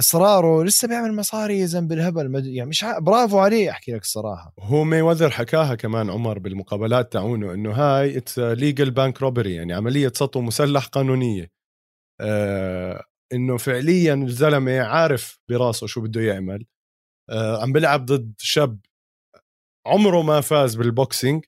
إصراره 0.00 0.64
لسه 0.64 0.88
بيعمل 0.88 1.14
مصاري 1.14 1.58
يا 1.58 1.66
زلمة 1.66 1.88
بالهبل 1.88 2.46
يعني 2.46 2.68
مش 2.70 2.84
برافو 3.00 3.38
عليه 3.38 3.70
أحكي 3.70 3.92
لك 3.92 4.02
الصراحة. 4.02 4.54
هو 4.58 4.84
مي 4.84 5.02
وذر 5.02 5.30
حكاها 5.30 5.74
كمان 5.74 6.10
عمر 6.10 6.38
بالمقابلات 6.38 7.12
تاعونه 7.12 7.54
إنه 7.54 7.72
هاي 7.72 8.16
it's 8.18 8.38
legal 8.38 8.90
bank 8.90 9.22
robbery 9.22 9.54
يعني 9.54 9.72
عملية 9.72 10.12
سطو 10.14 10.40
مسلح 10.40 10.86
قانونية. 10.86 11.50
آه 12.20 13.04
إنه 13.32 13.56
فعليا 13.56 14.14
الزلمة 14.14 14.80
عارف 14.80 15.38
براسه 15.48 15.86
شو 15.86 16.00
بده 16.00 16.20
يعمل. 16.20 16.66
آه 17.30 17.62
عم 17.62 17.72
بيلعب 17.72 18.06
ضد 18.06 18.34
شاب 18.38 18.80
عمره 19.86 20.22
ما 20.22 20.40
فاز 20.40 20.74
بال 20.74 20.91
boxing 20.91 21.44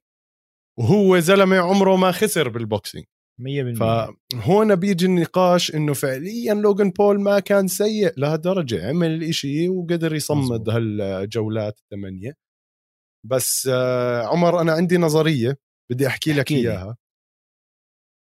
وهو 0.78 1.18
زلمة 1.18 1.56
عمره 1.56 1.96
ما 1.96 2.12
خسر 2.12 2.48
بال 2.48 2.61
boxing. 2.61 3.04
100% 3.40 3.78
فهون 3.78 4.74
بيجي 4.76 5.06
النقاش 5.06 5.74
إنه 5.74 5.92
فعليا 5.94 6.54
لوجان 6.54 6.90
بول 6.90 7.20
ما 7.20 7.40
كان 7.40 7.68
سيء 7.68 8.12
لهالدرجة 8.16 8.88
عمل 8.88 9.10
الاشي 9.10 9.68
وقدر 9.68 10.14
يصمد 10.14 10.68
هالجولات 10.68 11.78
الثمانية. 11.80 12.36
بس 13.26 13.68
آه 13.72 14.22
عمر 14.22 14.60
أنا 14.60 14.72
عندي 14.72 14.98
نظرية 14.98 15.58
بدي 15.92 16.06
أحكي 16.06 16.32
لك 16.32 16.52
إياها. 16.52 16.96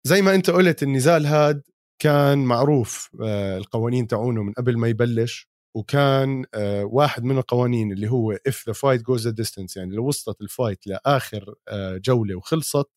زي 0.08 0.22
ما 0.22 0.36
أنت 0.36 0.50
قلت 0.50 0.84
النزال 0.84 1.26
هاد 1.26 1.62
كان 2.02 2.38
معروف 2.38 3.10
آه 3.24 3.58
القوانين 3.58 4.08
تاعونه 4.08 4.44
من 4.44 4.54
قبل 4.54 4.78
ما 4.78 4.88
يبلش 4.88 5.50
وكان 5.78 6.46
آه 6.54 6.84
واحد 6.84 7.24
من 7.24 7.38
القوانين 7.38 7.92
اللي 7.92 8.12
هو 8.12 8.36
if 8.36 8.54
the 8.70 8.74
fight 8.74 9.02
goes 9.02 9.24
the 9.24 9.34
distance 9.44 9.78
يعني 9.78 9.96
لو 9.96 10.08
وصلت 10.08 10.42
ال 10.42 10.49
fight 10.49 10.88
لآخر 10.88 11.56
جولة 11.98 12.36
وخلصت 12.36 12.90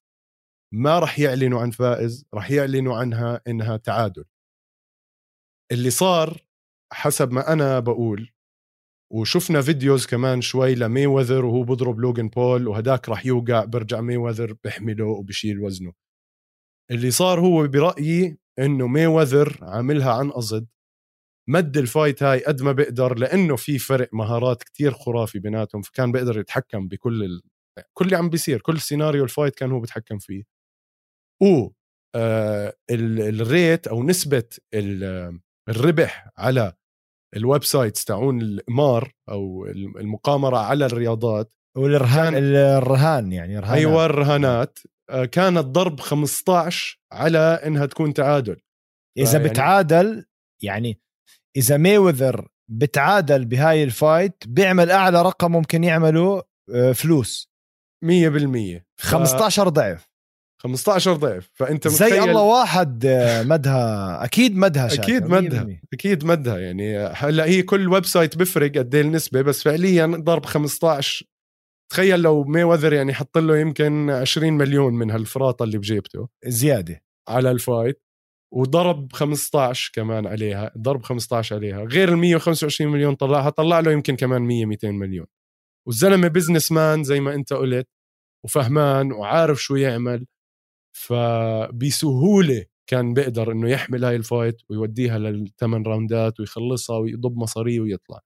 ما 0.73 0.99
راح 0.99 1.19
يعلنوا 1.19 1.61
عن 1.61 1.71
فائز 1.71 2.27
راح 2.35 2.51
يعلنوا 2.51 2.97
عنها 2.97 3.41
إنها 3.49 3.77
تعادل. 3.77 4.25
اللي 5.73 5.91
صار 5.91 6.43
حسب 6.93 7.33
ما 7.33 7.53
أنا 7.53 7.81
بقول 7.81 8.31
وشفنا 9.13 9.63
videos 9.63 10.07
كمان 10.07 10.41
شوي 10.41 10.75
لمايويذر 10.75 11.45
وهو 11.45 11.63
بضرب 11.63 11.99
لوجان 12.01 12.29
بول 12.29 12.69
وهداك 12.69 13.09
راح 13.09 13.27
يوقع 13.27 13.65
برجع 13.65 14.01
مايويذر 14.01 14.55
بحمله 14.65 15.05
وبشيل 15.07 15.61
وزنه. 15.61 15.93
اللي 16.91 17.11
صار 17.11 17.41
هو 17.41 17.69
برأيي 17.69 18.39
إنه 18.59 18.87
مايويذر 18.89 19.59
عاملها 19.63 20.13
عن 20.13 20.31
قصد 20.31 20.67
مد 21.49 21.77
ال 21.77 21.84
fight 21.84 22.23
هاي 22.23 22.45
قد 22.45 22.63
ما 22.63 22.73
بيقدر 22.73 23.19
لأنه 23.19 23.57
في 23.57 23.79
فرق 23.79 24.09
مهارات 24.15 24.63
كتير 24.63 24.93
خرافي 24.93 25.39
بيناتهم 25.39 25.83
فكان 25.83 26.13
بيقدر 26.13 26.39
يتحكم 26.41 26.89
بكل 26.89 27.25
ال... 27.25 27.43
كل 27.95 28.05
اللي 28.05 28.17
عم 28.17 28.31
بيصير 28.31 28.61
كل 28.61 28.81
سيناريو 28.81 29.25
ال 29.25 29.30
fight 29.30 29.55
كان 29.55 29.73
هو 29.73 29.81
بيتحكم 29.81 30.19
فيه. 30.19 30.52
و 31.43 31.69
آه 32.15 32.75
ال 32.91 33.10
rate 33.10 33.87
أو 33.87 34.03
نسبة 34.03 34.45
الربح 35.69 36.29
على 36.37 36.73
ال 37.37 37.65
websites 37.65 38.05
تاعون 38.05 38.41
القمار 38.43 39.15
أو 39.29 39.67
المقامرة 39.67 40.59
على 40.59 40.87
الرياضات 40.87 41.53
والرهان 41.77 42.35
الرهان 42.35 43.33
يعني 43.33 43.59
رهانات. 43.59 43.77
أيوه 43.77 44.07
الرهانات 44.07 44.79
آه، 45.11 45.25
كانت 45.25 45.59
ضرب 45.59 46.01
15 46.01 47.01
على 47.13 47.39
إنها 47.39 47.87
تكون 47.87 48.15
تعادل. 48.15 48.57
إذا 49.19 49.39
يعني 49.39 49.49
بتعادل 49.49 50.27
يعني 50.63 51.01
إذا 51.57 51.77
مايويذر 51.77 52.49
بتعادل 52.71 53.45
بهاي 53.45 53.85
ال 53.85 53.95
fight 53.95 54.45
بيعمل 54.47 54.91
أعلى 54.91 55.23
رقم 55.23 55.53
ممكن 55.53 55.85
يعمله 55.85 56.43
آه، 56.75 56.93
فلوس. 56.93 57.53
100% 58.05 58.87
15 59.01 59.69
ضعف. 59.69 60.12
15 60.63 61.13
ضعف 61.13 61.51
فأنت 61.55 61.89
زي 61.89 62.23
الله 62.23 62.43
واحد 62.43 63.07
آه، 63.07 63.43
مدها 63.43 64.25
أكيد 64.25 64.57
مدها 64.57 64.89
شاكر. 64.89 65.03
أكيد 65.03 65.27
مدها 65.27 65.81
أكيد 65.93 66.25
مدها 66.25 66.59
يعني 66.59 66.99
هلأ 66.99 67.45
هي 67.45 67.63
كل 67.63 67.89
website 67.89 68.37
بيفرق 68.39 68.79
قد 68.79 68.95
إيه 68.95 69.03
النسبة 69.03 69.43
بس 69.43 69.63
فعليا 69.63 70.07
ضرب 70.07 70.47
15 70.47 71.27
تخيل 71.93 72.21
لو 72.23 72.45
مايويذر 72.45 72.93
يعني 72.93 73.15
حط 73.15 73.39
له 73.39 73.59
يمكن 73.59 74.11
20 74.11 74.53
مليون 74.53 74.95
من 74.95 75.11
هالفراطه 75.11 75.63
اللي 75.63 75.79
بجيبته. 75.79 76.29
زيادة. 76.47 77.03
على 77.29 77.51
ال 77.51 77.59
fight 77.59 78.03
وضرب 78.55 79.13
15 79.13 79.91
كمان 79.95 80.27
عليها 80.27 80.73
ضرب 80.79 81.03
15 81.03 81.57
عليها. 81.57 81.85
غير 81.85 82.09
ال 82.09 82.17
125 82.17 82.91
مليون 82.93 83.15
طلعها 83.15 83.51
طلع 83.51 83.81
له 83.81 83.93
يمكن 83.93 84.17
كمان 84.17 84.43
100 84.43 84.67
200 84.67 84.91
مليون. 84.91 85.27
والزلمة 85.87 86.29
businessman 86.29 87.05
زي 87.05 87.21
ما 87.21 87.35
أنت 87.35 87.53
قلت 87.53 87.89
وفهمان 88.45 89.13
وعارف 89.13 89.63
شو 89.63 89.77
يعمل. 89.77 90.27
فبسهولة 90.93 92.65
كان 92.87 93.15
بيقدر 93.15 93.53
إنه 93.53 93.69
يحمل 93.69 94.05
هاي 94.05 94.17
ال 94.17 94.23
fight 94.23 94.57
ويوديها 94.71 95.19
للثمان 95.19 95.83
round 95.83 96.31
ات 96.31 96.41
ويخلصها 96.41 96.99
ويضب 96.99 97.37
مصاريه 97.37 97.81
ويطلع 97.81 98.21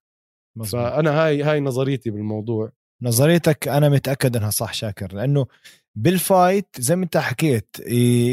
مزبوط. 0.57 0.81
فأنا 0.83 1.11
هاي 1.11 1.43
هاي 1.43 1.61
نظريتي 1.61 2.11
بالموضوع 2.11 2.73
نظريتك 3.03 3.69
أنا 3.69 3.89
متأكد 3.89 4.37
إنها 4.37 4.51
صح 4.51 4.73
شاكر 4.73 5.15
لأنه 5.15 5.47
بال 5.95 6.15
fight 6.15 6.67
زي 6.79 6.97
ما 6.97 7.05
أنت 7.05 7.17
حكيت 7.17 7.77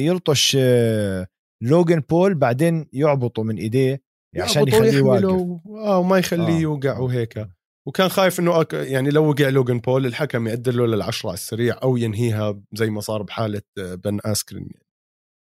يلطش 0.06 0.58
آه، 0.60 1.28
لوجان 1.62 2.00
بول 2.00 2.36
بعدين 2.36 2.86
يعبطه 2.94 3.44
من 3.44 3.58
إيديه 3.58 4.02
عشان 4.38 4.68
يخليه 4.68 5.02
واقف 5.02 5.60
آه 5.68 6.00
وما 6.00 6.18
يخليه 6.18 6.58
آه. 6.58 6.60
يوقع 6.60 7.00
وهيك 7.00 7.48
وكان 7.88 8.10
خايف 8.10 8.40
إنه 8.40 8.66
يعني 8.74 9.10
لو 9.10 9.30
وقع 9.30 9.50
لوجان 9.50 9.80
بول 9.80 10.06
الحكم 10.06 10.48
يعدل 10.48 10.78
له 10.78 10.86
للعشرة 10.88 11.30
على 11.30 11.34
السريع 11.36 11.80
أو 11.84 11.98
ينهيها 11.98 12.62
زي 12.74 12.90
ما 12.90 13.02
صار 13.02 13.24
بحالة 13.24 13.62
بن 13.78 14.20
أسكرين. 14.26 14.70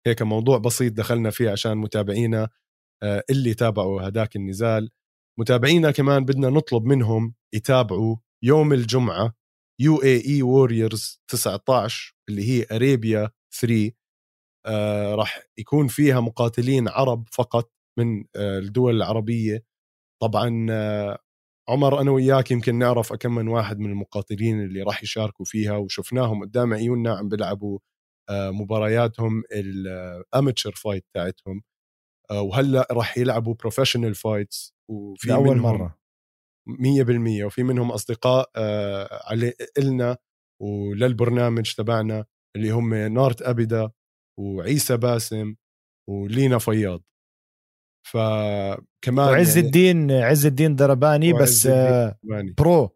هيك 0.07 0.21
موضوع 0.21 0.57
بسيط 0.57 0.93
دخلنا 0.93 1.29
فيه 1.29 1.49
عشان 1.51 1.77
متابعينا 1.77 2.49
آه، 3.03 3.23
اللي 3.29 3.53
تابعوا 3.53 4.01
هداك 4.07 4.35
النزال. 4.35 4.89
متابعينا 5.39 5.91
كمان 5.91 6.25
بدنا 6.25 6.49
نطلب 6.49 6.85
منهم 6.85 7.35
يتابعوا 7.55 8.15
يوم 8.43 8.73
الجمعة 8.73 9.33
UAE 9.81 10.03
Warriors 10.03 11.21
19 11.31 12.15
اللي 12.29 12.43
هي 12.49 12.65
Arabia 12.71 13.29
3 13.61 13.91
آه 14.65 15.15
راح 15.15 15.43
يكون 15.59 15.87
فيها 15.87 16.19
مقاتلين 16.19 16.87
عرب 16.89 17.27
فقط 17.31 17.71
من 17.99 18.25
آه 18.35 18.59
الدول 18.59 18.95
العربية. 18.95 19.63
طبعا 20.21 20.67
آه 20.71 21.19
عمر 21.69 22.01
أنا 22.01 22.11
وياك 22.11 22.51
يمكن 22.51 22.75
نعرف 22.79 23.13
كم 23.13 23.35
من 23.35 23.47
واحد 23.47 23.79
من 23.79 23.89
المقاتلين 23.91 24.61
اللي 24.61 24.81
راح 24.83 25.03
يشاركوا 25.03 25.45
فيها 25.45 25.77
وشفناهم 25.77 26.41
قدام 26.43 26.73
عيوننا 26.73 27.17
عم 27.17 27.29
بيلعبوا 27.29 27.79
آه 28.29 28.51
مبارياتهم 28.51 29.43
ال 29.53 29.68
amateur 29.68 30.71
fight 30.75 31.05
تاعتهم 31.13 31.61
آه 32.31 32.41
وهلأ 32.41 32.87
راح 32.91 33.17
يلعبوا 33.17 33.53
professional 33.55 34.15
fights 34.15 34.73
وفي 34.91 35.33
اول 35.33 35.57
مرة. 35.57 35.99
100% 36.67 37.45
وفي 37.45 37.63
منهم 37.63 37.91
أصدقاء 37.91 38.49
آه 38.55 39.09
على 39.31 39.53
إلنا 39.77 40.17
وللبرنامج 40.61 41.73
تبعنا 41.73 42.25
اللي 42.55 42.71
هم 42.71 42.93
نارت 42.95 43.41
ابدا 43.41 43.91
وعيسى 44.39 44.97
باسم 44.97 45.55
ولينا 46.09 46.57
فياض. 46.57 47.03
فكمان 48.03 49.27
وعز 49.29 49.57
يعني 49.57 49.67
الدين 49.67 50.11
عز 50.11 50.45
الدين 50.45 50.75
درباني 50.75 51.33
بس 51.33 51.67
الدين 51.67 52.53
pro. 52.57 52.95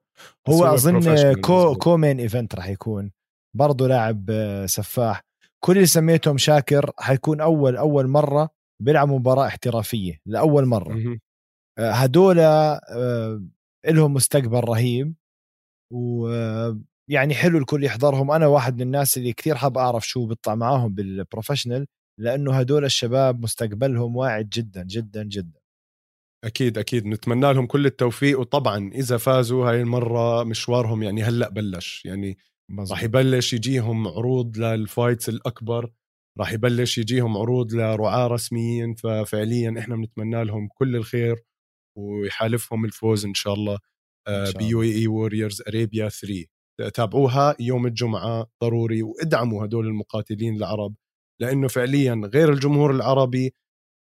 هو 0.50 0.66
أظن 0.66 1.34
كو 1.42 1.76
كو 1.76 1.98
مين 1.98 2.20
إيفنت 2.20 2.56
راح 2.56 2.70
يكون. 2.70 3.12
برضه 3.56 3.88
لاعب 3.88 4.26
آه، 4.30 4.66
سفاح. 4.66 5.22
كل 5.64 5.74
اللي 5.74 5.86
سميتهم 5.86 6.38
شاكر 6.38 6.92
حيكون 6.98 7.42
أول 7.42 7.78
أول 7.78 8.08
مرة 8.08 8.50
بيلعب 8.82 9.08
مباراة 9.10 9.48
احترافية 9.48 10.20
لأول 10.26 10.66
مرة. 10.66 11.20
آه، 11.80 11.92
هدول 11.92 12.40
آه، 12.40 13.44
لهم 13.88 14.14
مستقبل 14.14 14.60
رهيب. 14.60 15.16
ويعني 15.94 17.34
حلو 17.34 17.58
الكل 17.58 17.84
يحضرهم. 17.84 18.32
أنا 18.32 18.48
واحد 18.48 18.76
من 18.76 18.82
الناس 18.82 19.18
اللي 19.18 19.34
كثير 19.34 19.56
حاب 19.56 19.78
أعرف 19.78 20.08
شو 20.08 20.26
بيطلع 20.26 20.56
معاهم 20.56 20.94
بال 20.94 21.07
professional 21.07 21.88
لأنه 22.20 22.54
هدول 22.54 22.86
الشباب 22.86 23.44
مستقبلهم 23.44 24.16
واعد 24.16 24.50
جدا 24.50 24.84
جدا 24.84 25.24
جدا. 25.24 25.60
أكيد 26.44 26.78
أكيد. 26.78 27.06
نتمنى 27.06 27.54
لهم 27.54 27.66
كل 27.66 27.86
التوفيق 27.86 28.40
وطبعا 28.40 28.92
إذا 28.94 29.18
فازوا 29.18 29.70
هاي 29.70 29.82
المرة 29.82 30.44
مشوارهم 30.44 31.04
يعني 31.04 31.24
هلأ 31.24 31.50
بلش. 31.50 32.06
يعني. 32.06 32.38
راح 32.92 33.04
يبلش 33.04 33.54
يجيهم 33.54 34.08
عروض 34.08 34.58
لل 34.58 34.76
fights 34.76 35.30
الأكبر 35.30 35.92
راح 36.40 36.54
يبلش 36.54 36.98
يجيهم 36.98 37.38
عروض 37.38 37.74
لرعاة 37.74 38.28
رسميين 38.28 38.94
ففعليا 38.94 39.76
إحنا 39.80 39.96
بنتمنى 39.96 40.44
لهم 40.44 40.68
كل 40.68 40.96
الخير 40.96 41.36
ويحالفهم 41.98 42.86
الفوز 42.86 43.26
إن 43.26 43.34
شاء 43.34 43.54
الله 43.54 43.80
ب 44.58 44.82
UAE 44.82 45.08
Warriors 45.08 45.62
Arabia 45.68 46.10
3 46.10 46.46
تابعوها 46.94 47.56
يوم 47.60 47.86
الجمعة 47.88 48.48
ضروري 48.64 49.04
وادعموا 49.04 49.66
هدول 49.66 49.88
المقاتلين 49.88 50.56
العرب. 50.56 50.96
لأنه 51.42 51.68
فعليا 51.68 52.22
غير 52.34 52.54
الجمهور 52.54 52.92
العربي 52.92 53.54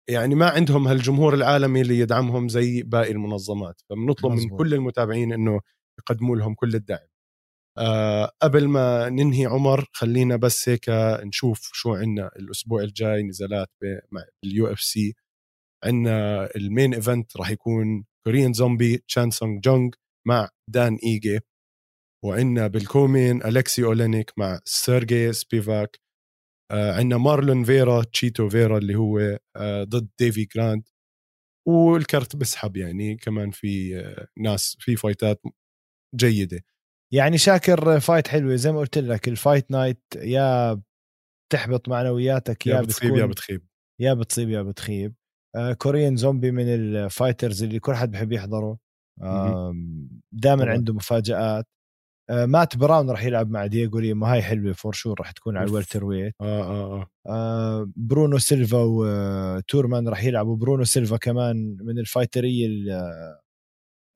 يعني 0.09 0.35
ما 0.35 0.49
عندهم 0.49 0.87
هالجمهور 0.87 1.33
العالمي 1.33 1.81
اللي 1.81 1.99
يدعمهم 1.99 2.49
زي 2.49 2.83
باقي 2.83 3.11
المنظمات. 3.11 3.81
فبنطلب 3.89 4.31
من 4.31 4.49
كل 4.57 4.73
المتابعين 4.73 5.33
إنه 5.33 5.59
يقدموا 5.99 6.35
لهم 6.37 6.53
كل 6.55 6.75
الدعم. 6.75 7.07
أه 7.79 8.31
قبل 8.41 8.67
ما 8.67 9.09
ننهي 9.09 9.45
عمر 9.45 9.85
خلينا 9.93 10.35
بس 10.35 10.69
هيك 10.69 10.85
نشوف 11.23 11.69
شو 11.73 11.93
عندنا 11.95 12.31
الأسبوع 12.39 12.81
الجاي 12.83 13.23
نزالات 13.23 13.69
مع 14.11 14.21
ال 14.45 14.67
UFC. 14.73 15.13
عندنا 15.85 16.49
ال 16.55 16.63
main 16.63 16.93
event 16.93 17.37
راح 17.37 17.49
يكون 17.51 18.05
Korean 18.25 18.53
Zombie 18.53 18.97
تشان 18.97 19.31
سونغ 19.31 19.59
جونغ 19.59 19.89
مع 20.27 20.49
دان 20.69 20.97
إيجي. 21.03 21.39
وعندنا 22.25 22.67
بال 22.67 22.84
co-main 22.84 23.45
الكسي 23.45 23.83
أولينيك 23.85 24.33
مع 24.37 24.59
سيرجي 24.65 25.33
سبيفاك. 25.33 25.97
آه 25.97 26.02
عندنا 26.71 27.17
مارلون 27.17 27.63
فيرا 27.63 28.03
تشيتو 28.03 28.49
فيرا 28.49 28.77
اللي 28.77 28.95
هو 28.95 29.39
آه 29.55 29.83
ضد 29.83 30.09
ديفي 30.19 30.45
جراند. 30.55 30.83
وال 31.67 31.90
card 31.90 32.35
بسحب 32.35 32.77
يعني 32.77 33.15
كمان 33.15 33.51
في 33.51 33.99
آه 33.99 34.27
ناس 34.37 34.77
في 34.79 34.95
fight 34.95 35.33
ات 35.33 35.41
جيدة. 36.15 36.61
يعني 37.13 37.37
شاكر 37.37 37.99
fight 37.99 38.27
حلوة. 38.27 38.55
زي 38.55 38.71
ما 38.71 38.79
قلت 38.79 38.97
لك 38.97 39.27
ال 39.27 39.34
fight 39.34 39.71
night 39.71 40.01
يا 40.15 40.81
بتحبط 41.49 41.89
معنوياتك 41.89 42.67
يا, 42.67 42.75
يا 42.75 42.81
بتصيب 42.81 43.15
يا 43.15 43.25
بتخيب. 43.25 43.67
يا 44.01 44.13
بتصيب 44.13 44.49
يا 44.49 44.61
بتخيب. 44.61 45.15
آه 45.55 45.73
Korean 45.73 46.15
Zombie 46.15 46.51
من 46.51 46.67
ال 46.67 46.78
fighters 46.78 47.63
اللي 47.63 47.79
كل 47.79 47.93
حد 47.93 48.11
بحب 48.11 48.31
يحضره. 48.31 48.77
آه 49.21 49.75
دائما 50.31 50.71
عنده 50.71 50.93
مفاجآت. 50.93 51.37
آه 51.39 51.63
مات 52.31 52.77
براون 52.77 53.09
راح 53.09 53.23
يلعب 53.23 53.49
مع 53.49 53.65
دييغو 53.65 53.99
ليما 53.99 54.33
هاي 54.33 54.41
حلوة 54.41 54.73
for 54.73 54.93
sure 54.93 55.19
راح 55.19 55.31
تكون 55.31 55.57
على 55.57 55.69
ال 55.69 56.05
welterweight 56.05 56.33
آه 56.41 56.63
آه 56.63 57.01
آه. 57.01 57.07
آه 57.27 57.89
برونو 57.95 58.37
سيلفا 58.37 58.77
وتورمان 58.81 60.07
راح 60.07 60.23
يلعبوا. 60.23 60.55
برونو 60.55 60.83
سيلفا 60.83 61.17
كمان 61.17 61.77
من 61.81 61.99
ال 61.99 62.06
fighter 62.06 62.53
يه 62.53 62.67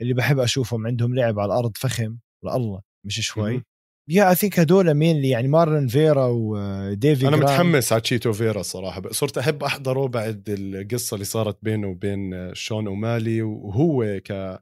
اللي 0.01 0.13
بحب 0.13 0.39
أشوفهم. 0.39 0.87
عندهم 0.87 1.15
لعب 1.15 1.39
على 1.39 1.53
الأرض 1.53 1.77
فخم. 1.77 2.17
لله 2.43 2.81
مش 3.05 3.19
شوي. 3.21 3.63
يا 4.09 4.29
I 4.29 4.35
think 4.35 4.59
هدول 4.59 4.93
مين 4.93 5.15
اللي 5.15 5.29
يعني 5.29 5.47
مارلون 5.47 5.87
فيرا 5.87 6.25
وديفي 6.25 7.27
أنا 7.27 7.37
متحمس 7.37 7.93
على 7.93 8.01
تشيتو 8.01 8.33
فيرا 8.33 8.61
صراحة. 8.61 9.01
صرت 9.11 9.37
أحب 9.37 9.63
أحضره 9.63 10.07
بعد 10.07 10.43
القصة 10.49 11.15
اللي 11.15 11.25
صارت 11.25 11.57
بينه 11.61 11.87
وبين 11.87 12.53
شون 12.53 12.87
أومالي. 12.87 13.41
وهو 13.41 14.19
ك 14.25 14.59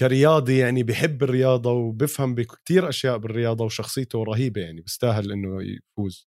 كرياضي 0.00 0.58
يعني 0.58 0.82
بحب 0.82 1.22
الرياضة 1.22 1.72
وبفهم 1.72 2.34
بكثير 2.34 2.88
أشياء 2.88 3.18
بالرياضة 3.18 3.64
وشخصيته 3.64 4.24
رهيبة 4.24 4.60
يعني 4.60 4.80
بيستاهل 4.80 5.32
إنه 5.32 5.62
يفوز. 5.62 6.28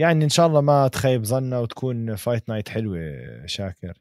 يعني 0.00 0.24
إن 0.24 0.28
شاء 0.28 0.46
الله 0.46 0.60
ما 0.60 0.88
تخيب 0.88 1.24
ظننا 1.24 1.58
وتكون 1.58 2.16
fight 2.16 2.48
night 2.48 2.68
حلوة 2.68 3.00
شاكر. 3.46 3.98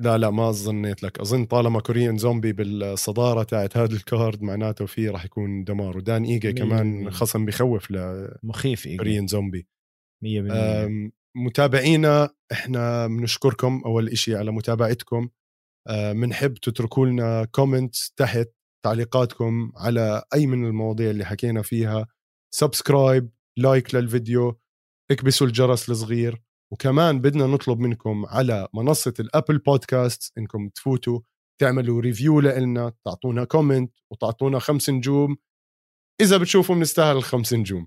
لا 0.00 0.18
لا 0.18 0.30
ما 0.30 0.50
ظنيت 0.50 1.02
لك. 1.02 1.20
أظن 1.20 1.44
طالما 1.44 1.80
كوريان 1.80 2.18
زومبي 2.18 2.52
بالصدارة 2.52 3.42
تاعت 3.42 3.76
هذا 3.76 3.94
ال 3.94 4.04
card 4.04 4.42
معناته 4.42 4.86
فيه 4.86 5.10
راح 5.10 5.24
يكون 5.24 5.64
دمار. 5.64 5.96
ودان 5.96 6.24
ايجا 6.24 6.50
كمان 6.50 7.10
خصم 7.10 7.46
بخوف 7.46 7.90
ل 7.90 8.28
مخيف 8.42 8.86
إيجا. 8.86 8.96
كوريان 8.96 9.26
زومبي 9.26 9.66
100% 10.24 11.10
متابعينا 11.36 12.30
إحنا 12.52 13.06
بنشكركم 13.06 13.82
أول 13.86 14.08
إشي 14.08 14.36
على 14.36 14.52
متابعتكم. 14.52 15.28
بنحب 15.90 16.54
تتركوا 16.54 17.06
لنا 17.06 17.44
comments 17.44 18.12
تحت 18.16 18.48
تعليقاتكم 18.84 19.72
على 19.76 20.22
أي 20.34 20.46
من 20.46 20.64
المواضيع 20.64 21.10
اللي 21.10 21.24
حكينا 21.24 21.62
فيها. 21.62 22.06
subscribe 22.54 23.30
like 23.58 23.94
للفيديو 23.94 24.60
اكبسوا 25.10 25.46
الجرس 25.46 25.90
الصغير 25.90 26.42
وكمان 26.72 27.20
بدنا 27.20 27.46
نطلب 27.46 27.78
منكم 27.78 28.26
على 28.26 28.68
منصة 28.74 29.14
ال 29.20 29.26
Apple 29.26 29.58
podcast 29.58 30.32
إنكم 30.38 30.68
تفوتوا 30.68 31.20
تعملوا 31.60 32.00
review 32.00 32.40
لنا 32.40 32.92
تعطونا 33.04 33.44
comment 33.44 33.92
وتعطونا 34.12 34.58
خمس 34.58 34.90
نجوم. 34.90 35.36
إذا 36.20 36.36
بتشوفوا 36.36 36.74
بنستاهل 36.74 37.16
الخمس 37.16 37.54
نجوم. 37.54 37.86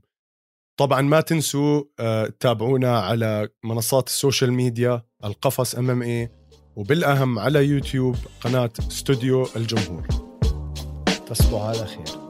طبعا 0.79 1.01
ما 1.01 1.21
تنسوا 1.21 1.83
آه، 1.99 2.27
تتابعونا 2.27 2.99
على 2.99 3.49
منصات 3.63 4.07
ال 4.07 4.14
social 4.14 4.53
media 4.53 5.03
القفص 5.23 5.75
MMA 5.75 6.42
وبالأهم 6.75 7.39
على 7.39 7.65
يوتيوب 7.65 8.15
قناة 8.41 8.71
استوديو 8.79 9.47
الجمهور. 9.55 10.07
تصبحوا 11.27 11.61
على 11.61 11.87
خير. 11.87 12.22